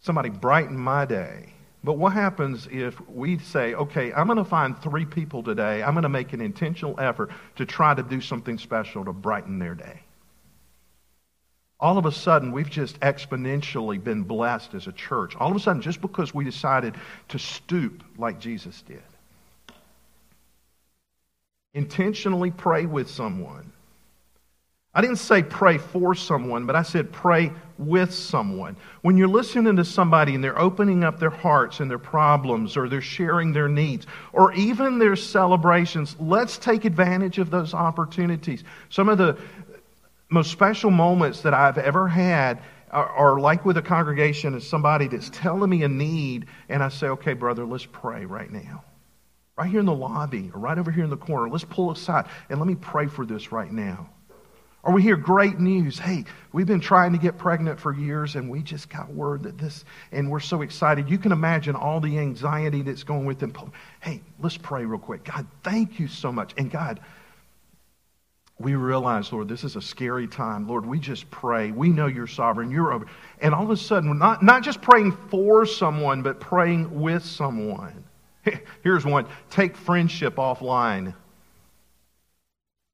somebody 0.00 0.30
brighten 0.30 0.76
my 0.76 1.04
day. 1.04 1.52
But 1.84 1.94
what 1.94 2.12
happens 2.12 2.68
if 2.70 3.00
we 3.08 3.38
say, 3.38 3.74
okay, 3.74 4.12
I'm 4.12 4.26
going 4.26 4.38
to 4.38 4.44
find 4.44 4.80
three 4.80 5.04
people 5.04 5.42
today, 5.42 5.82
I'm 5.82 5.94
going 5.94 6.02
to 6.02 6.08
make 6.08 6.32
an 6.32 6.40
intentional 6.40 6.98
effort 6.98 7.30
to 7.56 7.64
try 7.64 7.94
to 7.94 8.02
do 8.02 8.20
something 8.20 8.58
special 8.58 9.04
to 9.04 9.12
brighten 9.12 9.58
their 9.58 9.74
day? 9.74 10.00
All 11.80 11.96
of 11.96 12.06
a 12.06 12.12
sudden 12.12 12.52
we've 12.52 12.70
just 12.70 12.98
exponentially 13.00 14.02
been 14.02 14.22
blessed 14.22 14.74
as 14.74 14.86
a 14.86 14.92
church. 14.92 15.36
All 15.36 15.50
of 15.50 15.56
a 15.56 15.60
sudden, 15.60 15.80
just 15.80 16.00
because 16.00 16.34
we 16.34 16.44
decided 16.44 16.94
to 17.28 17.38
stoop 17.38 18.02
like 18.16 18.40
Jesus 18.40 18.82
did. 18.82 19.02
Intentionally 21.74 22.50
pray 22.50 22.86
with 22.86 23.08
someone. 23.08 23.72
I 24.94 25.00
didn't 25.00 25.16
say 25.16 25.44
pray 25.44 25.78
for 25.78 26.16
someone, 26.16 26.66
but 26.66 26.74
I 26.74 26.82
said 26.82 27.12
pray 27.12 27.52
with 27.78 28.12
someone. 28.12 28.74
When 29.02 29.16
you're 29.16 29.28
listening 29.28 29.76
to 29.76 29.84
somebody 29.84 30.34
and 30.34 30.42
they're 30.42 30.58
opening 30.58 31.04
up 31.04 31.20
their 31.20 31.30
hearts 31.30 31.78
and 31.78 31.88
their 31.88 31.98
problems, 31.98 32.76
or 32.76 32.88
they're 32.88 33.00
sharing 33.00 33.52
their 33.52 33.68
needs, 33.68 34.08
or 34.32 34.52
even 34.54 34.98
their 34.98 35.14
celebrations, 35.14 36.16
let's 36.18 36.58
take 36.58 36.84
advantage 36.84 37.38
of 37.38 37.50
those 37.50 37.74
opportunities. 37.74 38.64
Some 38.88 39.08
of 39.08 39.18
the 39.18 39.38
most 40.30 40.50
special 40.50 40.90
moments 40.90 41.42
that 41.42 41.54
I've 41.54 41.78
ever 41.78 42.08
had 42.08 42.62
are, 42.90 43.08
are, 43.08 43.40
like 43.40 43.64
with 43.64 43.76
a 43.76 43.82
congregation 43.82 44.54
is 44.54 44.66
somebody 44.66 45.08
that's 45.08 45.30
telling 45.30 45.70
me 45.70 45.82
a 45.82 45.88
need, 45.88 46.46
and 46.68 46.82
I 46.82 46.88
say, 46.88 47.08
okay, 47.08 47.34
brother, 47.34 47.64
let's 47.64 47.86
pray 47.86 48.24
right 48.24 48.50
now. 48.50 48.84
Right 49.56 49.68
here 49.68 49.80
in 49.80 49.86
the 49.86 49.94
lobby, 49.94 50.50
or 50.54 50.60
right 50.60 50.78
over 50.78 50.90
here 50.90 51.04
in 51.04 51.10
the 51.10 51.16
corner, 51.16 51.48
let's 51.48 51.64
pull 51.64 51.90
aside 51.90 52.26
and 52.48 52.58
let 52.60 52.68
me 52.68 52.76
pray 52.76 53.06
for 53.06 53.26
this 53.26 53.52
right 53.52 53.72
now. 53.72 54.08
Or 54.84 54.92
we 54.92 55.02
hear 55.02 55.16
great 55.16 55.58
news. 55.58 55.98
Hey, 55.98 56.24
we've 56.52 56.66
been 56.66 56.80
trying 56.80 57.12
to 57.12 57.18
get 57.18 57.36
pregnant 57.36 57.80
for 57.80 57.92
years 57.92 58.36
and 58.36 58.48
we 58.48 58.62
just 58.62 58.88
got 58.88 59.12
word 59.12 59.42
that 59.42 59.58
this, 59.58 59.84
and 60.12 60.30
we're 60.30 60.38
so 60.40 60.62
excited. 60.62 61.10
You 61.10 61.18
can 61.18 61.32
imagine 61.32 61.74
all 61.74 62.00
the 62.00 62.18
anxiety 62.18 62.82
that's 62.82 63.02
going 63.02 63.24
with 63.24 63.40
them. 63.40 63.52
Hey, 64.00 64.22
let's 64.38 64.56
pray 64.56 64.84
real 64.84 65.00
quick. 65.00 65.24
God, 65.24 65.46
thank 65.64 65.98
you 65.98 66.06
so 66.06 66.30
much. 66.30 66.54
And 66.56 66.70
God, 66.70 67.00
we 68.60 68.74
realize, 68.74 69.32
Lord, 69.32 69.48
this 69.48 69.62
is 69.62 69.76
a 69.76 69.82
scary 69.82 70.26
time. 70.26 70.66
Lord, 70.66 70.84
we 70.84 70.98
just 70.98 71.30
pray. 71.30 71.70
We 71.70 71.90
know 71.90 72.06
you're 72.06 72.26
sovereign. 72.26 72.70
You're 72.70 72.92
over. 72.92 73.06
And 73.40 73.54
all 73.54 73.62
of 73.62 73.70
a 73.70 73.76
sudden, 73.76 74.10
we're 74.10 74.16
not, 74.16 74.42
not 74.42 74.64
just 74.64 74.82
praying 74.82 75.16
for 75.30 75.64
someone, 75.64 76.22
but 76.22 76.40
praying 76.40 77.00
with 77.00 77.24
someone. 77.24 78.04
Here's 78.82 79.04
one 79.04 79.26
take 79.50 79.76
friendship 79.76 80.36
offline. 80.36 81.14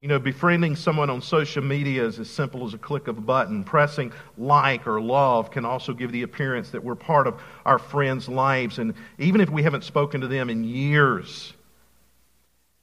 You 0.01 0.09
know, 0.09 0.19
befriending 0.19 0.75
someone 0.75 1.09
on 1.09 1.19
social 1.19 1.63
media 1.63 2.05
is 2.05 2.19
as 2.19 2.29
simple 2.29 2.67
as 2.67 2.75
a 2.75 2.77
click 2.77 3.07
of 3.07 3.17
a 3.17 3.21
button. 3.21 3.63
Pressing 3.63 4.13
like 4.37 4.85
or 4.85 5.01
love 5.01 5.49
can 5.49 5.65
also 5.65 5.93
give 5.93 6.11
the 6.11 6.21
appearance 6.21 6.69
that 6.69 6.83
we're 6.83 6.93
part 6.93 7.25
of 7.25 7.41
our 7.65 7.79
friends' 7.79 8.29
lives. 8.29 8.77
And 8.77 8.93
even 9.17 9.41
if 9.41 9.49
we 9.49 9.63
haven't 9.63 9.83
spoken 9.83 10.21
to 10.21 10.27
them 10.27 10.51
in 10.51 10.63
years, 10.63 11.53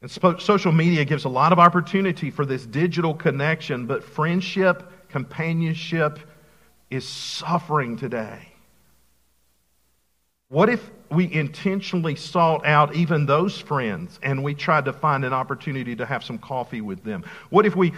and 0.03 0.11
social 0.11 0.73
media 0.73 1.05
gives 1.05 1.25
a 1.25 1.29
lot 1.29 1.53
of 1.53 1.61
opportunity 1.61 2.31
for 2.31 2.45
this 2.45 2.67
digital 2.67 3.15
connection, 3.15 3.87
but 3.87 4.03
friendship, 4.03 5.09
companionship 5.09 6.19
is 6.91 7.07
suffering 7.07 7.97
today. 7.97 8.49
What 10.49 10.69
if 10.69 10.91
we 11.11 11.33
intentionally 11.33 12.17
sought 12.17 12.67
out 12.67 12.95
even 12.95 13.27
those 13.27 13.59
friends 13.59 14.19
and 14.23 14.43
we 14.43 14.55
tried 14.55 14.85
to 14.87 14.93
find 14.93 15.25
an 15.25 15.33
opportunity 15.33 15.95
to 15.97 16.05
have 16.05 16.25
some 16.25 16.37
coffee 16.37 16.81
with 16.81 17.05
them? 17.05 17.25
What 17.51 17.65
if 17.65 17.77
we 17.77 17.93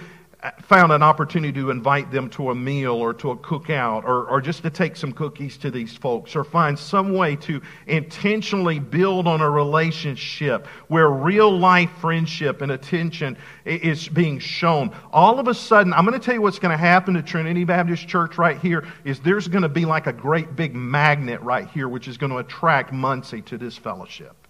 found 0.61 0.93
an 0.93 1.03
opportunity 1.03 1.59
to 1.59 1.71
invite 1.71 2.11
them 2.11 2.29
to 2.29 2.51
a 2.51 2.55
meal 2.55 2.93
or 2.93 3.15
to 3.15 3.31
a 3.31 3.37
cookout 3.37 4.05
or, 4.05 4.27
or 4.27 4.43
just 4.43 4.63
to 4.63 4.71
take 4.71 4.95
some 4.95 5.11
cookies 5.11 5.57
to 5.57 5.71
these 5.71 5.97
folks 5.97 6.37
or 6.37 6.45
find 6.45 6.79
some 6.79 7.15
way 7.15 7.35
to 7.35 7.63
intentionally 7.87 8.79
build 8.79 9.27
on 9.27 9.41
a 9.41 9.49
relationship 9.49 10.67
where 10.89 11.09
real 11.09 11.57
life 11.57 11.91
friendship 11.99 12.61
and 12.61 12.73
attention 12.73 13.39
is 13.65 14.07
being 14.09 14.39
shown. 14.39 14.95
All 15.13 15.41
of 15.41 15.49
a 15.49 15.55
sudden, 15.55 15.95
I'm 15.95 16.05
going 16.05 16.19
to 16.19 16.25
tell 16.25 16.35
you 16.35 16.43
what's 16.43 16.59
going 16.59 16.73
to 16.73 16.77
happen 16.77 17.15
to 17.15 17.23
Trinity 17.23 17.65
Baptist 17.65 18.07
Church 18.07 18.37
right 18.37 18.59
here 18.59 18.87
is 19.05 19.21
there's 19.21 19.49
going 19.49 19.63
to 19.63 19.69
be 19.71 19.87
like 19.87 20.07
a 20.07 20.13
great 20.13 20.55
big 20.57 20.75
magnet 20.75 21.41
right 21.41 21.69
here 21.69 21.89
which 21.89 22.07
is 22.07 22.19
going 22.19 22.31
to 22.31 22.39
attract 22.39 22.93
Muncie 22.93 23.41
to 23.43 23.57
this 23.57 23.79
fellowship. 23.79 24.44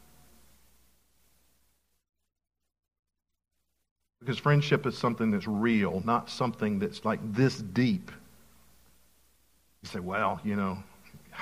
Because 4.25 4.39
friendship 4.39 4.87
is 4.87 4.97
something 4.97 5.31
that's 5.31 5.47
real, 5.47 6.03
not 6.07 6.31
something 6.31 6.79
that's 6.79 7.05
like 7.05 7.21
this 7.35 7.59
deep. 7.59 8.11
You 9.83 9.91
say, 9.91 10.01
well, 10.01 10.41
you 10.43 10.57
know, 10.57 10.79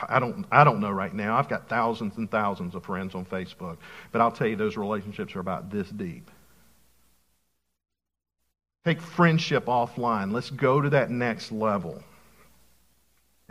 I 0.09 0.19
don't, 0.19 0.45
I 0.51 0.65
don't 0.65 0.81
know 0.81 0.91
right 0.91 1.15
now. 1.15 1.37
I've 1.37 1.49
got 1.49 1.69
thousands 1.69 2.17
and 2.17 2.29
thousands 2.29 2.75
of 2.75 2.85
friends 2.85 3.15
on 3.15 3.25
Facebook. 3.25 3.77
But 4.11 4.21
I'll 4.21 4.33
tell 4.33 4.49
you, 4.49 4.57
those 4.57 4.77
relationships 4.77 5.37
are 5.37 5.41
about 5.41 5.71
this 5.71 5.89
deep. 5.91 6.29
Take 8.85 9.01
friendship 9.01 9.67
offline. 9.67 10.33
Let's 10.33 10.51
go 10.51 10.81
to 10.81 10.91
that 10.91 11.09
next 11.09 11.53
level. 11.53 12.03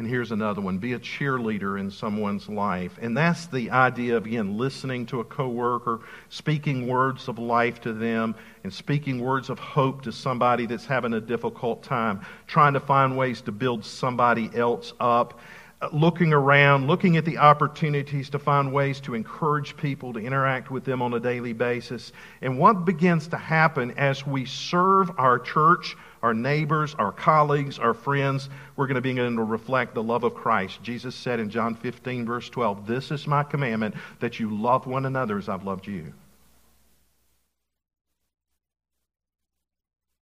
And 0.01 0.09
here's 0.09 0.31
another 0.31 0.61
one 0.61 0.79
be 0.79 0.93
a 0.93 0.99
cheerleader 0.99 1.79
in 1.79 1.91
someone's 1.91 2.49
life. 2.49 2.97
And 3.03 3.15
that's 3.15 3.45
the 3.45 3.69
idea 3.69 4.17
of, 4.17 4.25
again, 4.25 4.57
listening 4.57 5.05
to 5.05 5.19
a 5.19 5.23
coworker, 5.23 5.99
speaking 6.29 6.87
words 6.87 7.27
of 7.27 7.37
life 7.37 7.79
to 7.81 7.93
them, 7.93 8.33
and 8.63 8.73
speaking 8.73 9.21
words 9.21 9.51
of 9.51 9.59
hope 9.59 10.01
to 10.01 10.11
somebody 10.11 10.65
that's 10.65 10.87
having 10.87 11.13
a 11.13 11.21
difficult 11.21 11.83
time, 11.83 12.25
trying 12.47 12.73
to 12.73 12.79
find 12.79 13.15
ways 13.15 13.41
to 13.41 13.51
build 13.51 13.85
somebody 13.85 14.49
else 14.55 14.91
up 14.99 15.39
uh, 15.81 15.89
looking 15.93 16.31
around, 16.33 16.87
looking 16.87 17.17
at 17.17 17.25
the 17.25 17.37
opportunities 17.37 18.29
to 18.29 18.39
find 18.39 18.71
ways 18.71 18.99
to 19.01 19.13
encourage 19.13 19.77
people 19.77 20.13
to 20.13 20.19
interact 20.19 20.69
with 20.71 20.83
them 20.83 21.01
on 21.01 21.13
a 21.13 21.19
daily 21.19 21.53
basis. 21.53 22.11
And 22.41 22.57
what 22.57 22.85
begins 22.85 23.27
to 23.29 23.37
happen 23.37 23.91
as 23.97 24.25
we 24.25 24.45
serve 24.45 25.11
our 25.19 25.39
church, 25.39 25.95
our 26.21 26.33
neighbors, 26.33 26.95
our 26.95 27.11
colleagues, 27.11 27.79
our 27.79 27.93
friends, 27.93 28.49
we're 28.75 28.87
going 28.87 28.95
to 28.95 29.01
be 29.01 29.13
begin 29.13 29.35
to 29.35 29.43
reflect 29.43 29.93
the 29.93 30.03
love 30.03 30.23
of 30.23 30.35
Christ. 30.35 30.81
Jesus 30.83 31.15
said 31.15 31.39
in 31.39 31.49
John 31.49 31.75
15, 31.75 32.25
verse 32.25 32.49
12, 32.49 32.87
This 32.87 33.11
is 33.11 33.27
my 33.27 33.43
commandment 33.43 33.95
that 34.19 34.39
you 34.39 34.55
love 34.55 34.87
one 34.87 35.05
another 35.05 35.37
as 35.37 35.49
I've 35.49 35.63
loved 35.63 35.87
you. 35.87 36.13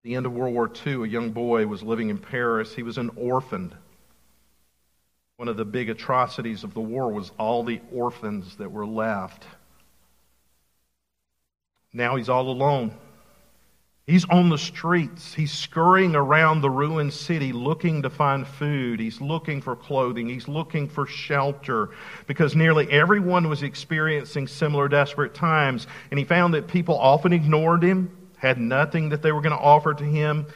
the 0.04 0.16
end 0.16 0.26
of 0.26 0.34
World 0.34 0.54
War 0.54 0.72
II, 0.88 1.04
a 1.04 1.08
young 1.08 1.32
boy 1.32 1.68
was 1.68 1.84
living 1.84 2.10
in 2.10 2.18
Paris. 2.18 2.74
He 2.74 2.84
was 2.84 2.98
an 2.98 3.12
orphan. 3.16 3.74
One 5.36 5.48
of 5.48 5.58
the 5.58 5.66
big 5.66 5.90
atrocities 5.90 6.64
of 6.64 6.74
the 6.74 6.82
war 6.82 7.12
was 7.12 7.32
all 7.38 7.64
the 7.64 7.82
orphans 7.92 8.56
that 8.58 8.72
were 8.72 8.88
left. 8.88 9.46
Now 11.94 12.16
he's 12.16 12.30
all 12.30 12.50
alone. 12.50 12.94
He's 14.10 14.26
on 14.26 14.50
the 14.50 14.58
streets. 14.58 15.36
He's 15.36 15.52
scurrying 15.52 16.16
around 16.16 16.62
the 16.62 16.70
ruined 16.72 17.14
city 17.14 17.52
looking 17.52 18.02
to 18.02 18.10
find 18.10 18.48
food. 18.48 19.00
He's 19.00 19.22
looking 19.22 19.62
for 19.62 19.76
clothing. 19.76 20.28
He's 20.28 20.48
looking 20.48 20.90
for 20.90 21.06
shelter 21.06 21.92
because 22.26 22.56
nearly 22.56 22.92
everyone 22.92 23.48
was 23.48 23.62
experiencing 23.62 24.48
similar 24.48 24.88
desperate 24.88 25.36
times. 25.36 25.86
And 26.10 26.18
he 26.18 26.26
found 26.26 26.56
that 26.56 26.68
people 26.68 26.98
often 26.98 27.34
ignored 27.34 27.84
him, 27.84 28.10
had 28.38 28.58
nothing 28.58 29.10
that 29.10 29.22
they 29.22 29.32
were 29.32 29.42
going 29.42 29.56
to 29.56 29.62
offer 29.62 29.94
to 29.94 30.04
him. 30.04 30.48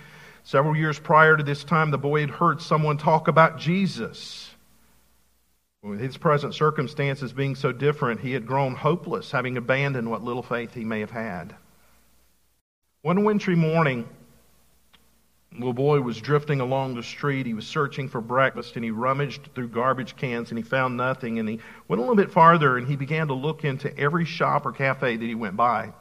Several 0.43 0.75
years 0.75 0.97
prior 0.97 1.37
to 1.37 1.43
this 1.43 1.63
time, 1.63 1.91
the 1.91 1.97
boy 1.99 2.21
had 2.21 2.31
heard 2.31 2.59
someone 2.59 2.97
talk 2.97 3.27
about 3.27 3.59
Jesus. 3.59 4.49
With 5.83 5.99
his 5.99 6.17
present 6.17 6.55
circumstances 6.55 7.33
being 7.33 7.53
so 7.53 7.71
different, 7.71 8.21
he 8.21 8.31
had 8.31 8.47
grown 8.47 8.73
hopeless, 8.73 9.29
having 9.29 9.57
abandoned 9.57 10.09
what 10.09 10.23
little 10.23 10.41
faith 10.41 10.73
he 10.73 10.83
may 10.83 11.01
have 11.01 11.11
had. 11.11 11.55
One 13.03 13.25
wintry 13.25 13.57
morning, 13.57 14.07
little 15.51 15.73
boy 15.73 15.99
was 15.99 16.21
drifting 16.21 16.61
along 16.61 16.95
the 16.95 17.03
street. 17.03 17.45
He 17.45 17.53
was 17.53 17.67
searching 17.67 18.07
for 18.07 18.21
breakfast 18.21 18.77
and 18.77 18.85
he 18.85 18.91
rummaged 18.91 19.49
through 19.53 19.67
garbage 19.67 20.15
cans 20.15 20.51
and 20.51 20.57
he 20.57 20.63
found 20.63 20.95
nothing. 20.95 21.37
And 21.37 21.49
he 21.49 21.59
went 21.89 21.99
a 21.99 22.01
little 22.01 22.15
bit 22.15 22.31
farther 22.31 22.77
and 22.77 22.87
he 22.87 22.95
began 22.95 23.27
to 23.27 23.33
look 23.33 23.65
into 23.65 23.95
every 23.99 24.23
shop 24.23 24.65
or 24.65 24.71
cafe 24.71 25.17
that 25.17 25.25
he 25.25 25.35
went 25.35 25.57
by. 25.57 25.91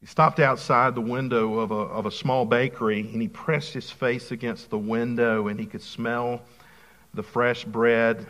He 0.00 0.06
stopped 0.06 0.40
outside 0.40 0.96
the 0.96 1.00
window 1.00 1.60
of 1.60 1.70
a, 1.70 1.74
of 1.74 2.06
a 2.06 2.10
small 2.10 2.44
bakery 2.44 2.98
and 2.98 3.22
he 3.22 3.28
pressed 3.28 3.72
his 3.72 3.88
face 3.88 4.32
against 4.32 4.68
the 4.68 4.78
window 4.78 5.46
and 5.46 5.60
he 5.60 5.66
could 5.66 5.80
smell 5.80 6.42
the 7.14 7.22
fresh 7.22 7.64
bread 7.64 8.26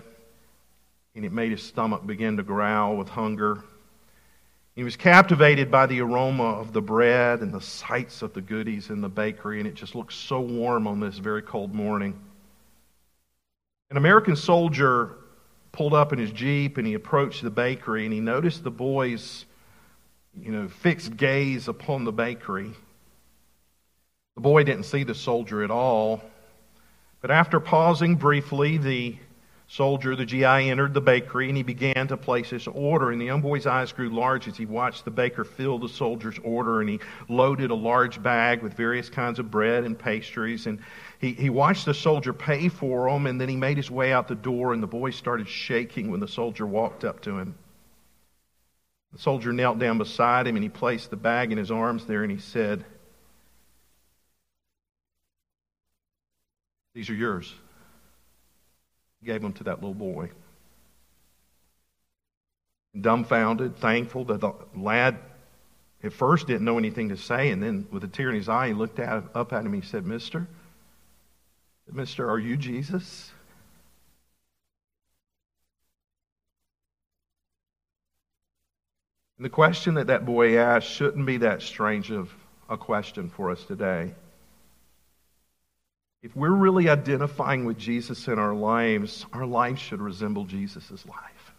and 1.15 1.25
it 1.25 1.33
made 1.33 1.53
his 1.53 1.63
stomach 1.63 2.07
begin 2.07 2.37
to 2.37 2.43
growl 2.43 2.99
with 2.99 3.09
hunger. 3.09 3.65
He 4.77 4.85
was 4.85 4.95
captivated 4.95 5.71
by 5.71 5.87
the 5.87 6.03
aroma 6.03 6.61
of 6.61 6.75
the 6.75 6.83
bread 6.83 7.41
and 7.41 7.51
the 7.51 7.63
sights 7.63 8.21
of 8.21 8.35
the 8.35 8.43
goodies 8.43 8.91
in 8.91 9.01
the 9.01 9.09
bakery, 9.09 9.59
and 9.59 9.67
it 9.67 9.73
just 9.73 9.95
looked 9.95 10.13
so 10.13 10.39
warm 10.39 10.87
on 10.87 11.01
this 11.01 11.17
very 11.17 11.41
cold 11.41 11.75
morning. 11.75 12.21
An 13.91 13.97
American 13.97 14.37
soldier 14.37 15.17
pulled 15.73 15.95
up 15.95 16.13
in 16.13 16.19
his 16.19 16.31
Jeep 16.31 16.77
and 16.77 16.87
he 16.87 16.93
approached 16.93 17.43
the 17.43 17.51
bakery 17.51 18.05
and 18.05 18.13
he 18.13 18.21
noticed 18.21 18.65
the 18.65 18.71
boy's, 18.71 19.47
you 20.39 20.53
know, 20.53 20.69
fixed 20.69 21.17
gaze 21.17 21.69
upon 21.69 22.05
the 22.05 22.13
bakery. 22.13 22.73
The 24.35 24.43
boy 24.43 24.65
didn't 24.65 24.85
see 24.85 25.05
the 25.05 25.15
soldier 25.15 25.63
at 25.65 25.71
all, 25.71 26.23
but 27.23 27.31
after 27.31 27.61
pausing 27.61 28.17
briefly, 28.17 28.77
the 28.77 29.17
soldier, 29.69 30.15
the 30.15 30.25
GI, 30.25 30.45
entered 30.45 30.95
the 30.95 31.01
bakery 31.01 31.49
and 31.49 31.57
he 31.57 31.63
began 31.63 32.07
to 32.09 32.17
place 32.17 32.51
his 32.51 32.67
order. 32.69 33.11
And 33.11 33.21
the 33.21 33.27
young 33.27 33.41
boy's 33.41 33.67
eyes 33.67 33.93
grew 33.93 34.11
large 34.11 34.49
as 34.49 34.57
he 34.57 34.67
watched 34.67 35.05
the 35.05 35.11
baker 35.11 35.45
fill 35.45 35.79
the 35.79 35.89
soldier's 35.89 36.39
order. 36.45 36.81
And 36.81 36.89
he 36.89 37.01
loaded 37.29 37.71
a 37.71 37.75
large 37.75 38.23
bag 38.23 38.63
with 38.63 38.75
various 38.75 39.09
kinds 39.09 39.39
of 39.39 39.51
bread 39.51 39.85
and 39.85 39.99
pastries. 39.99 40.67
And 40.67 40.81
he, 41.21 41.33
he 41.33 41.51
watched 41.51 41.85
the 41.85 41.95
soldier 41.95 42.33
pay 42.33 42.69
for 42.69 43.11
them. 43.11 43.27
And 43.27 43.41
then 43.41 43.49
he 43.49 43.57
made 43.57 43.77
his 43.77 43.91
way 43.91 44.13
out 44.13 44.29
the 44.29 44.35
door. 44.35 44.73
And 44.73 44.83
the 44.83 44.89
boy 44.89 45.11
started 45.11 45.49
shaking 45.49 46.11
when 46.11 46.21
the 46.21 46.29
soldier 46.29 46.67
walked 46.67 47.05
up 47.05 47.21
to 47.23 47.39
him. 47.39 47.57
The 49.13 49.19
soldier 49.19 49.53
knelt 49.53 49.79
down 49.79 49.99
beside 49.99 50.47
him 50.47 50.57
and 50.57 50.63
he 50.63 50.69
placed 50.69 51.11
the 51.11 51.17
bag 51.17 51.51
in 51.51 51.59
his 51.59 51.71
arms 51.71 52.07
there 52.07 52.23
and 52.23 52.31
he 52.31 52.39
said, 52.39 52.85
These 56.95 57.11
are 57.11 57.15
yours 57.15 57.55
gave 59.27 59.43
them 59.43 59.53
to 59.55 59.65
that 59.65 59.83
little 59.83 59.95
boy. 59.95 60.31
Dumbfounded, 62.99 63.77
thankful 63.77 64.25
that 64.27 64.41
the 64.41 64.53
lad 64.75 65.19
at 66.03 66.13
first 66.13 66.47
didn't 66.47 66.65
know 66.65 66.79
anything 66.79 67.11
to 67.11 67.17
say, 67.17 67.51
and 67.51 67.63
then 67.63 67.87
with 67.91 68.05
a 68.05 68.09
tear 68.09 68.31
in 68.31 68.37
his 68.37 68.49
eye, 68.49 68.69
he 68.69 68.73
looked 68.73 68.99
at, 68.99 69.25
up 69.35 69.53
at 69.53 69.61
him 69.61 69.75
and 69.75 69.83
he 69.83 69.89
said, 69.89 70.07
Mister, 70.07 70.47
Mister, 71.93 72.31
are 72.31 72.39
you 72.39 72.57
Jesus? 72.57 73.33
And 79.39 79.45
the 79.45 79.51
question 79.51 79.95
that 79.95 80.07
that 80.07 80.25
boy 80.25 80.57
asked 80.57 80.89
shouldn't 80.89 81.27
be 81.27 81.37
that 81.39 81.61
strange 81.61 82.11
of 82.11 82.33
a 82.71 82.79
question 82.79 83.29
for 83.29 83.51
us 83.51 83.63
today. 83.65 84.15
If 86.27 86.35
we're 86.35 86.51
really 86.51 86.89
identifying 86.89 87.67
with 87.67 87.79
Jesus 87.79 88.27
in 88.27 88.37
our 88.37 88.53
lives, 88.53 89.25
our 89.33 89.47
lives 89.47 89.81
should 89.81 90.01
resemble 90.01 90.45
Jesus' 90.45 91.07
life. 91.07 91.53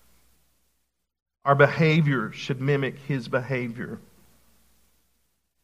Our 1.45 1.55
behavior 1.55 2.33
should 2.33 2.59
mimic 2.59 2.99
his 3.07 3.29
behavior. 3.29 3.97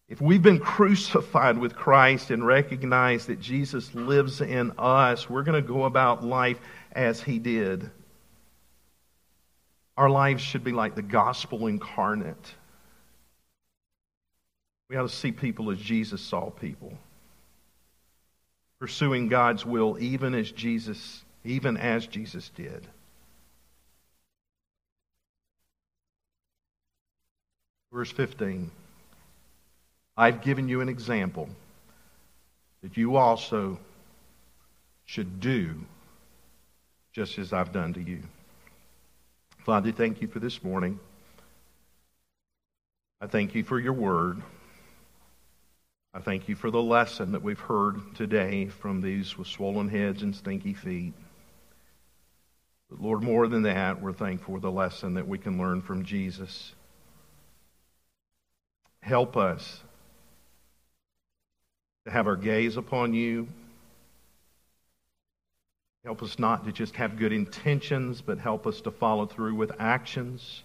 If 0.08 0.22
we've 0.22 0.42
been 0.42 0.60
crucified 0.60 1.58
with 1.58 1.76
Christ 1.76 2.32
and 2.32 2.48
recognize 2.48 3.26
that 3.26 3.42
Jesus 3.42 3.94
lives 3.94 4.40
in 4.40 4.72
us, 4.78 5.30
we're 5.30 5.44
going 5.44 5.62
to 5.62 5.68
go 5.68 5.84
about 5.84 6.24
life 6.24 6.60
as 6.94 7.22
he 7.22 7.40
did. 7.40 7.92
Our 9.98 10.10
lives 10.10 10.42
should 10.42 10.64
be 10.64 10.72
like 10.72 10.96
the 10.96 11.02
gospel 11.02 11.68
incarnate. 11.68 12.56
We 14.90 14.96
ought 14.96 15.10
to 15.10 15.14
see 15.14 15.34
people 15.34 15.72
as 15.72 15.80
Jesus 15.80 16.22
saw 16.22 16.50
people 16.52 16.98
pursuing 18.84 19.30
God's 19.30 19.66
will 19.66 19.98
even 19.98 20.36
as 20.36 20.52
Jesus 20.52 21.24
even 21.46 21.78
as 21.78 22.06
Jesus 22.06 22.50
did. 22.50 22.86
Verse 27.94 28.12
15. 28.12 28.70
I've 30.18 30.42
given 30.42 30.68
you 30.68 30.82
an 30.82 30.90
example 30.90 31.48
that 32.82 32.98
you 32.98 33.16
also 33.16 33.80
should 35.06 35.40
do 35.40 35.76
just 37.14 37.40
as 37.40 37.54
I've 37.54 37.72
done 37.72 37.94
to 37.94 38.02
you. 38.02 38.20
Father, 39.60 39.94
thank 39.94 40.22
you 40.22 40.28
for 40.28 40.40
this 40.40 40.62
morning. 40.62 41.00
I 43.22 43.28
thank 43.28 43.56
you 43.56 43.64
for 43.64 43.80
your 43.80 43.94
word. 43.94 44.44
I 46.16 46.20
thank 46.20 46.48
you 46.48 46.56
for 46.56 46.70
the 46.70 46.82
lesson 46.82 47.32
that 47.32 47.42
we've 47.42 47.60
heard 47.60 48.16
today 48.16 48.68
from 48.68 49.02
these 49.02 49.36
with 49.36 49.48
swollen 49.48 49.90
heads 49.90 50.22
and 50.22 50.36
stinky 50.36 50.76
feet. 50.76 51.14
But 52.88 53.02
Lord, 53.02 53.24
more 53.24 53.48
than 53.48 53.64
that, 53.64 54.00
we're 54.00 54.14
thankful 54.14 54.54
for 54.54 54.60
the 54.60 54.72
lesson 54.72 55.16
that 55.16 55.28
we 55.28 55.40
can 55.40 55.58
learn 55.58 55.82
from 55.82 56.06
Jesus. 56.06 56.76
Help 59.02 59.36
us 59.36 59.82
to 62.06 62.12
have 62.12 62.28
our 62.28 62.36
gaze 62.36 62.78
upon 62.78 63.16
you. 63.16 63.48
Help 66.06 66.22
us 66.22 66.38
not 66.38 66.64
to 66.66 66.72
just 66.72 66.96
have 66.96 67.18
good 67.18 67.34
intentions, 67.34 68.22
but 68.22 68.38
help 68.38 68.68
us 68.68 68.82
to 68.82 68.92
follow 68.92 69.26
through 69.26 69.56
with 69.56 69.72
actions. 69.80 70.62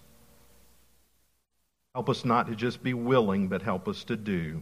Help 1.95 2.07
us 2.07 2.23
not 2.23 2.47
to 2.47 2.55
just 2.55 2.83
be 2.83 2.93
willing, 2.93 3.47
but 3.47 3.63
help 3.63 3.87
us 3.87 4.03
to 4.03 4.15
do. 4.15 4.61